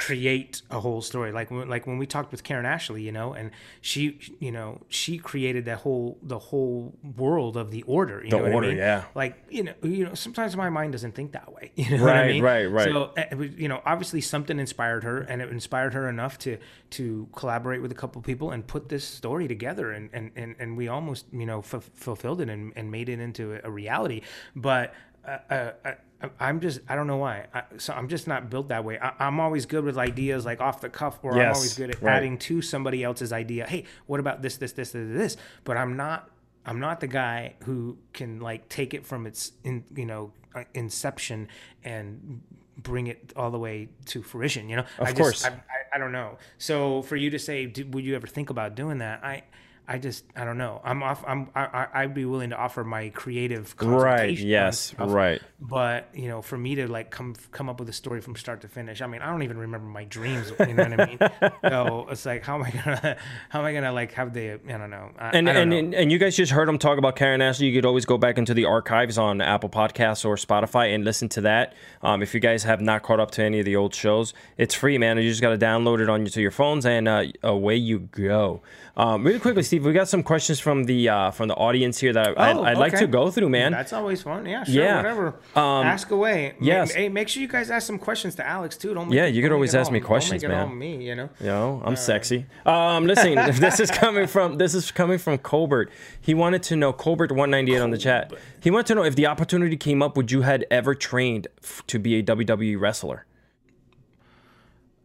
create 0.00 0.62
a 0.70 0.80
whole 0.80 1.02
story 1.02 1.30
like 1.30 1.50
when, 1.50 1.68
like 1.68 1.86
when 1.86 1.98
we 1.98 2.06
talked 2.06 2.32
with 2.32 2.42
Karen 2.42 2.64
Ashley 2.64 3.02
you 3.02 3.12
know 3.12 3.34
and 3.34 3.50
she 3.82 4.18
you 4.38 4.50
know 4.50 4.80
she 4.88 5.18
created 5.18 5.66
that 5.66 5.78
whole 5.78 6.18
the 6.22 6.38
whole 6.38 6.94
world 7.16 7.58
of 7.58 7.70
the 7.70 7.82
order 7.82 8.22
you 8.24 8.30
the 8.30 8.38
know 8.38 8.50
order 8.50 8.68
I 8.68 8.70
mean? 8.70 8.78
yeah 8.78 9.04
like 9.14 9.36
you 9.50 9.64
know 9.64 9.74
you 9.82 10.04
know 10.06 10.14
sometimes 10.14 10.56
my 10.56 10.70
mind 10.70 10.92
doesn't 10.92 11.14
think 11.14 11.32
that 11.32 11.52
way 11.52 11.72
you 11.76 11.98
know 11.98 12.04
right 12.04 12.24
I 12.24 12.28
mean? 12.28 12.42
right 12.42 12.64
right 12.64 12.90
so 12.90 13.12
eh, 13.16 13.34
you 13.34 13.68
know 13.68 13.82
obviously 13.84 14.22
something 14.22 14.58
inspired 14.58 15.04
her 15.04 15.20
and 15.20 15.42
it 15.42 15.50
inspired 15.50 15.92
her 15.92 16.08
enough 16.08 16.38
to 16.38 16.56
to 16.90 17.28
collaborate 17.36 17.82
with 17.82 17.92
a 17.92 17.94
couple 17.94 18.22
people 18.22 18.52
and 18.52 18.66
put 18.66 18.88
this 18.88 19.04
story 19.04 19.46
together 19.46 19.92
and 19.92 20.08
and 20.14 20.30
and, 20.34 20.56
and 20.58 20.78
we 20.78 20.88
almost 20.88 21.26
you 21.30 21.44
know 21.44 21.58
f- 21.58 21.90
fulfilled 21.92 22.40
it 22.40 22.48
and, 22.48 22.72
and 22.74 22.90
made 22.90 23.10
it 23.10 23.20
into 23.20 23.60
a 23.62 23.70
reality 23.70 24.22
but 24.56 24.94
uh, 25.26 25.36
uh, 25.50 25.72
uh 25.84 25.92
I'm 26.38 26.60
just 26.60 26.80
I 26.88 26.96
don't 26.96 27.06
know 27.06 27.16
why. 27.16 27.46
I, 27.54 27.62
so 27.78 27.92
I'm 27.94 28.08
just 28.08 28.28
not 28.28 28.50
built 28.50 28.68
that 28.68 28.84
way. 28.84 28.98
I, 28.98 29.26
am 29.26 29.40
always 29.40 29.66
good 29.66 29.84
with 29.84 29.96
ideas 29.96 30.44
like 30.44 30.60
off 30.60 30.80
the 30.80 30.90
cuff, 30.90 31.18
or 31.22 31.34
yes, 31.36 31.46
I'm 31.46 31.54
always 31.54 31.74
good 31.74 31.90
at 31.90 32.02
right. 32.02 32.16
adding 32.16 32.38
to 32.38 32.60
somebody 32.60 33.02
else's 33.02 33.32
idea. 33.32 33.66
Hey, 33.66 33.84
what 34.06 34.20
about 34.20 34.42
this, 34.42 34.58
this, 34.58 34.72
this, 34.72 34.92
this, 34.92 35.08
this? 35.08 35.36
But 35.64 35.76
I'm 35.76 35.96
not. 35.96 36.30
I'm 36.66 36.78
not 36.78 37.00
the 37.00 37.06
guy 37.06 37.54
who 37.64 37.96
can 38.12 38.40
like 38.40 38.68
take 38.68 38.92
it 38.92 39.06
from 39.06 39.26
its 39.26 39.52
in 39.64 39.84
you 39.94 40.04
know 40.04 40.32
uh, 40.54 40.64
inception 40.74 41.48
and 41.84 42.42
bring 42.76 43.06
it 43.06 43.32
all 43.34 43.50
the 43.50 43.58
way 43.58 43.88
to 44.06 44.22
fruition. 44.22 44.68
You 44.68 44.76
know, 44.76 44.84
of 44.98 45.08
I 45.08 45.12
course. 45.14 45.42
Just, 45.42 45.46
I, 45.46 45.54
I, 45.54 45.96
I, 45.96 45.98
don't 45.98 46.12
know. 46.12 46.36
So 46.58 47.00
for 47.02 47.16
you 47.16 47.30
to 47.30 47.38
say, 47.38 47.66
would 47.66 48.04
you 48.04 48.14
ever 48.14 48.26
think 48.26 48.50
about 48.50 48.74
doing 48.74 48.98
that? 48.98 49.24
I 49.24 49.44
I 49.90 49.98
just 49.98 50.24
I 50.36 50.44
don't 50.44 50.56
know. 50.56 50.80
I'm 50.84 51.02
off. 51.02 51.24
I'm 51.26 51.48
I, 51.52 51.88
I'd 51.92 52.14
be 52.14 52.24
willing 52.24 52.50
to 52.50 52.56
offer 52.56 52.84
my 52.84 53.08
creative 53.08 53.74
right. 53.80 54.38
Yes, 54.38 54.78
stuff, 54.78 55.12
right. 55.12 55.42
But 55.60 56.08
you 56.14 56.28
know, 56.28 56.42
for 56.42 56.56
me 56.56 56.76
to 56.76 56.86
like 56.86 57.10
come 57.10 57.34
come 57.50 57.68
up 57.68 57.80
with 57.80 57.88
a 57.88 57.92
story 57.92 58.20
from 58.20 58.36
start 58.36 58.60
to 58.60 58.68
finish. 58.68 59.02
I 59.02 59.08
mean, 59.08 59.20
I 59.20 59.28
don't 59.28 59.42
even 59.42 59.58
remember 59.58 59.88
my 59.88 60.04
dreams. 60.04 60.52
You 60.60 60.74
know 60.74 60.84
what 60.84 61.00
I 61.00 61.06
mean? 61.06 61.18
so 61.68 62.06
it's 62.08 62.24
like, 62.24 62.44
how 62.44 62.54
am 62.54 62.62
I 62.62 62.70
gonna 62.70 63.16
how 63.48 63.58
am 63.58 63.64
I 63.64 63.72
gonna 63.72 63.92
like 63.92 64.12
have 64.12 64.32
the 64.32 64.52
I 64.52 64.78
don't 64.78 64.90
know. 64.90 65.10
I, 65.18 65.30
and 65.30 65.50
I 65.50 65.54
don't 65.54 65.72
and, 65.72 65.90
know. 65.90 65.98
and 65.98 66.12
you 66.12 66.18
guys 66.18 66.36
just 66.36 66.52
heard 66.52 66.68
him 66.68 66.78
talk 66.78 66.96
about 66.96 67.16
Karen 67.16 67.42
Ashley. 67.42 67.66
You 67.66 67.76
could 67.76 67.84
always 67.84 68.04
go 68.04 68.16
back 68.16 68.38
into 68.38 68.54
the 68.54 68.66
archives 68.66 69.18
on 69.18 69.40
Apple 69.40 69.70
Podcasts 69.70 70.24
or 70.24 70.36
Spotify 70.36 70.94
and 70.94 71.02
listen 71.02 71.28
to 71.30 71.40
that. 71.40 71.74
Um, 72.00 72.22
if 72.22 72.32
you 72.32 72.38
guys 72.38 72.62
have 72.62 72.80
not 72.80 73.02
caught 73.02 73.18
up 73.18 73.32
to 73.32 73.42
any 73.42 73.58
of 73.58 73.64
the 73.64 73.74
old 73.74 73.92
shows, 73.92 74.34
it's 74.56 74.72
free, 74.76 74.98
man. 74.98 75.18
You 75.18 75.28
just 75.28 75.42
got 75.42 75.50
to 75.50 75.58
download 75.58 75.98
it 75.98 76.08
on 76.08 76.24
to 76.24 76.40
your 76.40 76.52
phones 76.52 76.86
and 76.86 77.08
uh, 77.08 77.24
away 77.42 77.74
you 77.74 77.98
go. 77.98 78.62
Um, 78.96 79.24
really 79.24 79.38
quickly, 79.38 79.62
Steve, 79.62 79.79
we 79.80 79.92
got 79.92 80.08
some 80.08 80.22
questions 80.22 80.60
from 80.60 80.84
the 80.84 81.08
uh, 81.08 81.30
from 81.30 81.48
the 81.48 81.54
audience 81.54 81.98
here 81.98 82.12
that 82.12 82.38
I, 82.38 82.54
would 82.54 82.78
like 82.78 82.96
to 82.98 83.06
go 83.06 83.30
through, 83.30 83.48
man. 83.48 83.72
That's 83.72 83.92
always 83.92 84.22
fun. 84.22 84.46
Yeah, 84.46 84.64
sure, 84.64 84.74
yeah. 84.74 84.96
whatever. 84.96 85.28
Um, 85.54 85.86
ask 85.86 86.10
away. 86.10 86.54
Yes. 86.60 86.92
Hey, 86.92 87.08
make 87.08 87.28
sure 87.28 87.42
you 87.42 87.48
guys 87.48 87.70
ask 87.70 87.86
some 87.86 87.98
questions 87.98 88.34
to 88.36 88.46
Alex 88.46 88.76
too. 88.76 88.94
Don't 88.94 89.10
yeah, 89.10 89.26
you 89.26 89.42
could 89.42 89.52
always 89.52 89.74
ask 89.74 89.88
all, 89.88 89.92
me 89.92 90.00
questions, 90.00 90.42
don't 90.42 90.50
man. 90.50 90.68
All 90.68 90.74
me, 90.74 91.04
you 91.04 91.14
know. 91.14 91.28
You 91.40 91.46
know, 91.46 91.82
I'm 91.84 91.94
uh, 91.94 91.96
sexy. 91.96 92.46
Um, 92.66 93.06
listen, 93.06 93.34
this 93.60 93.80
is 93.80 93.90
coming 93.90 94.26
from 94.26 94.58
this 94.58 94.74
is 94.74 94.90
coming 94.90 95.18
from 95.18 95.38
Colbert. 95.38 95.90
He 96.20 96.34
wanted 96.34 96.62
to 96.64 96.76
know 96.76 96.92
Colbert 96.92 97.30
198 97.30 97.72
Colbert. 97.72 97.84
on 97.84 97.90
the 97.90 97.98
chat. 97.98 98.32
He 98.60 98.70
wanted 98.70 98.86
to 98.86 98.94
know 98.94 99.04
if 99.04 99.16
the 99.16 99.26
opportunity 99.26 99.76
came 99.76 100.02
up, 100.02 100.16
would 100.16 100.30
you 100.30 100.42
had 100.42 100.66
ever 100.70 100.94
trained 100.94 101.48
f- 101.62 101.82
to 101.86 101.98
be 101.98 102.18
a 102.18 102.22
WWE 102.22 102.78
wrestler? 102.78 103.26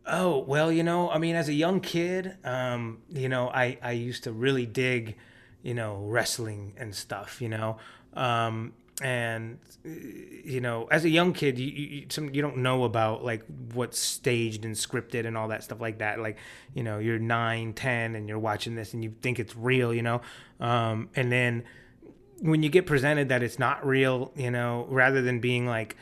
Oh 0.07 0.39
well, 0.39 0.71
you 0.71 0.83
know, 0.83 1.09
I 1.09 1.17
mean, 1.17 1.35
as 1.35 1.49
a 1.49 1.53
young 1.53 1.79
kid, 1.79 2.37
um, 2.43 2.99
you 3.09 3.27
know, 3.27 3.49
I 3.49 3.77
I 3.81 3.91
used 3.93 4.23
to 4.25 4.31
really 4.31 4.65
dig, 4.67 5.15
you 5.63 5.73
know, 5.73 5.95
wrestling 6.07 6.73
and 6.77 6.93
stuff, 6.93 7.41
you 7.41 7.49
know, 7.49 7.77
um, 8.13 8.73
and 9.01 9.57
you 9.83 10.61
know, 10.61 10.87
as 10.91 11.05
a 11.05 11.09
young 11.09 11.33
kid, 11.33 11.57
you 11.57 11.67
you, 11.67 12.05
some, 12.09 12.33
you 12.35 12.41
don't 12.43 12.57
know 12.57 12.83
about 12.83 13.23
like 13.23 13.43
what's 13.73 13.97
staged 13.97 14.63
and 14.63 14.75
scripted 14.75 15.25
and 15.25 15.35
all 15.35 15.47
that 15.47 15.63
stuff 15.63 15.81
like 15.81 15.97
that. 15.97 16.19
Like, 16.19 16.37
you 16.75 16.83
know, 16.83 16.99
you're 16.99 17.19
nine, 17.19 17.73
ten, 17.73 18.15
and 18.15 18.29
you're 18.29 18.39
watching 18.39 18.75
this 18.75 18.93
and 18.93 19.03
you 19.03 19.13
think 19.23 19.39
it's 19.39 19.55
real, 19.55 19.91
you 19.91 20.03
know, 20.03 20.21
um, 20.59 21.09
and 21.15 21.31
then 21.31 21.63
when 22.41 22.61
you 22.61 22.69
get 22.69 22.85
presented 22.85 23.29
that 23.29 23.41
it's 23.41 23.57
not 23.57 23.85
real, 23.85 24.31
you 24.35 24.51
know, 24.51 24.85
rather 24.89 25.21
than 25.21 25.39
being 25.39 25.65
like 25.65 25.95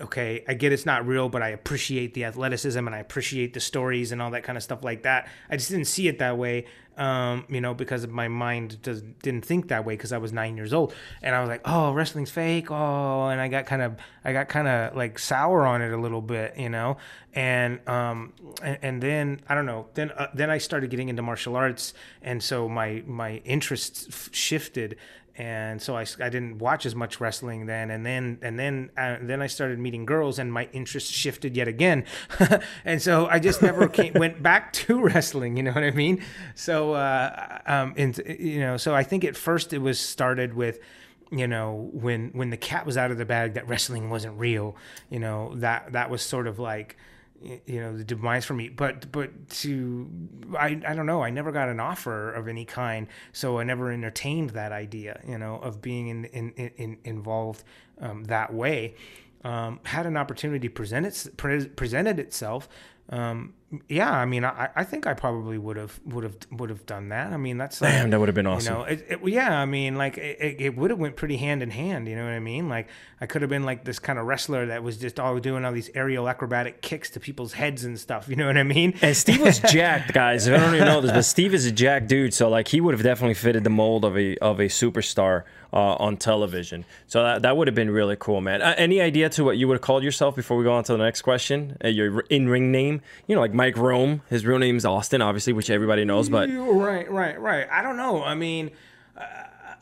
okay, 0.00 0.44
I 0.48 0.54
get 0.54 0.72
it's 0.72 0.86
not 0.86 1.06
real, 1.06 1.28
but 1.28 1.42
I 1.42 1.48
appreciate 1.48 2.14
the 2.14 2.24
athleticism 2.24 2.78
and 2.78 2.94
I 2.94 2.98
appreciate 2.98 3.54
the 3.54 3.60
stories 3.60 4.12
and 4.12 4.20
all 4.20 4.30
that 4.32 4.42
kind 4.42 4.56
of 4.56 4.62
stuff 4.62 4.84
like 4.84 5.02
that. 5.02 5.28
I 5.50 5.56
just 5.56 5.70
didn't 5.70 5.86
see 5.86 6.08
it 6.08 6.18
that 6.18 6.38
way, 6.38 6.66
um, 6.96 7.44
you 7.48 7.60
know, 7.60 7.72
because 7.72 8.06
my 8.06 8.28
mind 8.28 8.82
does, 8.82 9.02
didn't 9.22 9.44
think 9.44 9.68
that 9.68 9.84
way 9.84 9.94
because 9.94 10.12
I 10.12 10.18
was 10.18 10.32
nine 10.32 10.56
years 10.56 10.74
old, 10.74 10.92
and 11.22 11.34
I 11.34 11.40
was 11.40 11.48
like, 11.48 11.62
oh, 11.64 11.92
wrestling's 11.92 12.30
fake, 12.30 12.70
oh, 12.70 13.28
and 13.28 13.40
I 13.40 13.48
got 13.48 13.66
kind 13.66 13.82
of, 13.82 13.96
I 14.24 14.32
got 14.32 14.48
kind 14.48 14.68
of 14.68 14.96
like 14.96 15.18
sour 15.18 15.66
on 15.66 15.82
it 15.82 15.92
a 15.92 15.96
little 15.96 16.20
bit, 16.20 16.58
you 16.58 16.68
know, 16.68 16.98
and 17.32 17.86
um, 17.88 18.32
and, 18.62 18.78
and 18.82 19.02
then 19.02 19.40
I 19.48 19.54
don't 19.54 19.66
know, 19.66 19.86
then 19.94 20.10
uh, 20.10 20.28
then 20.34 20.50
I 20.50 20.58
started 20.58 20.90
getting 20.90 21.08
into 21.08 21.22
martial 21.22 21.56
arts, 21.56 21.94
and 22.22 22.42
so 22.42 22.68
my 22.68 23.02
my 23.06 23.36
interests 23.44 24.06
f- 24.08 24.28
shifted 24.32 24.96
and 25.40 25.80
so 25.80 25.96
I, 25.96 26.02
I 26.20 26.28
didn't 26.28 26.58
watch 26.58 26.84
as 26.84 26.94
much 26.94 27.18
wrestling 27.18 27.64
then 27.64 27.90
and 27.90 28.04
then 28.04 28.38
and 28.42 28.58
then 28.58 28.90
uh, 28.94 29.16
then 29.22 29.40
I 29.40 29.46
started 29.46 29.78
meeting 29.78 30.04
girls 30.04 30.38
and 30.38 30.52
my 30.52 30.68
interest 30.74 31.10
shifted 31.10 31.56
yet 31.56 31.66
again. 31.66 32.04
And 32.84 33.00
so 33.00 33.26
I 33.26 33.38
just 33.38 33.62
never 33.62 33.88
came, 33.98 34.12
went 34.14 34.42
back 34.42 34.72
to 34.74 35.00
wrestling 35.00 35.56
you 35.56 35.62
know 35.62 35.72
what 35.72 35.82
I 35.82 35.92
mean? 35.92 36.22
So 36.54 36.92
uh, 36.92 37.58
um 37.64 37.94
and 37.96 38.20
you 38.38 38.60
know 38.60 38.76
so 38.76 38.94
I 38.94 39.02
think 39.02 39.24
at 39.24 39.34
first 39.34 39.72
it 39.72 39.78
was 39.78 39.98
started 39.98 40.52
with 40.52 40.78
you 41.30 41.48
know 41.48 41.88
when 41.94 42.30
when 42.32 42.50
the 42.50 42.58
cat 42.58 42.84
was 42.84 42.98
out 42.98 43.10
of 43.10 43.16
the 43.16 43.24
bag 43.24 43.54
that 43.54 43.66
wrestling 43.66 44.10
wasn't 44.10 44.38
real. 44.38 44.76
You 45.08 45.20
know 45.20 45.54
that 45.56 45.92
that 45.92 46.10
was 46.10 46.20
sort 46.20 46.48
of 46.48 46.58
like 46.58 46.98
you 47.42 47.80
know 47.80 47.96
the 47.96 48.04
demise 48.04 48.44
for 48.44 48.54
me. 48.54 48.68
But 48.68 49.10
but 49.12 49.48
to 49.60 50.08
I, 50.58 50.80
I 50.86 50.94
don't 50.94 51.06
know. 51.06 51.22
I 51.22 51.30
never 51.30 51.52
got 51.52 51.68
an 51.68 51.80
offer 51.80 52.32
of 52.32 52.48
any 52.48 52.64
kind 52.64 53.06
so 53.32 53.58
i 53.58 53.64
never 53.64 53.90
entertained 53.90 54.50
that 54.50 54.72
idea 54.72 55.20
you 55.26 55.38
know 55.38 55.56
of 55.56 55.80
being 55.80 56.08
in, 56.08 56.24
in, 56.26 56.70
in 56.76 56.98
involved 57.04 57.64
um, 58.00 58.24
that 58.24 58.52
way. 58.52 58.94
Um, 59.42 59.80
had 59.84 60.04
an 60.04 60.18
opportunity 60.18 60.68
present 60.68 61.06
it, 61.06 61.36
pre- 61.38 61.68
presented 61.68 62.18
itself 62.18 62.68
um, 63.08 63.54
yeah, 63.88 64.10
I 64.10 64.24
mean, 64.24 64.44
I, 64.44 64.68
I 64.74 64.82
think 64.82 65.06
I 65.06 65.14
probably 65.14 65.56
would 65.56 65.76
have 65.76 66.00
would 66.04 66.24
have 66.24 66.36
would 66.50 66.70
have 66.70 66.86
done 66.86 67.10
that. 67.10 67.32
I 67.32 67.36
mean, 67.36 67.56
that's 67.56 67.80
like, 67.80 67.92
Damn, 67.92 68.10
that 68.10 68.18
would 68.18 68.28
have 68.28 68.34
been 68.34 68.46
awesome. 68.46 68.74
You 68.74 68.78
know, 68.78 68.84
it, 68.84 69.06
it, 69.08 69.28
yeah, 69.28 69.60
I 69.60 69.64
mean, 69.64 69.96
like 69.96 70.18
it, 70.18 70.56
it 70.58 70.76
would 70.76 70.90
have 70.90 70.98
went 70.98 71.14
pretty 71.14 71.36
hand 71.36 71.62
in 71.62 71.70
hand. 71.70 72.08
You 72.08 72.16
know 72.16 72.24
what 72.24 72.32
I 72.32 72.40
mean? 72.40 72.68
Like 72.68 72.88
I 73.20 73.26
could 73.26 73.42
have 73.42 73.48
been 73.48 73.62
like 73.64 73.84
this 73.84 74.00
kind 74.00 74.18
of 74.18 74.26
wrestler 74.26 74.66
that 74.66 74.82
was 74.82 74.96
just 74.96 75.20
all 75.20 75.38
doing 75.38 75.64
all 75.64 75.72
these 75.72 75.88
aerial 75.94 76.28
acrobatic 76.28 76.82
kicks 76.82 77.10
to 77.10 77.20
people's 77.20 77.52
heads 77.52 77.84
and 77.84 77.98
stuff. 77.98 78.28
You 78.28 78.34
know 78.34 78.46
what 78.46 78.58
I 78.58 78.64
mean? 78.64 78.94
And 79.02 79.16
Steve 79.16 79.40
was 79.40 79.58
jacked, 79.70 80.12
guys. 80.12 80.48
I 80.48 80.56
don't 80.56 80.74
even 80.74 80.86
know 80.86 81.00
this, 81.00 81.12
but 81.12 81.22
Steve 81.24 81.54
is 81.54 81.66
a 81.66 81.72
jacked 81.72 82.08
dude. 82.08 82.34
So 82.34 82.48
like 82.48 82.66
he 82.66 82.80
would 82.80 82.94
have 82.94 83.04
definitely 83.04 83.34
fitted 83.34 83.62
the 83.62 83.70
mold 83.70 84.04
of 84.04 84.18
a 84.18 84.36
of 84.38 84.58
a 84.58 84.64
superstar 84.64 85.44
uh, 85.72 85.94
on 85.94 86.16
television. 86.16 86.84
So 87.06 87.22
that, 87.22 87.42
that 87.42 87.56
would 87.56 87.68
have 87.68 87.74
been 87.74 87.90
really 87.90 88.16
cool, 88.18 88.40
man. 88.40 88.62
Uh, 88.62 88.74
any 88.76 89.00
idea 89.00 89.28
to 89.30 89.44
what 89.44 89.56
you 89.56 89.68
would 89.68 89.74
have 89.74 89.82
called 89.82 90.02
yourself 90.02 90.34
before 90.36 90.56
we 90.56 90.64
go 90.64 90.72
on 90.72 90.84
to 90.84 90.92
the 90.92 90.98
next 90.98 91.22
question? 91.22 91.76
Uh, 91.84 91.88
your 91.88 92.20
in 92.30 92.48
ring 92.48 92.72
name? 92.72 93.02
You 93.26 93.34
know, 93.34 93.40
like 93.40 93.54
Mike 93.60 93.76
Rome. 93.76 94.22
His 94.30 94.46
real 94.46 94.58
name 94.58 94.78
is 94.78 94.86
Austin, 94.86 95.20
obviously, 95.20 95.52
which 95.52 95.68
everybody 95.68 96.06
knows. 96.06 96.30
But 96.30 96.48
right, 96.48 97.10
right, 97.10 97.38
right. 97.38 97.68
I 97.70 97.82
don't 97.82 97.98
know. 97.98 98.22
I 98.22 98.34
mean, 98.34 98.70
uh, 99.14 99.22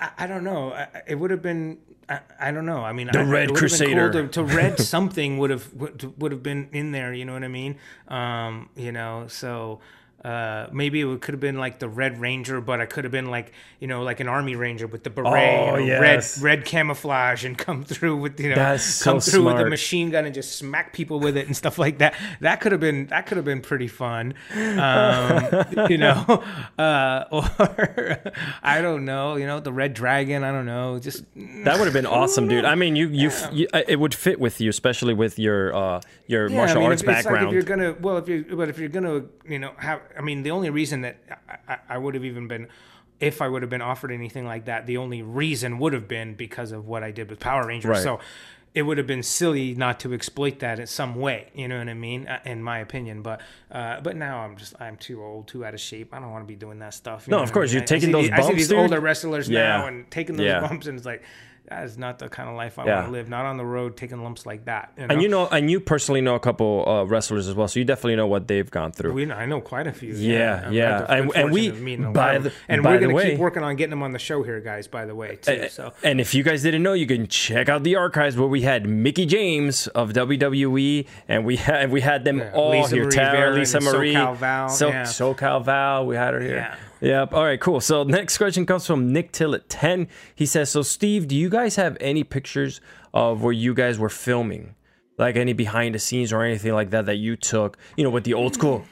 I, 0.01 0.11
I, 0.19 0.27
don't 0.27 0.43
know. 0.43 0.77
it 1.07 1.15
would 1.15 1.31
have 1.31 1.43
been. 1.43 1.79
I, 2.09 2.19
I, 2.41 2.51
don't 2.51 2.67
know. 2.67 2.79
I 2.79 2.93
mean, 2.93 3.09
the 3.13 3.21
I, 3.21 3.23
Red 3.23 3.55
Crusader 3.55 4.11
cool 4.11 4.23
to, 4.23 4.29
to 4.31 4.43
red 4.43 4.81
something 4.95 5.39
would 5.39 5.51
have 5.51 5.73
would 5.75 6.33
have 6.33 6.43
been 6.43 6.71
in 6.73 6.91
there. 6.91 7.15
You 7.15 7.25
know 7.25 7.35
what 7.35 7.45
I 7.45 7.49
mean? 7.49 7.77
Um, 8.09 8.69
you 8.75 8.91
know, 8.91 9.27
so 9.29 9.79
uh, 10.25 10.67
maybe 10.73 11.01
it 11.01 11.21
could 11.21 11.33
have 11.33 11.41
been 11.41 11.59
like 11.59 11.79
the 11.79 11.89
Red 11.89 12.21
Ranger, 12.21 12.61
but 12.61 12.81
I 12.81 12.87
could 12.87 13.05
have 13.05 13.13
been 13.13 13.31
like 13.31 13.53
you 13.79 13.87
know 13.87 14.03
like 14.03 14.19
an 14.19 14.27
Army 14.27 14.57
Ranger 14.57 14.89
with 14.89 15.05
the 15.05 15.11
beret, 15.11 15.33
oh, 15.33 15.77
you 15.77 15.87
know, 15.87 15.87
yes. 15.87 16.39
red 16.39 16.59
red 16.59 16.65
camouflage, 16.65 17.45
and 17.45 17.57
come 17.57 17.85
through 17.85 18.17
with 18.17 18.41
you 18.41 18.49
know 18.49 18.57
That's 18.57 19.01
come 19.01 19.21
so 19.21 19.31
through 19.31 19.43
smart. 19.43 19.57
with 19.57 19.67
the 19.67 19.71
machine 19.71 20.11
gun 20.11 20.25
and 20.25 20.35
just 20.35 20.57
smack 20.57 20.93
people 20.93 21.21
with 21.21 21.37
it 21.37 21.47
and 21.47 21.57
stuff 21.57 21.79
like 21.79 21.99
that. 21.99 22.15
That 22.41 22.61
could 22.61 22.73
have 22.73 22.81
been 22.81 23.07
that 23.07 23.27
could 23.27 23.37
have 23.37 23.45
been 23.45 23.61
pretty 23.61 23.87
fun, 23.87 24.35
um, 24.57 25.65
you 25.89 25.99
know, 25.99 26.43
uh, 26.79 27.25
or 27.31 28.19
I 28.63 28.81
don't 28.81 29.05
know, 29.05 29.37
you 29.37 29.47
know, 29.47 29.61
the 29.61 29.73
Red 29.73 29.95
Dragon. 29.95 30.43
I 30.43 30.51
don't 30.51 30.67
know, 30.67 30.99
just 30.99 31.25
that 31.37 31.79
would 31.79 31.85
have 31.85 31.95
been 31.95 32.07
awesome, 32.07 32.49
dude. 32.49 32.65
I 32.65 32.75
mean, 32.75 32.97
you 32.97 33.09
you, 33.09 33.29
yeah. 33.29 33.51
you 33.53 33.69
it 33.73 34.01
would 34.01 34.17
fit 34.17 34.41
with 34.41 34.61
you, 34.61 34.69
especially 34.69 35.15
with 35.15 35.39
your 35.39 35.73
uh, 35.73 36.01
your 36.27 36.49
yeah, 36.49 36.57
martial 36.57 36.79
I 36.79 36.81
mean, 36.81 36.91
arts 36.91 37.03
if, 37.03 37.07
background. 37.07 37.47
Like 37.47 37.49
if 37.49 37.53
you're 37.55 37.63
gonna 37.63 37.95
well, 38.01 38.17
if 38.17 38.29
you 38.29 38.45
but 38.57 38.69
if 38.69 38.81
you're 38.81 38.89
gonna 38.89 39.25
you 39.47 39.61
know 39.61 39.73
have 39.79 40.01
I 40.19 40.23
mean 40.23 40.43
the 40.43 40.51
only 40.51 40.71
reason 40.71 41.03
that 41.03 41.17
I, 41.69 41.79
I 41.89 41.99
would 41.99 42.15
have 42.15 42.25
even 42.25 42.49
been 42.49 42.69
if 43.21 43.41
I 43.43 43.49
would 43.49 43.63
have 43.63 43.71
been 43.71 43.83
offered 43.83 44.13
anything 44.13 44.45
like 44.47 44.67
that, 44.67 44.87
the 44.87 44.97
only 44.99 45.23
reason 45.23 45.79
would 45.79 45.93
have 45.93 46.07
been 46.07 46.35
because 46.35 46.73
of 46.73 46.87
what 46.87 47.03
I 47.03 47.11
did 47.11 47.31
with 47.31 47.41
Power 47.41 47.67
Rangers. 47.67 47.89
Right. 47.91 48.03
So 48.03 48.21
it 48.75 48.83
would 48.83 48.99
have 48.99 49.07
been 49.09 49.23
silly 49.25 49.75
not 49.75 49.99
to 50.01 50.13
exploit 50.15 50.61
that 50.61 50.79
in 50.79 50.87
some 50.87 51.15
way. 51.17 51.49
You 51.55 51.67
know 51.67 51.79
what 51.79 51.89
I 51.89 51.95
mean? 51.95 52.29
Uh, 52.29 52.39
in 52.45 52.63
my 52.63 52.79
opinion, 52.79 53.23
but 53.23 53.41
uh, 53.73 54.01
but 54.03 54.15
now 54.15 54.41
I'm 54.41 54.57
just 54.57 54.75
I'm 54.81 54.97
too 54.97 55.23
old, 55.25 55.49
too 55.49 55.65
out 55.65 55.75
of 55.75 55.81
shape. 55.81 56.13
I 56.15 56.21
don't 56.21 56.31
want 56.31 56.45
to 56.45 56.49
be 56.49 56.55
doing 56.55 56.79
that 56.81 56.95
stuff. 56.95 57.27
no, 57.27 57.41
of 57.43 57.51
course 57.51 57.71
I 57.71 57.75
mean? 57.75 57.79
you're 57.81 57.87
taking 57.87 58.11
I 58.11 58.13
those 58.13 58.25
see, 58.27 58.31
bumps. 58.31 58.45
I 58.45 58.49
see 58.51 58.55
these 58.57 58.69
dude. 58.69 58.79
older 58.79 59.01
wrestlers 59.01 59.49
Yeah. 59.49 59.63
now 59.79 59.87
and 59.87 60.09
taking 60.11 60.37
those 60.37 60.47
Yeah. 60.47 60.61
bumps, 60.61 60.87
and 60.87 60.97
it's 60.97 61.07
like 61.07 61.23
that 61.69 61.85
is 61.85 61.99
not 61.99 62.19
the 62.19 62.29
kind 62.29 62.49
of 62.49 62.57
life 62.57 62.79
I 62.79 62.87
Yeah. 62.87 62.95
want 62.97 63.07
to 63.09 63.13
live. 63.13 63.29
Not 63.29 63.45
on 63.45 63.57
the 63.59 63.65
road 63.65 63.97
taking 63.97 64.23
lumps 64.23 64.47
like 64.47 64.65
that. 64.65 64.93
You 64.97 65.07
know? 65.07 65.13
And 65.13 65.23
you 65.23 65.29
know, 65.29 65.47
and 65.49 65.71
you 65.71 65.81
personally 65.81 66.21
know 66.21 66.35
a 66.35 66.41
couple 66.41 66.89
uh, 66.89 67.05
wrestlers 67.05 67.47
as 67.49 67.55
well, 67.55 67.69
so 67.69 67.79
you 67.79 67.85
definitely 67.85 68.17
know 68.17 68.27
what 68.27 68.49
they've 68.49 68.71
gone 68.71 68.93
through. 68.93 69.13
We, 69.13 69.31
I 69.31 69.47
know 69.47 69.61
quite 69.61 69.87
a 69.87 69.93
few. 69.93 70.15
Yeah, 70.15 70.65
I've 70.67 70.73
yeah. 70.73 71.07
And- 71.09 71.31
and 71.35 71.53
we- 71.53 71.67
fortune 71.67 71.77
of 71.77 71.83
meeting 71.83 72.13
by 72.13 72.39
the- 72.39 72.53
and 72.69 72.83
by 72.83 72.93
we're 72.93 73.01
gonna 73.01 73.15
way- 73.15 73.31
keep 73.33 73.39
working 73.39 73.63
on 73.63 73.77
getting 73.77 73.91
them 73.91 74.03
on 74.03 74.13
the 74.13 74.19
show 74.19 74.43
here, 74.43 74.61
guys. 74.61 74.87
By 74.89 75.05
the 75.05 75.15
way, 75.15 75.37
too. 75.41 75.69
So 75.69 75.93
And 76.03 76.21
if 76.21 76.35
you 76.35 76.43
guys 76.43 76.63
didn't 76.63 76.83
know, 76.83 76.95
you 76.95 77.07
can 77.07 77.27
check 77.27 77.69
out 77.69 77.83
the 77.83 77.97
archives 77.97 78.37
where 78.37 78.49
we 78.49 78.63
had 78.63 78.87
Mickie 78.87 79.27
James 79.27 79.87
of 79.89 80.13
WWE, 80.15 81.07
and 81.29 81.45
we 81.45 81.57
had 81.57 81.91
we 81.91 82.01
had 82.01 82.25
them 82.25 82.39
Yeah, 82.39 82.51
all 82.55 82.71
Lisa 82.71 82.95
here. 82.95 83.05
Marie 83.05 83.13
Tara, 83.13 83.51
Lisa 83.53 83.81
Marie, 83.81 84.15
SoCal 84.15 84.37
Val, 84.37 84.69
so 84.69 84.89
yeah. 84.89 85.03
SoCal 85.03 85.65
Val, 85.65 86.07
we 86.07 86.17
had 86.17 86.35
her 86.35 86.41
here. 86.41 86.77
Yep. 87.01 87.33
All 87.33 87.45
right. 87.45 87.61
Cool. 87.61 87.81
So 87.81 88.03
next 88.03 88.39
question 88.39 88.67
comes 88.67 88.87
from 88.87 89.13
Nick 89.13 89.33
Till 89.33 89.55
at 89.55 89.69
ten. 89.69 90.09
He 90.35 90.47
says, 90.47 90.71
"So 90.71 90.83
Steve, 90.83 91.29
do 91.29 91.37
you 91.37 91.49
guys 91.49 91.77
have 91.77 91.97
any 92.01 92.25
pictures 92.25 92.81
of 93.15 93.43
where 93.43 93.53
you 93.53 93.75
guys 93.75 93.99
were 93.99 94.09
filming?" 94.09 94.75
Like 95.17 95.37
any 95.37 95.53
behind 95.53 95.95
the 95.97 95.99
scenes 95.99 96.33
or 96.33 96.43
anything 96.45 96.73
like 96.73 96.91
that 96.91 97.07
that 97.07 97.17
you 97.17 97.35
took, 97.35 97.77
you 97.97 98.05
know, 98.05 98.11
with 98.11 98.23
the 98.23 98.35
old 98.35 98.55
school 98.55 98.85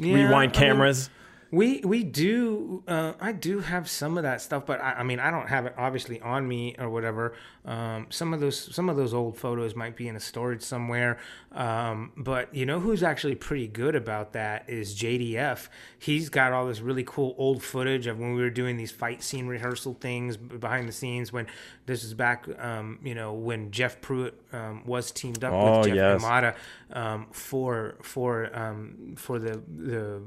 Yeah, 0.00 0.14
rewind 0.14 0.34
I 0.34 0.40
mean, 0.40 0.50
cameras. 0.50 1.10
We 1.52 1.80
we 1.84 2.02
do. 2.02 2.82
Uh, 2.88 3.12
I 3.20 3.30
do 3.30 3.60
have 3.60 3.88
some 3.88 4.16
of 4.18 4.24
that 4.24 4.40
stuff, 4.40 4.66
but 4.66 4.80
I, 4.80 4.94
I 4.94 5.02
mean, 5.04 5.20
I 5.20 5.30
don't 5.30 5.46
have 5.48 5.64
it 5.66 5.74
obviously 5.78 6.20
on 6.20 6.46
me 6.48 6.74
or 6.78 6.90
whatever. 6.90 7.34
Um, 7.66 8.06
some 8.10 8.32
of 8.32 8.38
those 8.40 8.74
some 8.74 8.88
of 8.88 8.96
those 8.96 9.12
old 9.12 9.36
photos 9.36 9.74
might 9.74 9.96
be 9.96 10.06
in 10.06 10.14
a 10.14 10.20
storage 10.20 10.62
somewhere. 10.62 11.18
Um, 11.52 12.12
but 12.16 12.54
you 12.54 12.64
know 12.64 12.78
who's 12.78 13.02
actually 13.02 13.34
pretty 13.34 13.66
good 13.66 13.96
about 13.96 14.32
that 14.34 14.68
is 14.70 14.94
JDF. 14.94 15.68
He's 15.98 16.28
got 16.28 16.52
all 16.52 16.66
this 16.66 16.80
really 16.80 17.02
cool 17.04 17.34
old 17.38 17.62
footage 17.62 18.06
of 18.06 18.18
when 18.20 18.34
we 18.34 18.40
were 18.40 18.50
doing 18.50 18.76
these 18.76 18.92
fight 18.92 19.22
scene 19.22 19.46
rehearsal 19.48 19.94
things 20.00 20.36
behind 20.36 20.88
the 20.88 20.92
scenes. 20.92 21.32
When 21.32 21.46
this 21.86 22.04
is 22.04 22.14
back, 22.14 22.46
um, 22.58 23.00
you 23.02 23.14
know, 23.14 23.32
when 23.32 23.72
Jeff 23.72 24.00
Pruitt 24.00 24.40
um, 24.52 24.84
was 24.86 25.10
teamed 25.10 25.42
up 25.42 25.52
Oh, 25.52 25.78
with 25.80 25.88
Jeff 25.88 25.96
yes. 25.96 26.22
Amata 26.22 26.54
um, 26.92 27.26
for 27.32 27.96
for 28.02 28.56
um, 28.56 29.14
for 29.16 29.38
the 29.40 29.60
the 29.66 30.22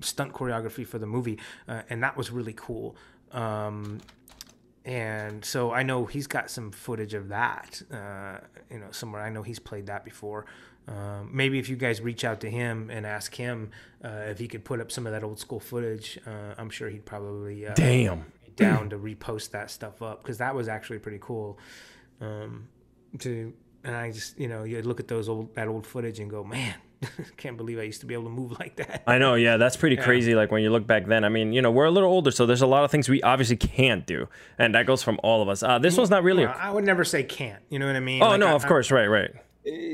stunt 0.00 0.32
choreography 0.32 0.86
for 0.86 0.98
the 0.98 1.06
movie, 1.06 1.38
uh, 1.68 1.82
and 1.90 2.02
that 2.02 2.16
was 2.16 2.30
really 2.30 2.54
cool. 2.56 2.96
And 4.84 5.44
so 5.44 5.72
I 5.72 5.82
know 5.82 6.06
he's 6.06 6.26
got 6.26 6.50
some 6.50 6.70
footage 6.70 7.14
of 7.14 7.28
that, 7.28 7.82
uh, 7.92 8.38
you 8.70 8.78
know, 8.78 8.90
somewhere. 8.90 9.22
I 9.22 9.30
know 9.30 9.42
he's 9.42 9.58
played 9.58 9.86
that 9.86 10.04
before. 10.04 10.46
Um, 10.86 11.28
maybe 11.32 11.58
if 11.58 11.68
you 11.68 11.76
guys 11.76 12.00
reach 12.00 12.24
out 12.24 12.40
to 12.40 12.50
him 12.50 12.88
and 12.90 13.04
ask 13.04 13.34
him 13.34 13.70
uh, 14.02 14.08
if 14.30 14.38
he 14.38 14.48
could 14.48 14.64
put 14.64 14.80
up 14.80 14.90
some 14.90 15.06
of 15.06 15.12
that 15.12 15.22
old 15.22 15.38
school 15.38 15.60
footage, 15.60 16.18
uh, 16.26 16.54
I'm 16.56 16.70
sure 16.70 16.88
he'd 16.88 17.04
probably 17.04 17.66
uh, 17.66 17.74
Damn. 17.74 18.24
down 18.56 18.88
to 18.90 18.98
repost 18.98 19.50
that 19.50 19.70
stuff 19.70 20.00
up 20.00 20.22
because 20.22 20.38
that 20.38 20.54
was 20.54 20.66
actually 20.66 20.98
pretty 20.98 21.18
cool. 21.20 21.58
Um, 22.20 22.68
to 23.18 23.52
and 23.84 23.96
I 23.96 24.10
just 24.10 24.38
you 24.38 24.48
know 24.48 24.64
you 24.64 24.80
look 24.82 25.00
at 25.00 25.08
those 25.08 25.28
old 25.28 25.54
that 25.54 25.68
old 25.68 25.86
footage 25.86 26.20
and 26.20 26.30
go, 26.30 26.42
man, 26.44 26.74
can't 27.36 27.56
believe 27.56 27.78
I 27.78 27.82
used 27.82 28.00
to 28.00 28.06
be 28.06 28.14
able 28.14 28.24
to 28.24 28.30
move 28.30 28.52
like 28.60 28.76
that. 28.76 29.02
I 29.06 29.18
know, 29.18 29.34
yeah, 29.34 29.56
that's 29.56 29.76
pretty 29.76 29.96
crazy. 29.96 30.34
Like 30.34 30.50
when 30.50 30.62
you 30.62 30.70
look 30.70 30.86
back 30.86 31.06
then, 31.06 31.24
I 31.24 31.28
mean, 31.28 31.52
you 31.52 31.62
know, 31.62 31.70
we're 31.70 31.84
a 31.84 31.90
little 31.90 32.10
older, 32.10 32.30
so 32.30 32.46
there's 32.46 32.62
a 32.62 32.66
lot 32.66 32.84
of 32.84 32.90
things 32.90 33.08
we 33.08 33.22
obviously 33.22 33.56
can't 33.56 34.06
do, 34.06 34.28
and 34.58 34.74
that 34.74 34.86
goes 34.86 35.02
from 35.02 35.18
all 35.22 35.42
of 35.42 35.48
us. 35.48 35.62
Uh, 35.62 35.78
this 35.78 35.96
one's 35.96 36.10
not 36.10 36.22
really. 36.22 36.44
Well, 36.46 36.56
I 36.58 36.70
would 36.70 36.84
never 36.84 37.04
say 37.04 37.22
can't. 37.22 37.62
You 37.68 37.78
know 37.78 37.86
what 37.86 37.96
I 37.96 38.00
mean? 38.00 38.22
oh 38.22 38.28
Like, 38.30 38.40
no, 38.40 38.48
I- 38.48 38.52
of 38.52 38.66
course, 38.66 38.90
right, 38.90 39.06
right. 39.06 39.30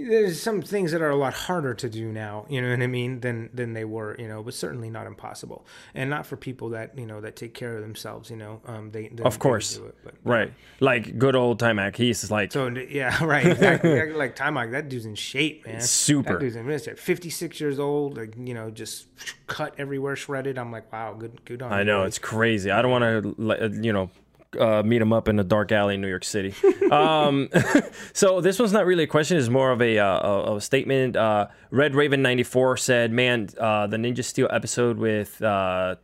There's 0.09 0.41
some 0.41 0.63
things 0.63 0.93
that 0.93 1.03
are 1.03 1.11
a 1.11 1.17
lot 1.17 1.35
harder 1.35 1.75
to 1.75 1.89
do 1.89 2.13
now 2.13 2.47
you 2.49 2.61
know 2.61 2.71
what 2.71 2.83
i 2.83 2.87
mean 2.87 3.21
than 3.21 3.51
than 3.53 3.73
they 3.73 3.85
were 3.85 4.17
you 4.19 4.29
know 4.29 4.43
but 4.43 4.55
certainly 4.55 4.91
not 4.91 5.07
impossible 5.07 5.67
and 5.95 6.09
not 6.11 6.27
for 6.27 6.37
people 6.37 6.71
that 6.71 6.97
you 6.99 7.07
know 7.07 7.21
that 7.21 7.37
take 7.37 7.55
care 7.55 7.77
of 7.77 7.83
themselves 7.83 8.31
you 8.31 8.37
know 8.37 8.61
um 8.67 8.91
they, 8.91 9.09
they 9.09 9.23
Of 9.23 9.39
course, 9.39 9.77
do 9.77 9.87
it, 9.87 9.97
but 10.05 10.15
right. 10.25 10.53
Like 10.81 11.19
good 11.19 11.35
old 11.37 11.61
Taimak. 11.61 11.97
He's 11.97 12.31
like, 12.31 12.53
so 12.53 12.69
yeah 12.69 13.23
right 13.35 13.47
exactly 13.47 14.13
like 14.13 14.37
time 14.37 14.55
like 14.55 14.71
that 14.73 14.89
dude's 14.89 15.07
in 15.07 15.15
shape 15.15 15.67
man 15.67 15.81
Super. 15.81 16.35
that 16.35 16.41
dude's 16.41 16.57
in 16.57 16.79
shit. 16.79 16.99
56 16.99 17.61
years 17.61 17.79
old 17.79 18.17
like 18.17 18.35
you 18.39 18.55
know 18.55 18.71
just 18.71 19.07
cut 19.47 19.75
everywhere 19.79 20.17
shredded 20.17 20.59
i'm 20.59 20.71
like 20.73 20.93
wow 20.93 21.15
good 21.15 21.45
good 21.45 21.63
on 21.63 21.73
I 21.73 21.83
know 21.83 22.05
it's 22.05 22.19
crazy. 22.19 22.71
I 22.71 22.83
don't 22.83 22.91
want 22.91 23.05
to, 23.39 23.81
you 23.83 23.93
know, 23.93 24.11
uh, 24.57 24.83
meet 24.83 25.01
him 25.01 25.13
up 25.13 25.29
in 25.29 25.39
a 25.39 25.45
dark 25.45 25.73
alley 25.73 25.95
in 25.95 26.01
New 26.01 26.09
York 26.09 26.25
City. 26.25 26.55
um, 26.91 27.49
so 28.13 28.41
this 28.41 28.59
one's 28.59 28.73
not 28.73 28.87
really 28.87 29.05
a 29.05 29.09
question; 29.09 29.37
it's 29.37 29.49
more 29.49 29.71
of 29.71 29.81
a, 29.81 29.99
uh, 29.99 30.55
a 30.55 30.61
statement. 30.61 31.17
Uh, 31.17 31.49
Red 31.71 31.95
Raven 31.95 32.23
ninety 32.23 32.43
four 32.43 32.77
said, 32.77 33.13
"Man, 33.13 33.49
uh, 33.59 33.87
the 33.87 33.97
Ninja 33.97 34.25
Steel 34.25 34.49
episode 34.51 34.99
with." 34.99 35.41
Uh, 35.43 35.97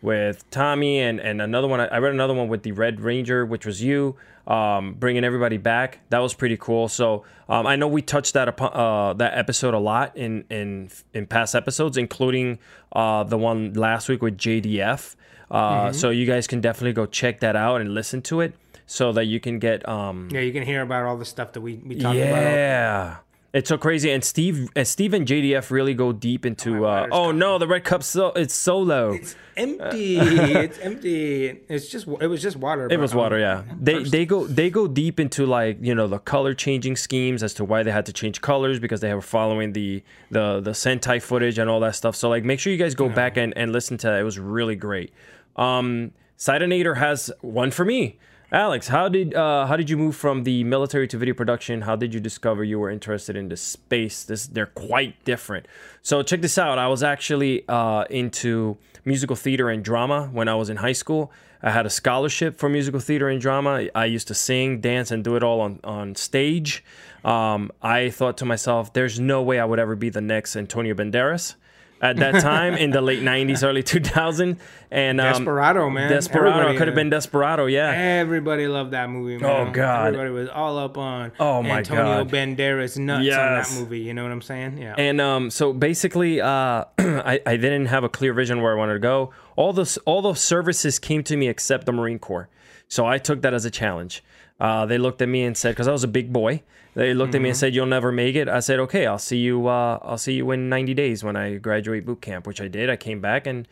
with 0.00 0.48
Tommy 0.50 1.00
and, 1.00 1.20
and 1.20 1.42
another 1.42 1.66
one. 1.66 1.80
I 1.80 1.98
read 1.98 2.12
another 2.12 2.34
one 2.34 2.48
with 2.48 2.62
the 2.62 2.72
Red 2.72 3.00
Ranger, 3.00 3.44
which 3.44 3.66
was 3.66 3.82
you, 3.82 4.16
um, 4.46 4.94
bringing 4.94 5.24
everybody 5.24 5.56
back. 5.56 6.00
That 6.10 6.20
was 6.20 6.34
pretty 6.34 6.56
cool. 6.56 6.88
So 6.88 7.24
um, 7.48 7.66
I 7.66 7.76
know 7.76 7.88
we 7.88 8.02
touched 8.02 8.34
that 8.34 8.48
upon, 8.48 8.72
uh, 8.72 9.14
that 9.14 9.36
episode 9.36 9.74
a 9.74 9.78
lot 9.78 10.16
in 10.16 10.44
in 10.50 10.90
in 11.12 11.26
past 11.26 11.54
episodes, 11.54 11.96
including 11.96 12.58
uh, 12.92 13.24
the 13.24 13.38
one 13.38 13.74
last 13.74 14.08
week 14.08 14.22
with 14.22 14.38
JDF. 14.38 15.16
Uh, 15.50 15.86
mm-hmm. 15.86 15.92
So 15.94 16.10
you 16.10 16.26
guys 16.26 16.46
can 16.46 16.60
definitely 16.60 16.92
go 16.92 17.06
check 17.06 17.40
that 17.40 17.56
out 17.56 17.80
and 17.80 17.94
listen 17.94 18.22
to 18.22 18.40
it, 18.40 18.54
so 18.86 19.12
that 19.12 19.24
you 19.24 19.40
can 19.40 19.58
get 19.58 19.88
um, 19.88 20.28
yeah, 20.30 20.40
you 20.40 20.52
can 20.52 20.62
hear 20.62 20.82
about 20.82 21.04
all 21.04 21.16
the 21.16 21.24
stuff 21.24 21.52
that 21.52 21.60
we 21.60 21.76
we 21.76 21.96
talked 21.96 22.16
yeah. 22.16 22.24
about. 22.24 22.42
Yeah. 22.42 23.16
It's 23.54 23.70
so 23.70 23.78
crazy, 23.78 24.10
and 24.10 24.22
Steve, 24.22 24.68
and 24.76 24.86
Steve 24.86 25.14
and 25.14 25.26
JDF 25.26 25.70
really 25.70 25.94
go 25.94 26.12
deep 26.12 26.44
into. 26.44 26.84
Oh, 26.84 26.90
uh, 26.90 27.08
oh 27.10 27.32
no, 27.32 27.56
the 27.56 27.66
red 27.66 27.82
cup 27.82 28.02
so 28.02 28.28
it's 28.32 28.52
solo. 28.52 29.12
It's 29.12 29.34
empty. 29.56 30.18
it's 30.20 30.78
empty. 30.80 31.58
It's 31.66 31.88
just 31.88 32.06
it 32.20 32.26
was 32.26 32.42
just 32.42 32.58
water. 32.58 32.88
It 32.90 33.00
was 33.00 33.14
water. 33.14 33.38
Yeah. 33.38 33.62
They 33.80 34.02
they 34.04 34.26
go 34.26 34.46
they 34.46 34.68
go 34.68 34.86
deep 34.86 35.18
into 35.18 35.46
like 35.46 35.78
you 35.80 35.94
know 35.94 36.06
the 36.06 36.18
color 36.18 36.52
changing 36.52 36.96
schemes 36.96 37.42
as 37.42 37.54
to 37.54 37.64
why 37.64 37.82
they 37.82 37.90
had 37.90 38.04
to 38.06 38.12
change 38.12 38.42
colors 38.42 38.78
because 38.78 39.00
they 39.00 39.14
were 39.14 39.22
following 39.22 39.72
the 39.72 40.02
the 40.30 40.60
the 40.60 40.72
Sentai 40.72 41.20
footage 41.22 41.58
and 41.58 41.70
all 41.70 41.80
that 41.80 41.94
stuff. 41.94 42.16
So 42.16 42.28
like 42.28 42.44
make 42.44 42.60
sure 42.60 42.70
you 42.70 42.78
guys 42.78 42.94
go 42.94 43.08
yeah. 43.08 43.14
back 43.14 43.38
and 43.38 43.56
and 43.56 43.72
listen 43.72 43.96
to 43.98 44.08
that. 44.08 44.20
It 44.20 44.24
was 44.24 44.38
really 44.38 44.76
great. 44.76 45.10
Um, 45.58 46.12
Sidinator 46.38 46.96
has 46.96 47.30
one 47.40 47.70
for 47.70 47.84
me. 47.84 48.18
Alex, 48.50 48.88
how 48.88 49.10
did 49.10 49.34
uh, 49.34 49.66
how 49.66 49.76
did 49.76 49.90
you 49.90 49.98
move 49.98 50.16
from 50.16 50.44
the 50.44 50.64
military 50.64 51.06
to 51.08 51.18
video 51.18 51.34
production? 51.34 51.82
How 51.82 51.96
did 51.96 52.14
you 52.14 52.20
discover 52.20 52.64
you 52.64 52.78
were 52.78 52.88
interested 52.88 53.36
in 53.36 53.50
the 53.50 53.58
space? 53.58 54.24
This 54.24 54.46
they're 54.46 54.64
quite 54.64 55.22
different. 55.26 55.66
So 56.00 56.22
check 56.22 56.40
this 56.40 56.56
out. 56.56 56.78
I 56.78 56.88
was 56.88 57.02
actually 57.02 57.68
uh, 57.68 58.04
into 58.08 58.78
musical 59.04 59.36
theater 59.36 59.68
and 59.68 59.84
drama 59.84 60.30
when 60.32 60.48
I 60.48 60.54
was 60.54 60.70
in 60.70 60.78
high 60.78 60.92
school. 60.92 61.30
I 61.62 61.72
had 61.72 61.84
a 61.84 61.90
scholarship 61.90 62.56
for 62.56 62.70
musical 62.70 63.00
theater 63.00 63.28
and 63.28 63.38
drama. 63.38 63.88
I 63.94 64.06
used 64.06 64.28
to 64.28 64.34
sing, 64.34 64.80
dance, 64.80 65.10
and 65.10 65.22
do 65.22 65.36
it 65.36 65.42
all 65.42 65.60
on 65.60 65.80
on 65.84 66.14
stage. 66.14 66.82
Um, 67.24 67.70
I 67.82 68.08
thought 68.08 68.38
to 68.38 68.46
myself, 68.46 68.94
"There's 68.94 69.20
no 69.20 69.42
way 69.42 69.60
I 69.60 69.66
would 69.66 69.78
ever 69.78 69.94
be 69.94 70.08
the 70.08 70.22
next 70.22 70.56
Antonio 70.56 70.94
Banderas." 70.94 71.56
At 72.00 72.16
that 72.16 72.40
time 72.42 72.74
in 72.74 72.90
the 72.90 73.00
late 73.00 73.22
90s 73.22 73.66
early 73.66 73.82
2000 73.82 74.58
and 74.90 75.20
um, 75.20 75.26
desperado 75.26 75.90
man. 75.90 76.10
Desperado. 76.10 76.76
Could 76.76 76.88
have 76.88 76.94
been 76.94 77.10
desperado 77.10 77.66
yeah. 77.66 77.90
Everybody 77.90 78.66
loved 78.66 78.92
that 78.92 79.10
movie 79.10 79.38
man. 79.38 79.68
oh 79.68 79.72
god. 79.72 80.08
Everybody 80.08 80.30
was 80.30 80.48
all 80.48 80.78
up 80.78 80.96
on 80.96 81.32
oh 81.38 81.62
my 81.62 81.78
antonio 81.78 82.24
god. 82.24 82.30
banderas 82.30 82.98
nuts 82.98 83.24
yes. 83.24 83.36
on 83.38 83.54
that 83.54 83.80
movie 83.80 84.00
you 84.00 84.14
know 84.14 84.22
what 84.22 84.32
i'm 84.32 84.42
saying? 84.42 84.78
Yeah. 84.78 84.94
And 84.96 85.20
um 85.20 85.50
so 85.50 85.72
basically 85.72 86.40
uh 86.40 86.84
I, 86.98 87.40
I 87.44 87.56
didn't 87.56 87.86
have 87.86 88.04
a 88.04 88.08
clear 88.08 88.32
vision 88.32 88.62
where 88.62 88.72
i 88.72 88.76
wanted 88.76 88.94
to 88.94 88.98
go. 88.98 89.32
All 89.56 89.72
those 89.72 89.96
all 89.98 90.22
those 90.22 90.40
services 90.40 90.98
came 90.98 91.22
to 91.24 91.36
me 91.36 91.48
except 91.48 91.86
the 91.86 91.92
marine 91.92 92.18
corps. 92.18 92.48
So 92.88 93.06
i 93.06 93.18
took 93.18 93.42
that 93.42 93.54
as 93.54 93.64
a 93.64 93.70
challenge. 93.70 94.22
Uh, 94.60 94.86
they 94.86 94.98
looked 94.98 95.22
at 95.22 95.28
me 95.28 95.44
and 95.44 95.56
said, 95.56 95.70
because 95.70 95.86
I 95.86 95.92
was 95.92 96.04
a 96.04 96.08
big 96.08 96.32
boy, 96.32 96.62
they 96.98 97.14
looked 97.14 97.28
mm-hmm. 97.28 97.36
at 97.36 97.42
me 97.42 97.48
and 97.50 97.54
mm-hmm. 97.54 97.60
said, 97.60 97.74
"You'll 97.76 97.86
never 97.86 98.10
make 98.10 98.34
it." 98.34 98.48
I 98.48 98.58
said, 98.58 98.80
"Okay, 98.80 99.06
I'll 99.06 99.20
see 99.20 99.38
you. 99.38 99.68
Uh, 99.68 100.00
I'll 100.02 100.18
see 100.18 100.32
you 100.32 100.50
in 100.50 100.68
90 100.68 100.94
days 100.94 101.22
when 101.22 101.36
I 101.36 101.54
graduate 101.58 102.04
boot 102.04 102.20
camp," 102.20 102.44
which 102.44 102.60
I 102.60 102.66
did. 102.66 102.90
I 102.90 102.96
came 102.96 103.20
back 103.20 103.46
and 103.46 103.68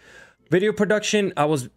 video 0.49 0.73
production. 0.73 1.33
I 1.37 1.45
was 1.47 1.69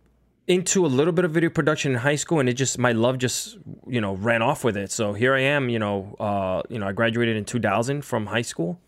into 0.48 0.86
a 0.86 0.88
little 0.88 1.12
bit 1.12 1.26
of 1.26 1.32
video 1.32 1.50
production 1.50 1.94
in 1.94 1.98
high 1.98 2.18
school, 2.18 2.40
and 2.40 2.48
it 2.48 2.54
just 2.54 2.78
my 2.78 2.92
love 2.92 3.18
just 3.18 3.58
you 3.88 4.00
know 4.00 4.14
ran 4.14 4.44
off 4.44 4.64
with 4.64 4.78
it. 4.78 4.92
So 4.92 5.14
here 5.14 5.34
I 5.34 5.42
am. 5.42 5.70
You 5.70 5.80
know, 5.80 6.16
uh, 6.20 6.62
you 6.70 6.78
know, 6.78 6.88
I 6.88 6.92
graduated 6.92 7.36
in 7.36 7.46
2000 7.46 8.04
from 8.04 8.28
high 8.28 8.44
school. 8.44 8.80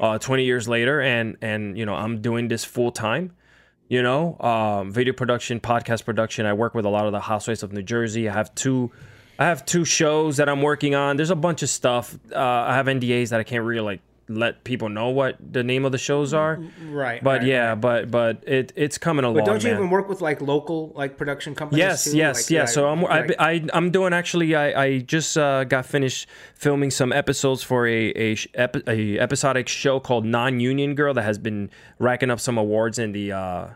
Uh, 0.00 0.18
20 0.18 0.44
years 0.44 0.68
later, 0.68 1.00
and 1.00 1.36
and 1.40 1.78
you 1.78 1.86
know, 1.86 1.94
I'm 1.94 2.20
doing 2.20 2.48
this 2.48 2.64
full 2.64 2.90
time 2.90 3.32
you 3.88 4.02
know 4.02 4.36
um, 4.40 4.92
video 4.92 5.14
production 5.14 5.58
podcast 5.60 6.04
production 6.04 6.44
i 6.44 6.52
work 6.52 6.74
with 6.74 6.84
a 6.84 6.90
lot 6.90 7.06
of 7.06 7.12
the 7.12 7.20
housewives 7.20 7.62
of 7.62 7.72
new 7.72 7.80
jersey 7.82 8.28
i 8.28 8.32
have 8.34 8.54
two 8.54 8.92
I 9.38 9.44
have 9.44 9.64
two 9.64 9.84
shows 9.84 10.38
that 10.38 10.48
I'm 10.48 10.62
working 10.62 10.94
on. 10.94 11.16
There's 11.16 11.30
a 11.30 11.36
bunch 11.36 11.62
of 11.62 11.70
stuff. 11.70 12.18
Uh, 12.32 12.38
I 12.38 12.74
have 12.74 12.86
NDAs 12.86 13.28
that 13.30 13.40
I 13.40 13.44
can't 13.44 13.64
really 13.64 13.80
like 13.80 14.00
let 14.28 14.62
people 14.64 14.88
know 14.88 15.08
what 15.08 15.36
the 15.40 15.62
name 15.62 15.84
of 15.84 15.92
the 15.92 15.98
shows 15.98 16.34
are. 16.34 16.60
Right. 16.84 17.22
But 17.22 17.40
right, 17.40 17.46
yeah, 17.46 17.68
right. 17.70 17.80
but 17.80 18.10
but 18.10 18.42
it 18.46 18.72
it's 18.76 18.98
coming 18.98 19.24
along. 19.24 19.36
But 19.36 19.44
don't 19.46 19.62
you 19.62 19.70
man. 19.70 19.78
even 19.78 19.90
work 19.90 20.08
with 20.08 20.20
like 20.20 20.40
local 20.40 20.92
like 20.94 21.16
production 21.16 21.54
companies? 21.54 21.78
Yes, 21.78 22.04
too? 22.04 22.16
yes, 22.16 22.36
like, 22.36 22.50
yeah. 22.50 22.60
Like, 22.60 22.68
so 22.68 22.88
I'm 22.88 23.02
like, 23.02 23.34
I, 23.38 23.52
I 23.52 23.66
I'm 23.72 23.90
doing 23.90 24.12
actually 24.12 24.54
I 24.54 24.82
I 24.82 24.98
just 24.98 25.36
uh, 25.38 25.64
got 25.64 25.86
finished 25.86 26.28
filming 26.54 26.90
some 26.90 27.12
episodes 27.12 27.62
for 27.62 27.86
a 27.86 28.12
a, 28.14 28.36
a 28.86 29.18
episodic 29.18 29.68
show 29.68 30.00
called 30.00 30.24
Non 30.24 30.60
Union 30.60 30.94
Girl 30.94 31.14
that 31.14 31.22
has 31.22 31.38
been 31.38 31.70
racking 31.98 32.30
up 32.30 32.40
some 32.40 32.58
awards 32.58 32.98
in 32.98 33.12
the. 33.12 33.32
Uh, 33.32 33.68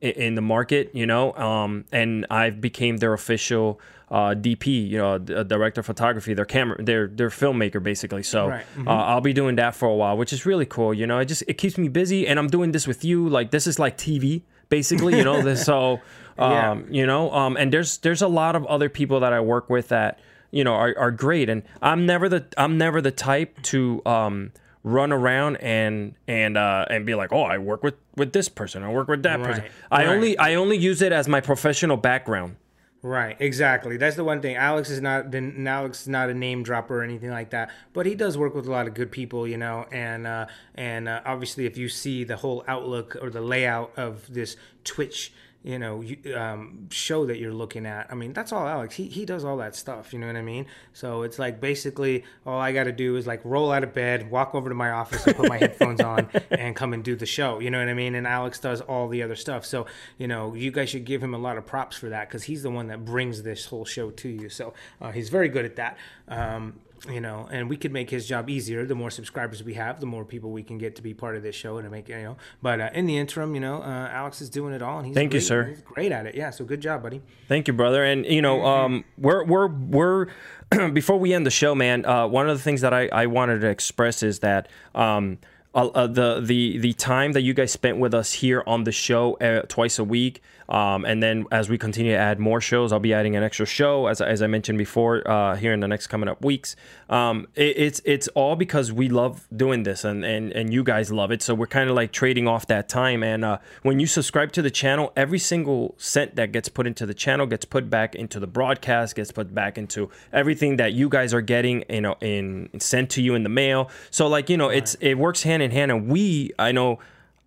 in 0.00 0.34
the 0.34 0.42
market, 0.42 0.90
you 0.94 1.06
know, 1.06 1.32
um, 1.34 1.84
and 1.92 2.26
I 2.30 2.50
became 2.50 2.98
their 2.98 3.12
official 3.12 3.80
uh, 4.10 4.34
DP, 4.34 4.88
you 4.88 4.98
know, 4.98 5.14
a 5.14 5.44
director 5.44 5.80
of 5.80 5.86
photography, 5.86 6.34
their 6.34 6.44
camera, 6.44 6.82
their 6.82 7.08
their 7.08 7.28
filmmaker 7.28 7.82
basically. 7.82 8.22
So 8.22 8.48
right. 8.48 8.66
mm-hmm. 8.76 8.88
uh, 8.88 8.92
I'll 8.92 9.20
be 9.20 9.32
doing 9.32 9.56
that 9.56 9.74
for 9.74 9.88
a 9.88 9.94
while, 9.94 10.16
which 10.16 10.32
is 10.32 10.46
really 10.46 10.66
cool. 10.66 10.94
You 10.94 11.06
know, 11.06 11.18
it 11.18 11.26
just 11.26 11.42
it 11.48 11.54
keeps 11.54 11.76
me 11.76 11.88
busy, 11.88 12.26
and 12.26 12.38
I'm 12.38 12.48
doing 12.48 12.72
this 12.72 12.86
with 12.86 13.04
you. 13.04 13.28
Like 13.28 13.50
this 13.50 13.66
is 13.66 13.78
like 13.78 13.96
TV, 13.96 14.42
basically. 14.68 15.16
You 15.16 15.24
know, 15.24 15.42
this 15.48 15.64
so 15.64 16.00
um, 16.38 16.52
yeah. 16.52 16.76
you 16.90 17.06
know, 17.06 17.32
um, 17.32 17.56
and 17.56 17.72
there's 17.72 17.98
there's 17.98 18.22
a 18.22 18.28
lot 18.28 18.54
of 18.54 18.64
other 18.66 18.88
people 18.88 19.20
that 19.20 19.32
I 19.32 19.40
work 19.40 19.68
with 19.68 19.88
that 19.88 20.20
you 20.50 20.62
know 20.62 20.74
are, 20.74 20.94
are 20.96 21.10
great, 21.10 21.48
and 21.48 21.62
I'm 21.82 22.06
never 22.06 22.28
the 22.28 22.46
I'm 22.56 22.78
never 22.78 23.00
the 23.00 23.10
type 23.10 23.60
to 23.64 24.02
um, 24.06 24.52
run 24.86 25.12
around 25.12 25.56
and 25.56 26.14
and 26.28 26.56
uh, 26.56 26.86
and 26.88 27.04
be 27.04 27.14
like, 27.14 27.32
oh, 27.32 27.42
I 27.42 27.58
work 27.58 27.82
with 27.82 27.96
with 28.16 28.32
this 28.32 28.48
person, 28.48 28.82
I 28.82 28.88
work 28.90 29.08
with 29.08 29.24
that 29.24 29.40
right. 29.40 29.46
person. 29.46 29.64
I 29.90 30.06
right. 30.06 30.08
only 30.08 30.38
I 30.38 30.54
only 30.54 30.78
use 30.78 31.02
it 31.02 31.12
as 31.12 31.28
my 31.28 31.40
professional 31.40 31.98
background. 31.98 32.56
Right, 33.02 33.36
exactly. 33.38 33.98
That's 33.98 34.16
the 34.16 34.24
one 34.24 34.40
thing. 34.40 34.56
Alex 34.56 34.88
is 34.90 35.00
not 35.00 35.30
been 35.30 35.66
Alex 35.66 36.02
is 36.02 36.08
not 36.08 36.30
a 36.30 36.34
name 36.34 36.62
dropper 36.62 37.00
or 37.00 37.02
anything 37.02 37.30
like 37.30 37.50
that, 37.50 37.70
but 37.92 38.06
he 38.06 38.14
does 38.14 38.38
work 38.38 38.54
with 38.54 38.66
a 38.66 38.70
lot 38.70 38.86
of 38.86 38.94
good 38.94 39.10
people, 39.10 39.46
you 39.46 39.58
know. 39.58 39.86
And 39.92 40.26
uh, 40.26 40.46
and 40.76 41.08
uh, 41.08 41.20
obviously, 41.24 41.66
if 41.66 41.76
you 41.76 41.88
see 41.88 42.24
the 42.24 42.36
whole 42.36 42.64
outlook 42.66 43.16
or 43.20 43.28
the 43.28 43.42
layout 43.42 43.92
of 43.96 44.32
this 44.32 44.56
Twitch 44.84 45.32
you 45.66 45.80
know 45.80 46.04
um, 46.36 46.88
show 46.90 47.26
that 47.26 47.38
you're 47.38 47.52
looking 47.52 47.86
at. 47.86 48.06
I 48.08 48.14
mean, 48.14 48.32
that's 48.32 48.52
all 48.52 48.68
Alex. 48.68 48.94
He 48.94 49.08
he 49.08 49.24
does 49.26 49.44
all 49.44 49.56
that 49.56 49.74
stuff. 49.74 50.12
You 50.12 50.20
know 50.20 50.28
what 50.28 50.36
I 50.36 50.42
mean? 50.42 50.66
So 50.92 51.22
it's 51.22 51.40
like 51.40 51.60
basically 51.60 52.22
all 52.46 52.60
I 52.60 52.72
got 52.72 52.84
to 52.84 52.92
do 52.92 53.16
is 53.16 53.26
like 53.26 53.40
roll 53.44 53.72
out 53.72 53.82
of 53.82 53.92
bed, 53.92 54.30
walk 54.30 54.54
over 54.54 54.68
to 54.68 54.76
my 54.76 54.90
office, 54.90 55.26
and 55.26 55.34
put 55.34 55.48
my 55.48 55.58
headphones 55.58 56.00
on, 56.00 56.30
and 56.52 56.76
come 56.76 56.92
and 56.92 57.02
do 57.02 57.16
the 57.16 57.26
show. 57.26 57.58
You 57.58 57.70
know 57.70 57.80
what 57.80 57.88
I 57.88 57.94
mean? 57.94 58.14
And 58.14 58.28
Alex 58.28 58.60
does 58.60 58.80
all 58.80 59.08
the 59.08 59.24
other 59.24 59.34
stuff. 59.34 59.66
So 59.66 59.86
you 60.18 60.28
know, 60.28 60.54
you 60.54 60.70
guys 60.70 60.88
should 60.88 61.04
give 61.04 61.20
him 61.20 61.34
a 61.34 61.38
lot 61.38 61.58
of 61.58 61.66
props 61.66 61.96
for 61.96 62.10
that 62.10 62.28
because 62.28 62.44
he's 62.44 62.62
the 62.62 62.70
one 62.70 62.86
that 62.86 63.04
brings 63.04 63.42
this 63.42 63.66
whole 63.66 63.84
show 63.84 64.12
to 64.12 64.28
you. 64.28 64.48
So 64.48 64.72
uh, 65.00 65.10
he's 65.10 65.30
very 65.30 65.48
good 65.48 65.64
at 65.64 65.74
that. 65.76 65.98
Um, 66.28 66.78
you 67.10 67.20
know, 67.20 67.48
and 67.50 67.68
we 67.68 67.76
could 67.76 67.92
make 67.92 68.10
his 68.10 68.26
job 68.26 68.48
easier. 68.48 68.84
The 68.84 68.94
more 68.94 69.10
subscribers 69.10 69.62
we 69.62 69.74
have, 69.74 70.00
the 70.00 70.06
more 70.06 70.24
people 70.24 70.50
we 70.50 70.62
can 70.62 70.78
get 70.78 70.96
to 70.96 71.02
be 71.02 71.14
part 71.14 71.36
of 71.36 71.42
this 71.42 71.54
show 71.54 71.76
and 71.78 71.84
to 71.84 71.90
make 71.90 72.08
you 72.08 72.16
know. 72.16 72.36
But 72.62 72.80
uh, 72.80 72.90
in 72.94 73.06
the 73.06 73.16
interim, 73.16 73.54
you 73.54 73.60
know, 73.60 73.82
uh, 73.82 74.08
Alex 74.10 74.40
is 74.40 74.50
doing 74.50 74.72
it 74.74 74.82
all, 74.82 74.98
and 74.98 75.06
he's 75.06 75.14
thank 75.14 75.30
great, 75.30 75.42
you, 75.42 75.46
sir. 75.46 75.64
He's 75.64 75.82
great 75.82 76.12
at 76.12 76.26
it. 76.26 76.34
Yeah, 76.34 76.50
so 76.50 76.64
good 76.64 76.80
job, 76.80 77.02
buddy. 77.02 77.22
Thank 77.48 77.68
you, 77.68 77.74
brother. 77.74 78.04
And 78.04 78.24
you 78.26 78.42
know, 78.42 78.64
um, 78.64 79.04
we're 79.18 79.44
we're 79.44 79.68
we're 79.68 80.26
before 80.92 81.18
we 81.18 81.32
end 81.32 81.46
the 81.46 81.50
show, 81.50 81.74
man. 81.74 82.04
Uh, 82.04 82.26
one 82.26 82.48
of 82.48 82.56
the 82.56 82.62
things 82.62 82.80
that 82.80 82.94
I 82.94 83.08
I 83.08 83.26
wanted 83.26 83.60
to 83.60 83.68
express 83.68 84.22
is 84.22 84.40
that 84.40 84.68
um. 84.94 85.38
Uh, 85.74 85.88
uh, 85.88 86.06
the 86.06 86.40
the 86.40 86.78
the 86.78 86.94
time 86.94 87.32
that 87.32 87.42
you 87.42 87.52
guys 87.52 87.70
spent 87.70 87.98
with 87.98 88.14
us 88.14 88.32
here 88.32 88.64
on 88.66 88.84
the 88.84 88.92
show 88.92 89.34
uh, 89.34 89.60
twice 89.68 89.98
a 89.98 90.04
week 90.04 90.40
um, 90.68 91.04
and 91.04 91.22
then 91.22 91.46
as 91.50 91.68
we 91.68 91.78
continue 91.78 92.12
to 92.12 92.18
add 92.18 92.38
more 92.38 92.60
shows, 92.60 92.92
I'll 92.92 93.00
be 93.00 93.14
adding 93.14 93.36
an 93.36 93.42
extra 93.42 93.66
show, 93.66 94.06
as, 94.06 94.20
as 94.20 94.42
I 94.42 94.46
mentioned 94.46 94.78
before, 94.78 95.28
uh, 95.28 95.56
here 95.56 95.72
in 95.72 95.80
the 95.80 95.88
next 95.88 96.08
coming 96.08 96.28
up 96.28 96.44
weeks. 96.44 96.76
Um, 97.08 97.46
it, 97.54 97.76
it's 97.76 98.00
it's 98.04 98.28
all 98.28 98.56
because 98.56 98.92
we 98.92 99.08
love 99.08 99.46
doing 99.54 99.84
this, 99.84 100.04
and 100.04 100.24
and, 100.24 100.52
and 100.52 100.72
you 100.72 100.82
guys 100.82 101.12
love 101.12 101.30
it. 101.30 101.42
So 101.42 101.54
we're 101.54 101.66
kind 101.66 101.88
of 101.88 101.94
like 101.94 102.12
trading 102.12 102.48
off 102.48 102.66
that 102.66 102.88
time. 102.88 103.22
And 103.22 103.44
uh, 103.44 103.58
when 103.82 104.00
you 104.00 104.06
subscribe 104.06 104.52
to 104.52 104.62
the 104.62 104.70
channel, 104.70 105.12
every 105.16 105.38
single 105.38 105.94
cent 105.98 106.36
that 106.36 106.52
gets 106.52 106.68
put 106.68 106.86
into 106.86 107.06
the 107.06 107.14
channel 107.14 107.46
gets 107.46 107.64
put 107.64 107.88
back 107.88 108.14
into 108.14 108.40
the 108.40 108.46
broadcast, 108.46 109.14
gets 109.14 109.30
put 109.30 109.54
back 109.54 109.78
into 109.78 110.10
everything 110.32 110.76
that 110.76 110.92
you 110.92 111.08
guys 111.08 111.32
are 111.32 111.40
getting, 111.40 111.84
you 111.88 112.00
know, 112.00 112.16
in 112.20 112.68
sent 112.78 113.10
to 113.10 113.22
you 113.22 113.34
in 113.34 113.42
the 113.42 113.48
mail. 113.48 113.90
So 114.10 114.26
like 114.26 114.50
you 114.50 114.56
know, 114.56 114.68
it's 114.68 114.94
it 115.00 115.14
works 115.14 115.42
hand 115.42 115.62
in 115.62 115.70
hand, 115.70 115.90
and 115.92 116.08
we 116.08 116.52
I 116.58 116.72
know 116.72 116.98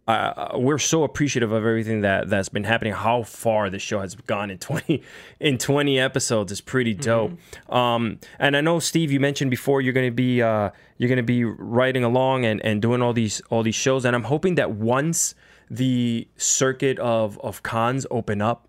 uh, 0.09 0.57
we're 0.57 0.79
so 0.79 1.03
appreciative 1.03 1.51
of 1.51 1.63
everything 1.63 2.01
that 2.01 2.29
that's 2.29 2.49
been 2.49 2.63
happening. 2.63 2.93
How 2.93 3.21
far 3.21 3.69
the 3.69 3.77
show 3.77 3.99
has 3.99 4.15
gone 4.15 4.49
in 4.49 4.57
twenty 4.57 5.03
in 5.39 5.59
twenty 5.59 5.99
episodes 5.99 6.51
is 6.51 6.61
pretty 6.61 6.93
mm-hmm. 6.95 7.01
dope. 7.01 7.31
Mm-hmm. 7.31 7.73
Um, 7.73 8.19
and 8.39 8.57
I 8.57 8.61
know 8.61 8.79
Steve, 8.79 9.11
you 9.11 9.19
mentioned 9.19 9.51
before 9.51 9.81
you're 9.81 9.93
going 9.93 10.07
to 10.07 10.15
be 10.15 10.41
uh, 10.41 10.71
you're 10.97 11.15
to 11.15 11.21
be 11.21 11.43
writing 11.43 12.03
along 12.03 12.45
and, 12.45 12.59
and 12.65 12.81
doing 12.81 13.03
all 13.03 13.13
these 13.13 13.39
all 13.51 13.61
these 13.61 13.75
shows. 13.75 14.03
And 14.03 14.15
I'm 14.15 14.23
hoping 14.23 14.55
that 14.55 14.71
once 14.71 15.35
the 15.69 16.27
circuit 16.37 16.97
of 16.97 17.39
of 17.41 17.61
cons 17.61 18.07
open 18.09 18.41
up, 18.41 18.67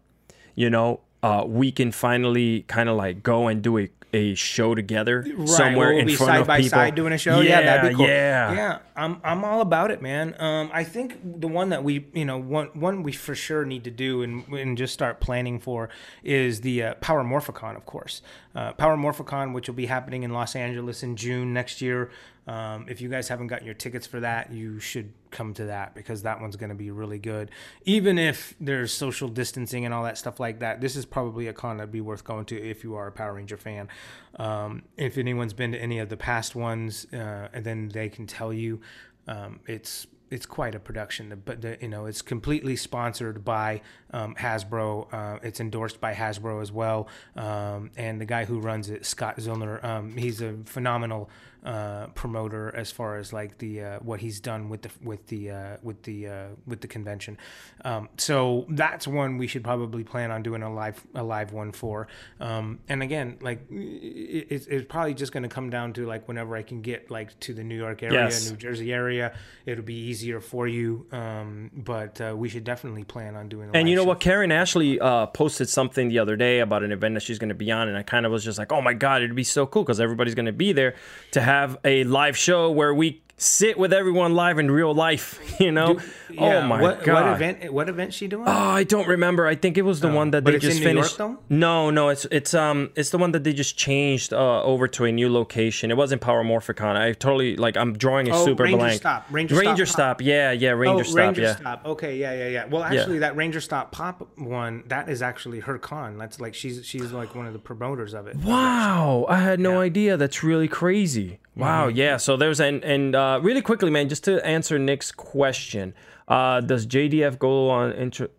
you 0.55 0.69
know, 0.69 1.01
uh, 1.23 1.45
we 1.47 1.73
can 1.73 1.91
finally 1.91 2.63
kind 2.69 2.91
of 2.91 2.97
like 2.97 3.23
go 3.23 3.49
and 3.49 3.63
do 3.63 3.79
a, 3.79 3.89
a 4.13 4.35
show 4.35 4.75
together 4.75 5.25
Right, 5.37 5.49
somewhere 5.49 5.91
we'll 5.91 5.99
in 6.01 6.07
be 6.07 6.17
front 6.17 6.31
side 6.31 6.41
of 6.41 6.47
by 6.47 6.57
people. 6.59 6.71
side 6.71 6.95
doing 6.95 7.13
a 7.13 7.19
show. 7.19 7.41
Yeah, 7.41 7.63
that'd 7.63 7.91
be 7.91 7.97
cool. 7.97 8.07
Yeah, 8.07 8.53
yeah. 8.53 8.79
I'm 8.97 9.21
I'm 9.23 9.45
all 9.45 9.61
about 9.61 9.91
it, 9.91 10.03
man. 10.03 10.35
Um, 10.41 10.71
I 10.73 10.85
think 10.85 11.19
the 11.41 11.49
one 11.49 11.69
that 11.71 11.85
we, 11.85 12.07
you 12.13 12.25
know, 12.25 12.39
one 12.39 12.67
one 12.75 13.03
we 13.03 13.13
for 13.13 13.35
sure 13.35 13.65
need 13.65 13.85
to 13.85 13.91
do 13.91 14.23
and 14.23 14.47
and 14.49 14.77
just 14.77 14.93
start 14.93 15.21
planning 15.21 15.59
for 15.59 15.89
is 16.25 16.61
the 16.63 16.83
uh, 16.83 16.95
Power 16.95 17.23
Morphicon, 17.25 17.77
of 17.77 17.87
course. 17.87 18.21
Uh, 18.55 18.73
Power 18.73 18.97
Morphicon, 18.97 19.55
which 19.55 19.69
will 19.69 19.77
be 19.77 19.87
happening 19.87 20.23
in 20.25 20.33
Los 20.33 20.57
Angeles 20.57 21.03
in 21.05 21.15
June 21.17 21.53
next 21.53 21.81
year. 21.81 22.11
Um, 22.47 22.87
if 22.89 23.01
you 23.01 23.09
guys 23.09 23.29
haven't 23.29 23.49
gotten 23.49 23.67
your 23.67 23.75
tickets 23.75 24.07
for 24.07 24.21
that, 24.21 24.53
you 24.53 24.81
should 24.81 25.13
come 25.31 25.55
to 25.55 25.67
that 25.67 25.95
because 25.95 26.23
that 26.23 26.41
one's 26.41 26.57
going 26.57 26.71
to 26.71 26.75
be 26.75 26.91
really 26.91 27.19
good. 27.19 27.51
Even 27.85 28.19
if 28.19 28.55
there's 28.61 28.93
social 28.93 29.29
distancing 29.29 29.85
and 29.85 29.95
all 29.95 30.03
that 30.05 30.19
stuff 30.19 30.41
like 30.41 30.61
that, 30.61 30.81
this 30.81 30.97
is 30.97 31.05
probably 31.05 31.47
a 31.47 31.53
con 31.53 31.77
that'd 31.77 31.93
be 31.93 32.01
worth 32.01 32.25
going 32.25 32.45
to 32.47 32.61
if 32.61 32.83
you 32.83 32.95
are 32.95 33.07
a 33.07 33.13
Power 33.13 33.35
Ranger 33.35 33.57
fan. 33.57 33.89
Um, 34.37 34.83
if 34.97 35.19
anyone's 35.19 35.53
been 35.53 35.73
to 35.73 35.79
any 35.79 35.99
of 35.99 36.09
the 36.09 36.17
past 36.17 36.55
ones, 36.55 37.07
uh, 37.13 37.49
and 37.53 37.65
then 37.65 37.89
they 37.89 38.09
can 38.09 38.27
tell 38.27 38.53
you, 38.53 38.81
um, 39.29 39.61
it's 39.67 40.07
it's 40.31 40.47
quite 40.47 40.75
a 40.75 40.81
production. 40.81 41.43
But 41.45 41.61
the, 41.61 41.77
you 41.81 41.89
know, 41.89 42.07
it's 42.07 42.23
completely 42.23 42.77
sponsored 42.77 43.45
by 43.45 43.83
um, 44.13 44.35
Hasbro. 44.37 45.13
Uh, 45.13 45.39
it's 45.43 45.61
endorsed 45.61 46.01
by 46.01 46.15
Hasbro 46.15 46.63
as 46.63 46.73
well. 46.73 47.09
Um, 47.37 47.91
and 47.97 48.21
the 48.21 48.25
guy 48.25 48.45
who 48.45 48.61
runs 48.61 48.91
it, 48.91 49.05
Scott 49.05 49.37
Zillner, 49.39 49.83
um, 49.85 50.17
he's 50.17 50.41
a 50.41 50.55
phenomenal 50.65 51.29
uh, 51.65 52.07
promoter 52.15 52.75
as 52.75 52.91
far 52.91 53.17
as 53.19 53.33
like 53.33 53.59
the 53.59 53.83
uh, 53.83 53.99
what 54.01 54.21
he's 54.21 54.41
done 54.41 54.69
with 54.69 54.83
the 54.83 54.91
with 55.03 55.27
the 55.27 55.51
uh, 55.51 55.77
with 55.83 56.03
the 56.05 56.27
uh, 56.27 56.47
with 56.67 56.81
the 56.81 56.89
convention. 56.89 57.37
Um, 57.85 58.09
so 58.17 58.65
that's 58.71 59.07
one 59.07 59.37
we 59.37 59.47
should 59.47 59.63
probably 59.63 60.03
plan 60.03 60.31
on 60.31 60.43
doing 60.43 60.63
a 60.63 60.73
live 60.73 61.05
a 61.15 61.23
live 61.23 61.53
one 61.53 61.73
for. 61.73 62.09
Um, 62.41 62.81
and 62.89 63.03
again, 63.03 63.37
like 63.43 63.71
it, 63.71 64.47
it's, 64.51 64.67
it's 64.67 64.87
probably 64.89 65.15
just 65.15 65.33
going 65.33 65.43
to 65.43 65.51
come 65.51 65.69
down 65.69 65.93
to 65.95 66.07
like 66.07 66.29
whenever 66.29 66.57
I 66.57 66.63
can 66.63 66.81
get 66.81 67.11
like 67.11 67.39
to 67.41 67.53
the 67.53 67.63
New 67.63 67.77
York 67.77 68.03
area, 68.03 68.25
Yes. 68.25 68.51
New 68.51 68.57
Jersey 68.57 68.93
area, 68.93 69.35
it'll 69.67 69.85
be 69.85 69.95
easier 69.95 70.41
for 70.41 70.67
you. 70.67 71.07
Um, 71.13 71.71
but 71.75 72.21
uh, 72.21 72.35
we 72.35 72.49
should 72.49 72.65
definitely 72.65 73.05
plan 73.05 73.37
on 73.37 73.49
doing. 73.51 73.69
A 73.69 73.73
And 73.73 73.89
you 73.89 73.97
know 73.97 74.05
what? 74.05 74.21
Karen 74.21 74.51
Ashley 74.51 74.99
uh, 74.99 75.27
posted 75.27 75.69
something 75.69 76.09
the 76.09 76.21
other 76.21 76.37
day 76.37 76.61
about 76.61 76.83
an 76.83 76.93
event 76.93 77.15
that 77.17 77.23
she's 77.23 77.39
going 77.39 77.51
to 77.51 77.55
be 77.55 77.71
on, 77.71 77.89
and 77.89 77.99
I 77.99 78.03
kind 78.03 78.25
of 78.25 78.33
was 78.33 78.45
just 78.45 78.59
like, 78.59 78.73
"Oh 78.73 78.81
my 78.81 78.95
god, 78.95 79.23
it'd 79.23 79.37
be 79.37 79.45
so 79.45 79.67
cool 79.67 79.83
because 79.83 80.01
everybody's 80.01 80.35
going 80.35 80.47
to 80.47 80.53
be 80.53 80.73
there 80.73 80.95
to 81.33 81.41
have 81.41 81.50
a 81.85 82.05
live 82.05 82.37
show 82.37 82.71
where 82.71 82.95
we 82.95 83.21
sit 83.43 83.79
with 83.79 83.93
everyone 83.93 84.35
live 84.35 84.59
in 84.59 84.71
real 84.71 84.95
life." 84.95 85.39
You 85.61 85.73
know? 85.73 85.99
oh 85.99 86.33
Yeah, 86.33 86.67
my 86.67 86.81
what, 86.81 87.05
god! 87.05 87.25
What 87.27 87.33
event? 87.35 87.71
What 87.73 87.89
event 87.91 88.15
she 88.15 88.27
doing? 88.29 88.45
Oh, 88.49 88.51
I 88.81 88.83
don't 88.83 89.07
remember. 89.07 89.47
I 89.47 89.55
think 89.57 89.77
it 89.77 89.83
was 89.83 90.01
the 90.01 90.09
one 90.09 90.31
that 90.31 90.47
Oh, 90.49 90.51
they 90.51 90.59
just 90.59 90.79
York, 90.81 90.85
finished. 90.91 91.19
though? 91.19 91.37
No, 91.51 91.91
no, 91.91 92.09
it's 92.09 92.25
it's 92.31 92.55
um 92.55 92.91
it's 92.97 93.11
the 93.11 93.19
one 93.19 93.33
that 93.33 93.45
they 93.45 93.53
just 93.53 93.77
changed 93.77 94.33
uh, 94.33 94.63
over 94.63 94.89
to 94.89 95.05
a 95.05 95.13
new 95.13 95.31
location. 95.31 95.91
It 95.91 95.99
wasn't 95.99 96.23
Power 96.23 96.43
Morphicon. 96.43 96.97
I 96.97 97.13
totally 97.13 97.57
like 97.57 97.77
I'm 97.77 97.93
drawing 97.93 98.31
a 98.31 98.35
Oh, 98.35 98.45
super 98.47 98.63
Ranger 98.63 98.79
blank. 98.79 99.01
Stop. 99.01 99.27
Ranger 99.31 99.55
Stop 99.57 99.77
Pop. 99.77 99.87
Stop. 99.87 100.23
Yeah, 100.23 100.53
yeah, 100.53 100.71
Ranger 100.71 101.01
oh, 101.01 101.03
Stop. 101.03 101.17
Ranger 101.19 101.43
yeah. 101.43 101.57
Stop. 101.57 101.85
Okay, 101.85 102.17
yeah, 102.17 102.33
yeah, 102.33 102.49
yeah. 102.49 102.65
Well, 102.67 102.83
actually, 102.85 103.19
that 103.19 103.37
Ranger 103.37 103.61
Stop 103.61 103.93
Pop 103.93 104.27
one, 104.39 104.83
that 104.87 105.11
is 105.11 105.21
actually 105.21 105.61
her 105.61 105.77
con. 105.79 106.17
That's 106.17 106.41
like 106.41 106.55
she's 106.55 106.87
she's 106.87 107.13
like 107.13 107.35
one 107.35 107.47
of 107.47 107.53
the 107.53 107.59
promoters 107.59 108.15
of 108.15 108.27
it. 108.29 108.37
Wow, 108.37 109.27
I 109.29 109.37
had 109.41 109.61
no 109.61 109.79
idea. 109.81 110.17
That's 110.17 110.43
really 110.43 110.69
crazy. 110.69 111.39
Wow, 111.57 111.89
Mm-hmm. 111.89 111.97
yeah. 111.99 112.17
So 112.17 112.37
there's 112.39 112.61
and 112.61 112.83
and 112.85 113.15
uh, 113.15 113.30
really 113.43 113.63
quickly, 113.63 113.91
man, 113.91 114.09
just 114.09 114.25
to 114.25 114.45
answer 114.47 114.79
Nick's 114.79 115.13
question. 115.13 115.95
Uh, 116.29 116.61
does 116.61 116.87
JDF 116.87 117.39
go 117.41 117.71
on 117.71 117.91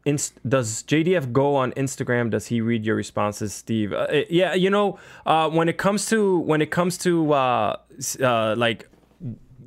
inst- 0.05 0.31
Does 0.47 0.83
JDF 0.83 1.33
go 1.33 1.55
on 1.57 1.73
Instagram? 1.73 2.29
Does 2.29 2.47
he 2.47 2.61
read 2.61 2.85
your 2.85 2.95
responses, 2.95 3.53
Steve? 3.53 3.91
Uh, 3.91 3.97
uh, 4.09 4.21
yeah, 4.29 4.53
you 4.53 4.69
know, 4.69 4.97
uh, 5.25 5.49
when 5.49 5.67
it 5.67 5.77
comes 5.77 6.05
to 6.07 6.39
when 6.39 6.61
it 6.61 6.71
comes 6.71 6.97
to 6.99 7.33
uh, 7.33 7.75
uh, 8.21 8.55
like 8.57 8.87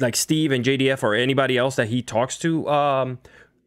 like 0.00 0.16
Steve 0.16 0.52
and 0.52 0.64
JDF 0.64 1.02
or 1.02 1.14
anybody 1.14 1.58
else 1.58 1.76
that 1.76 1.88
he 1.88 2.00
talks 2.02 2.38
to, 2.38 2.66
um, 2.68 3.18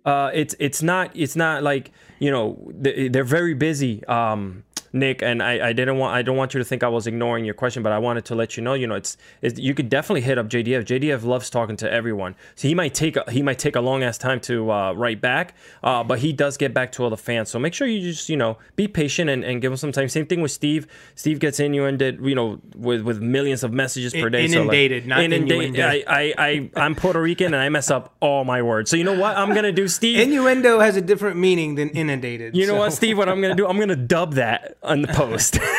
uh, 0.06 0.32
it's 0.34 0.56
it's 0.60 0.82
not 0.82 1.12
it's 1.16 1.36
not 1.36 1.62
like 1.62 1.92
you 2.20 2.32
know 2.32 2.58
they- 2.74 3.10
they're 3.10 3.24
very 3.24 3.54
busy. 3.54 4.04
Um, 4.06 4.64
Nick, 5.00 5.22
and 5.22 5.42
I, 5.42 5.70
I 5.70 5.74
didn't 5.74 5.98
want 5.98 6.16
I 6.16 6.22
don't 6.22 6.38
want 6.38 6.54
you 6.54 6.60
to 6.60 6.66
think 6.66 6.84
I 6.84 6.88
was 6.88 7.08
ignoring 7.08 7.46
your 7.46 7.54
question, 7.54 7.84
but 7.84 7.92
I 7.92 8.00
wanted 8.00 8.26
to 8.26 8.36
let 8.36 8.58
you 8.58 8.64
know, 8.64 8.74
you 8.74 8.88
know, 8.88 8.96
it's, 8.96 9.18
it's 9.42 9.60
you 9.60 9.74
could 9.74 9.90
definitely 9.90 10.22
hit 10.22 10.38
up 10.38 10.48
JDF. 10.48 10.86
JDF 10.86 11.24
loves 11.24 11.50
talking 11.50 11.78
to 11.78 11.92
everyone, 11.92 12.36
so 12.56 12.68
he 12.68 12.76
might 12.76 12.94
take 12.94 13.16
a, 13.16 13.30
he 13.32 13.42
might 13.42 13.60
take 13.60 13.76
a 13.76 13.82
long 13.82 14.04
ass 14.04 14.18
time 14.18 14.40
to 14.42 14.72
uh, 14.72 14.94
write 14.94 15.22
back, 15.22 15.56
uh, 15.84 16.04
but 16.04 16.20
he 16.20 16.34
does 16.34 16.58
get 16.58 16.74
back 16.74 16.92
to 16.94 17.04
all 17.04 17.10
the 17.10 17.18
fans. 17.18 17.50
So 17.50 17.60
make 17.60 17.74
sure 17.74 17.88
you 17.88 18.02
just 18.02 18.30
you 18.30 18.38
know 18.38 18.58
be 18.76 18.88
patient 18.88 19.30
and, 19.30 19.44
and 19.44 19.62
give 19.62 19.72
him 19.72 19.78
some 19.78 19.92
time. 19.92 20.10
Same 20.10 20.26
thing 20.26 20.42
with 20.42 20.52
Steve. 20.52 20.88
Steve 21.16 21.40
gets 21.40 21.60
inundated, 21.60 22.24
you 22.24 22.36
know, 22.36 22.60
with 22.76 23.02
with 23.02 23.22
millions 23.22 23.64
of 23.64 23.72
messages 23.72 24.14
per 24.14 24.30
day. 24.30 24.46
inundated, 24.46 25.04
so 25.04 25.10
not 25.10 25.18
like, 25.18 25.26
inundated. 25.26 25.76
innuendo. 25.76 26.04
I, 26.08 26.34
I 26.34 26.34
I 26.38 26.70
I'm 26.76 26.96
Puerto 26.96 27.22
Rican 27.22 27.54
and 27.54 27.64
I 27.64 27.70
mess 27.70 27.92
up 27.92 28.16
all 28.20 28.44
my 28.44 28.62
words. 28.62 28.90
So 28.90 28.98
you 28.98 29.04
know 29.04 29.20
what 29.20 29.38
I'm 29.38 29.54
gonna 29.54 29.72
do, 29.72 29.88
Steve? 29.88 30.20
Innuendo 30.20 30.80
has 30.80 30.96
a 30.96 31.02
different 31.02 31.38
meaning 31.38 31.76
than 31.76 31.90
inundated. 31.90 32.56
You 32.56 32.68
know 32.68 32.74
so- 32.74 32.80
what, 32.80 32.94
Steve? 32.94 33.18
What 33.18 33.30
I'm 33.30 33.42
gonna 33.42 33.56
do? 33.56 33.68
I'm 33.68 33.80
gonna 33.80 33.96
dub 33.96 34.34
that 34.36 34.78
on 34.88 35.02
the 35.02 35.08
post. 35.10 35.60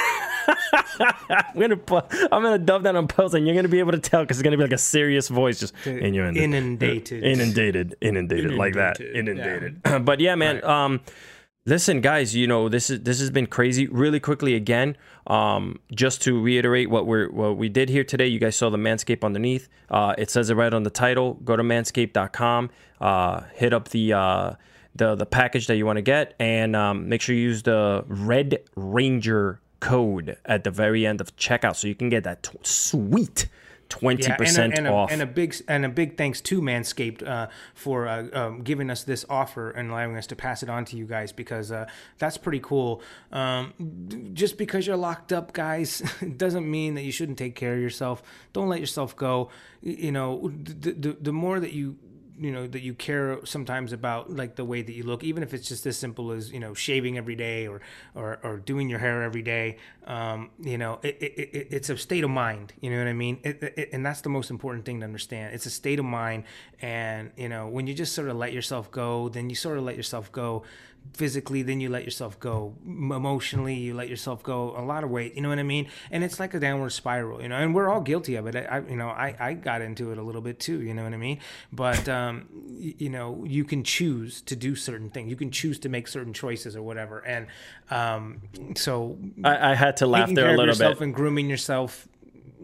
I'm 1.31 1.61
gonna 1.61 1.77
pu- 1.77 2.01
I'm 2.33 2.43
gonna 2.43 2.59
dub 2.59 2.83
that 2.85 2.97
on 2.97 3.07
post, 3.07 3.35
and 3.35 3.47
you're 3.47 3.55
gonna 3.55 3.69
be 3.69 3.79
able 3.81 3.93
to 3.93 3.99
tell 3.99 4.23
because 4.23 4.39
it's 4.39 4.43
gonna 4.43 4.57
be 4.57 4.63
like 4.63 4.73
a 4.73 4.79
serious 4.79 5.29
voice, 5.29 5.61
just 5.61 5.75
in 5.87 5.99
inundated, 6.15 6.43
Inundated. 6.43 7.23
inundated, 7.25 7.97
inundated, 8.01 8.53
like 8.55 8.75
that, 8.75 9.01
Inundated, 9.01 9.81
inundated. 9.85 10.05
but 10.07 10.21
yeah, 10.21 10.35
man. 10.35 10.65
Um, 10.65 11.01
listen, 11.67 12.01
guys. 12.01 12.35
You 12.35 12.47
know 12.47 12.69
this 12.69 12.89
is 12.91 13.03
this 13.03 13.21
has 13.21 13.31
been 13.31 13.47
crazy. 13.47 13.87
Really 13.89 14.21
quickly 14.21 14.55
again. 14.55 14.97
Um, 15.27 15.81
just 15.95 16.23
to 16.23 16.41
reiterate 16.41 16.89
what 16.89 17.07
we're 17.07 17.31
what 17.31 17.57
we 17.59 17.69
did 17.69 17.91
here 17.91 18.05
today. 18.05 18.27
You 18.27 18.39
guys 18.39 18.57
saw 18.57 18.71
the 18.71 18.79
Manscaped 18.79 19.23
underneath. 19.25 19.69
Uh, 19.91 20.15
it 20.17 20.31
says 20.31 20.49
it 20.49 20.55
right 20.55 20.73
on 20.73 20.83
the 20.83 20.91
title. 20.91 21.35
Go 21.45 21.57
to 21.57 21.63
manscaped.com. 21.63 22.71
Uh, 23.01 23.43
hit 23.55 23.73
up 23.75 23.89
the. 23.89 24.13
Uh, 24.15 24.53
the, 24.99 25.15
the 25.15 25.27
package 25.27 25.67
that 25.69 25.77
you 25.77 25.87
want 25.87 25.97
to 25.97 26.03
get 26.03 26.35
and 26.39 26.77
um, 26.77 27.09
make 27.09 27.23
sure 27.23 27.35
you 27.35 27.43
use 27.43 27.63
the 27.63 28.05
red 28.07 28.59
ranger 28.77 29.61
code 29.81 30.37
at 30.45 30.65
the 30.65 30.71
very 30.71 31.07
end 31.07 31.21
of 31.21 31.35
checkout 31.37 31.77
so 31.77 31.87
you 31.87 31.95
can 31.95 32.09
get 32.09 32.25
that 32.25 32.43
t- 32.43 32.59
sweet 32.63 33.49
20% 33.89 34.23
Yeah, 34.23 34.37
and, 34.39 34.75
a, 34.75 34.77
and, 34.77 34.87
a, 34.87 34.93
off 34.93 35.11
and 35.11 35.23
a 35.23 35.27
big 35.27 35.55
and 35.67 35.85
a 35.85 35.89
big 35.89 36.17
thanks 36.17 36.41
to 36.43 36.61
Manscaped 36.61 37.27
uh, 37.27 37.49
for 37.75 38.07
uh, 38.07 38.29
um, 38.33 38.63
giving 38.63 38.91
us 38.91 39.05
this 39.05 39.25
offer 39.31 39.71
and 39.71 39.91
allowing 39.91 40.17
us 40.17 40.27
to 40.29 40.37
pass 40.37 40.63
it 40.63 40.69
on 40.69 40.85
to 40.87 40.97
you 40.97 41.07
guys 41.07 41.33
because 41.33 41.73
uh, 41.73 41.87
that's 42.19 42.37
pretty 42.37 42.61
cool. 42.61 43.03
Um, 43.33 43.73
just 44.35 44.59
because 44.59 44.87
you're 44.87 44.97
locked 44.97 45.33
up, 45.33 45.53
guys, 45.53 46.03
doesn't 46.37 46.71
mean 46.71 46.95
that 46.95 47.03
you 47.03 47.13
shouldn't 47.13 47.39
take 47.39 47.55
care 47.55 47.75
of 47.75 47.81
yourself. 47.81 48.23
Don't 48.53 48.69
let 48.69 48.81
yourself 48.81 49.17
go. 49.17 49.51
You 49.81 50.13
know, 50.13 50.53
the 50.55 50.93
the, 50.93 51.17
the 51.21 51.33
more 51.33 51.59
that 51.61 51.73
you 51.73 51.97
you 52.41 52.51
know 52.51 52.67
that 52.67 52.83
you 52.83 52.95
care 52.95 53.39
sometimes 53.45 53.93
about 53.93 54.31
like 54.31 54.57
the 54.57 54.65
way 54.65 54.83
that 54.83 54.93
you 54.93 55.03
look 55.03 55.25
even 55.25 55.43
if 55.43 55.53
it's 55.53 55.69
just 55.69 55.87
as 55.87 55.97
simple 55.97 56.31
as 56.31 56.53
you 56.53 56.61
know 56.61 56.75
shaving 56.75 57.19
every 57.19 57.35
day 57.35 57.67
or 57.67 57.81
or, 58.15 58.39
or 58.43 58.57
doing 58.59 58.89
your 58.89 58.99
hair 58.99 59.23
every 59.23 59.43
day 59.43 59.77
um, 60.07 60.51
you 60.61 60.79
know 60.79 60.99
it, 61.03 61.17
it, 61.21 61.39
it, 61.39 61.69
it's 61.71 61.91
a 61.91 61.97
state 61.97 62.25
of 62.25 62.31
mind 62.31 62.73
you 62.81 62.91
know 62.91 62.99
what 62.99 63.09
i 63.09 63.13
mean? 63.13 63.39
And 63.93 64.05
that's 64.05 64.21
the 64.21 64.29
most 64.29 64.51
important 64.51 64.85
thing 64.85 65.01
to 65.01 65.05
understand. 65.05 65.55
It's 65.55 65.67
a 65.67 65.71
state 65.71 65.99
of 65.99 66.05
mind 66.05 66.45
and 66.81 67.31
you 67.37 67.49
know 67.49 67.69
when 67.69 67.87
you 67.87 67.95
just 67.95 68.15
sort 68.15 68.29
of 68.29 68.37
let 68.37 68.53
yourself 68.53 68.91
go 68.91 69.29
then 69.29 69.51
you 69.51 69.57
sort 69.57 69.79
of 69.79 69.85
let 69.85 69.97
yourself 69.97 70.31
go 70.33 70.63
physically 71.15 71.63
then 71.63 71.81
you 71.81 71.89
let 71.89 72.05
yourself 72.05 72.39
go. 72.39 72.77
Emotionally 72.87 73.75
you 73.75 73.93
let 73.93 74.09
yourself 74.09 74.41
go 74.45 74.73
a 74.77 74.85
lot 74.85 75.03
of 75.03 75.11
weight 75.11 75.35
you 75.35 75.43
know 75.43 75.49
what 75.49 75.59
i 75.59 75.65
mean? 75.65 75.89
And 76.13 76.23
it's 76.23 76.39
like 76.39 76.55
a 76.55 76.61
downward 76.61 76.91
spiral 76.91 77.43
you 77.43 77.49
know 77.49 77.57
and 77.57 77.75
we're 77.75 77.89
all 77.89 78.01
guilty 78.01 78.37
of 78.37 78.47
it. 78.47 78.55
I, 78.55 78.61
I 78.77 78.81
you 78.89 78.95
know 78.97 79.09
I, 79.09 79.35
I 79.41 79.55
got 79.55 79.83
into 79.83 80.13
it 80.13 80.19
a 80.19 80.23
little 80.23 80.41
bit 80.43 80.61
too 80.61 80.81
you 80.81 80.95
know 80.95 81.03
what 81.03 81.13
i 81.13 81.17
mean? 81.17 81.41
But 81.73 82.09
um 82.09 82.47
y- 82.53 82.95
you 82.99 83.11
know 83.11 83.45
you 83.47 83.65
can 83.65 83.83
choose 83.83 84.41
to 84.43 84.55
do 84.55 84.77
certain 84.77 85.11
things. 85.11 85.29
You 85.31 85.37
can 85.37 85.51
choose 85.51 85.79
to 85.81 85.89
make 85.89 86.07
certain 86.07 86.33
choices 86.33 86.77
or 86.77 86.83
whatever. 86.83 87.19
And 87.27 87.47
um 87.91 88.43
so 88.77 89.19
I, 89.43 89.73
I 89.73 89.75
had 89.75 89.97
to 89.99 90.07
laugh 90.07 90.31
there 90.33 90.47
a 90.49 90.51
little 90.51 90.67
yourself 90.67 90.99
bit 90.99 91.05
and 91.07 91.15
grooming 91.15 91.49
yourself 91.51 92.07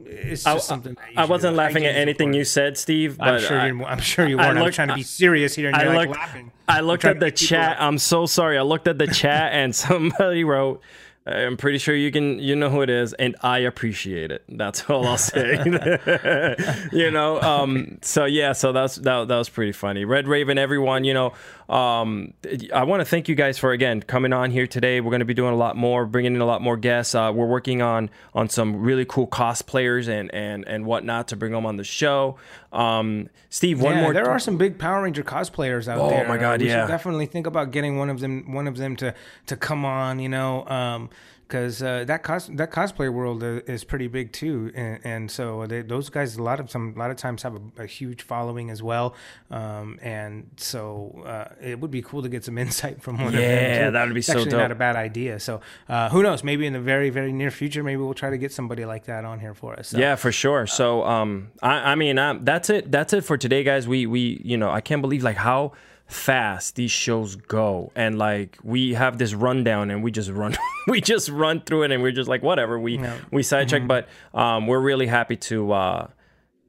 it's 0.07 0.45
just 0.45 0.47
I, 0.47 0.59
something 0.59 0.95
that 0.95 1.13
you 1.13 1.19
I 1.19 1.25
wasn't 1.25 1.57
laughing 1.57 1.87
at 1.87 1.95
anything 1.97 2.35
you 2.35 2.45
said 2.45 2.77
steve 2.77 3.17
but 3.19 3.29
I'm 3.29 3.41
sure 3.41 3.59
I, 3.59 3.67
you 3.69 3.85
I'm 3.85 4.01
sure 4.01 4.29
you 4.29 4.37
weren't. 4.37 4.59
I, 4.59 4.63
looked- 4.63 4.75
trying 4.75 4.89
to 4.89 4.95
be 4.95 5.03
serious 5.03 5.55
here 5.55 5.69
and 5.69 5.77
I 5.77 5.85
you're 5.85 5.95
looked, 5.95 6.11
like 6.11 6.19
laughing. 6.19 6.53
I 6.69 6.81
looked 6.81 7.05
at 7.05 7.21
the 7.21 7.31
chat. 7.31 7.77
I'm 7.81 7.99
so 7.99 8.27
sorry. 8.27 8.59
I 8.59 8.63
looked 8.63 8.89
at 8.89 8.99
the 8.99 9.07
chat 9.07 9.53
and 9.53 9.75
somebody 9.75 10.45
wrote, 10.45 10.83
I'm 11.27 11.57
pretty 11.57 11.79
sure 11.79 11.97
you 11.97 12.13
can, 12.13 12.39
you 12.39 12.55
know 12.55 12.69
who 12.69 12.83
it 12.83 12.91
is, 12.91 13.15
and 13.15 13.35
I 13.41 13.61
appreciate 13.61 14.31
it. 14.31 14.45
That's 14.47 14.85
all 14.91 15.07
I'll 15.07 15.17
say. 15.17 15.53
you 16.93 17.11
know, 17.11 17.41
um, 17.41 17.99
so 18.03 18.27
yeah, 18.27 18.53
so 18.53 18.73
that's 18.73 18.97
that, 18.97 19.29
that 19.29 19.37
was 19.37 19.49
pretty 19.49 19.73
funny. 19.73 20.05
Red 20.05 20.29
Raven, 20.29 20.59
everyone, 20.59 21.05
you 21.05 21.15
know, 21.15 21.33
um, 21.69 22.35
I 22.73 22.85
want 22.85 23.01
to 23.01 23.05
thank 23.05 23.29
you 23.29 23.35
guys 23.35 23.59
for 23.59 23.73
again 23.73 24.03
coming 24.03 24.33
on 24.33 24.51
here 24.51 24.67
today. 24.67 25.01
We're 25.01 25.11
going 25.11 25.21
to 25.21 25.25
be 25.27 25.35
doing 25.35 25.53
a 25.53 25.57
lot 25.57 25.77
more, 25.77 26.07
bringing 26.07 26.35
in 26.35 26.41
a 26.41 26.47
lot 26.47 26.61
more 26.63 26.77
guests. 26.77 27.15
Uh, 27.15 27.33
we're 27.35 27.47
working 27.47 27.83
on 27.83 28.11
on 28.35 28.49
some 28.49 28.83
really 28.83 29.05
cool 29.05 29.27
cosplayers 29.27 30.09
and 30.09 30.33
and 30.35 30.67
and 30.67 30.85
whatnot 30.87 31.29
to 31.29 31.37
bring 31.37 31.53
them 31.53 31.67
on 31.67 31.77
the 31.77 31.85
show. 31.85 32.37
Um, 32.73 33.29
Steve, 33.49 33.81
one 33.81 33.97
yeah, 33.97 34.03
more. 34.03 34.13
There 34.13 34.29
are 34.29 34.39
some 34.39 34.59
big 34.59 34.79
Power 34.79 35.03
Ranger 35.03 35.23
cosplayers 35.23 35.89
out 35.89 35.99
Oh, 35.99 36.09
there. 36.11 36.25
Oh 36.25 36.29
my 36.29 36.37
God, 36.37 36.61
we 36.61 36.69
yeah. 36.69 36.83
Should 36.83 36.93
definitely 36.93 37.27
think 37.27 37.47
about 37.47 37.71
getting 37.71 37.99
one 37.99 38.11
of 38.11 38.21
them. 38.21 38.53
One 38.53 38.67
of 38.67 38.77
them 38.77 38.97
to 38.97 39.15
to 39.47 39.57
come 39.57 39.85
on. 39.85 40.19
You 40.19 40.29
know. 40.29 41.09
Because 41.55 41.85
uh, 41.85 42.03
that 42.05 42.25
cos 42.25 42.49
that 42.55 42.73
cosplay 42.73 43.13
world 43.13 43.45
uh, 43.45 43.61
is 43.67 43.85
pretty 43.85 44.09
big 44.09 44.33
too, 44.33 44.73
and, 44.75 44.99
and 45.05 45.31
so 45.31 45.67
they, 45.67 45.83
those 45.83 46.09
guys 46.09 46.35
a 46.37 46.43
lot 46.43 46.59
of 46.59 46.69
some 46.69 46.95
a 46.97 46.99
lot 46.99 47.13
of 47.13 47.17
times 47.17 47.45
have 47.45 47.55
a, 47.55 47.83
a 47.85 47.87
huge 47.87 48.23
following 48.23 48.71
as 48.71 48.83
well, 48.83 49.15
um, 49.53 49.97
and 50.03 50.51
so 50.57 51.23
uh, 51.25 51.55
it 51.63 51.79
would 51.79 51.93
be 51.93 52.03
cool 52.03 52.23
to 52.23 52.29
get 52.29 52.43
some 52.43 52.59
insight 52.65 53.01
from 53.01 53.19
one 53.19 53.29
of 53.29 53.33
them. 53.35 53.43
Yeah, 53.43 53.91
that 53.91 54.05
would 54.07 54.15
be 54.15 54.19
It's 54.19 54.27
so 54.27 54.33
actually 54.33 54.51
dope. 54.51 54.63
Not 54.63 54.73
a 54.73 54.75
bad 54.75 54.97
idea. 54.97 55.39
So 55.39 55.61
uh, 55.89 56.09
who 56.09 56.25
knows? 56.25 56.43
Maybe 56.43 56.67
in 56.67 56.73
the 56.73 56.81
very 56.81 57.11
very 57.11 57.33
near 57.33 57.53
future, 57.53 57.85
maybe 57.85 58.03
we'll 58.03 58.15
try 58.15 58.31
to 58.31 58.39
get 58.39 58.53
somebody 58.53 58.85
like 58.85 59.05
that 59.05 59.25
on 59.25 59.39
here 59.39 59.55
for 59.55 59.79
us. 59.79 59.91
So. 59.91 59.99
Yeah, 59.99 60.17
for 60.17 60.33
sure. 60.33 60.67
So, 60.67 61.05
um, 61.05 61.53
I, 61.63 61.93
I 61.93 61.95
mean, 61.95 62.19
um, 62.19 62.45
that's 62.45 62.69
it. 62.69 62.91
That's 62.91 63.13
it 63.13 63.23
for 63.23 63.39
today, 63.39 63.63
guys. 63.63 63.87
We, 63.87 64.07
we, 64.07 64.43
you 64.45 64.57
know, 64.57 64.71
I 64.71 64.81
can't 64.81 65.03
believe 65.03 65.23
like 65.23 65.37
how 65.37 65.73
fast 66.07 66.77
these 66.77 66.91
shows 66.91 67.37
go, 67.37 67.93
and 67.95 68.19
like 68.19 68.59
we 68.63 68.95
have 68.95 69.19
this 69.19 69.35
rundown, 69.35 69.91
and 69.91 70.03
we 70.03 70.11
just 70.11 70.31
run, 70.31 70.57
we 70.89 71.01
just 71.01 71.29
run 71.29 71.61
through 71.61 71.85
it, 71.85 71.91
and 71.93 72.03
we're 72.03 72.13
just 72.13 72.29
like 72.29 72.43
whatever. 72.43 72.79
We 72.79 72.99
we 73.31 73.43
sidetrack, 73.43 73.87
but 73.87 74.09
um, 74.33 74.67
we're 74.67 74.81
really 74.81 75.07
happy 75.07 75.37
to 75.37 75.73
uh, 75.73 76.07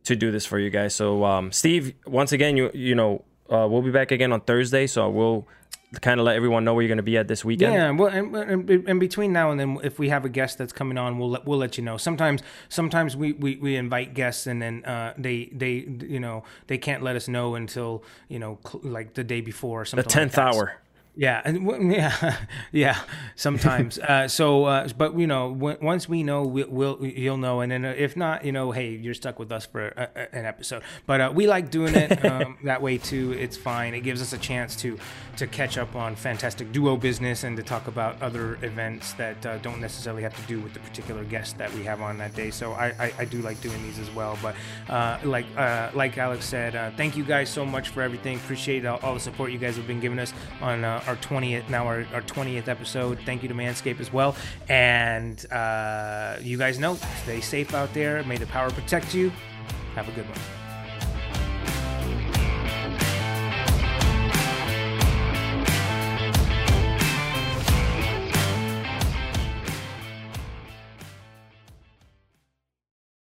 to 0.04 0.16
do 0.16 0.32
this 0.32 0.46
for 0.46 0.60
you 0.60 0.70
guys. 0.70 0.96
So, 0.96 1.26
um, 1.26 1.52
Steve, 1.52 1.94
once 2.06 2.32
again, 2.32 2.58
you 2.58 2.72
you 2.74 2.96
know, 2.96 3.24
uh, 3.50 3.68
we'll 3.70 3.82
be 3.82 3.92
back 3.92 4.12
again 4.12 4.32
on 4.32 4.42
Thursday, 4.42 4.88
so 4.88 5.10
we'll 5.10 5.48
kind 6.02 6.20
of 6.20 6.26
let 6.26 6.36
everyone 6.36 6.64
know 6.64 6.74
where 6.74 6.82
you're 6.84 6.90
going 6.90 6.98
to 6.98 7.04
be 7.04 7.18
at 7.18 7.28
this 7.28 7.44
weekend. 7.44 7.74
Yeah, 7.74 7.92
well, 7.92 8.10
and, 8.10 8.36
and, 8.36 8.70
and 8.88 9.00
between 9.00 9.34
now 9.34 9.52
and 9.52 9.60
then, 9.60 9.80
if 9.84 10.00
we 10.00 10.10
have 10.10 10.26
a 10.26 10.30
guest 10.30 10.58
that's 10.58 10.74
coming 10.74 10.98
on, 10.98 11.18
we'll 11.18 11.32
let, 11.32 11.46
we'll 11.46 11.60
let 11.60 11.78
you 11.78 11.84
know. 11.84 11.98
Sometimes, 11.98 12.42
sometimes 12.70 13.16
we, 13.16 13.34
we, 13.34 13.58
we 13.58 13.76
invite 13.76 14.14
guests 14.14 14.48
and 14.48 14.62
then 14.62 14.84
uh, 14.86 15.14
they 15.18 15.50
they 15.54 15.86
you 16.08 16.20
know 16.20 16.44
they 16.68 16.78
can't 16.78 17.04
let 17.04 17.16
us 17.16 17.28
know 17.28 17.56
until 17.56 18.04
you 18.28 18.40
know 18.40 18.60
cl- 18.68 18.82
like 18.84 19.14
the 19.14 19.24
day 19.24 19.42
before 19.42 19.82
or 19.82 19.86
something. 19.86 20.04
The 20.04 20.10
tenth 20.10 20.38
like 20.38 20.56
hour. 20.56 20.74
Yeah, 21.18 21.42
and 21.46 21.92
yeah, 21.92 22.38
yeah. 22.72 23.00
Sometimes, 23.36 23.98
uh, 24.00 24.28
so 24.28 24.66
uh, 24.66 24.88
but 24.98 25.18
you 25.18 25.28
know, 25.28 25.54
w- 25.54 25.78
once 25.82 26.10
we 26.10 26.24
know, 26.24 26.44
we, 26.44 26.66
we'll 26.66 27.04
you'll 27.06 27.38
know, 27.38 27.62
and 27.62 27.72
then 27.72 27.86
uh, 27.86 27.94
if 27.96 28.18
not, 28.18 28.44
you 28.44 28.52
know, 28.52 28.72
hey, 28.72 28.90
you're 28.90 29.14
stuck 29.14 29.40
with 29.40 29.52
us 29.52 29.66
for 29.66 29.88
a, 29.88 30.10
a, 30.16 30.36
an 30.36 30.46
episode. 30.46 30.84
But 31.06 31.22
uh, 31.22 31.32
we 31.34 31.48
like 31.48 31.72
doing 31.72 31.96
it 31.96 32.26
um, 32.30 32.58
that 32.66 32.82
way 32.82 32.98
too. 32.98 33.32
It's 33.32 33.56
fine. 33.56 33.94
It 33.94 34.02
gives 34.02 34.22
us 34.22 34.34
a 34.34 34.38
chance 34.38 34.76
to 34.78 35.00
to 35.38 35.48
catch 35.48 35.78
up 35.78 35.96
on 35.96 36.16
fantastic 36.16 36.72
duo 36.72 36.96
business 36.96 37.44
and 37.44 37.58
to 37.58 37.64
talk 37.64 37.88
about 37.88 38.22
other 38.22 38.58
events 38.62 39.14
that 39.14 39.46
uh, 39.46 39.58
don't 39.60 39.82
necessarily 39.82 40.24
have 40.24 40.36
to 40.36 40.42
do 40.44 40.60
with 40.60 40.74
the 40.74 40.80
particular 40.80 41.24
guest 41.24 41.58
that 41.58 41.74
we 41.74 41.84
have 41.84 42.02
on 42.02 42.18
that 42.18 42.34
day. 42.36 42.52
So 42.52 42.74
I 42.74 42.88
I, 43.00 43.14
I 43.20 43.26
do 43.26 43.42
like 43.42 43.60
doing 43.62 43.82
these 43.84 44.00
as 44.00 44.10
well. 44.12 44.38
But 44.42 44.56
uh, 44.90 45.20
like 45.24 45.46
uh, 45.58 45.90
like 45.94 46.18
Alex 46.18 46.46
said, 46.46 46.76
uh, 46.76 46.92
thank 46.98 47.18
you 47.18 47.24
guys 47.24 47.50
so 47.50 47.66
much 47.66 47.90
for 47.90 48.02
everything. 48.02 48.38
Appreciate 48.38 48.86
all, 48.86 49.00
all 49.02 49.14
the 49.14 49.20
support 49.20 49.52
you 49.52 49.58
guys 49.58 49.76
have 49.76 49.88
been 49.88 50.00
giving 50.00 50.20
us 50.20 50.34
on 50.62 50.84
uh, 50.84 51.04
our 51.08 51.16
20th 51.18 51.70
now 51.70 51.86
our, 51.86 52.06
our 52.14 52.22
20th 52.22 52.68
episode. 52.68 53.20
Thank 53.26 53.44
you 53.44 53.50
to 53.50 53.56
Manscaped 53.56 54.00
as 54.00 54.12
well. 54.12 54.36
And 54.70 55.46
uh, 55.52 56.38
you 56.42 56.58
guys 56.58 56.80
know, 56.80 56.96
stay 57.24 57.42
safe 57.42 57.74
out 57.74 57.94
there. 57.94 58.24
May 58.24 58.38
the 58.38 58.48
power 58.48 58.70
protect 58.72 59.14
you. 59.14 59.32
Have 59.96 60.08
a 60.10 60.12
good 60.12 60.28
one. 60.28 60.65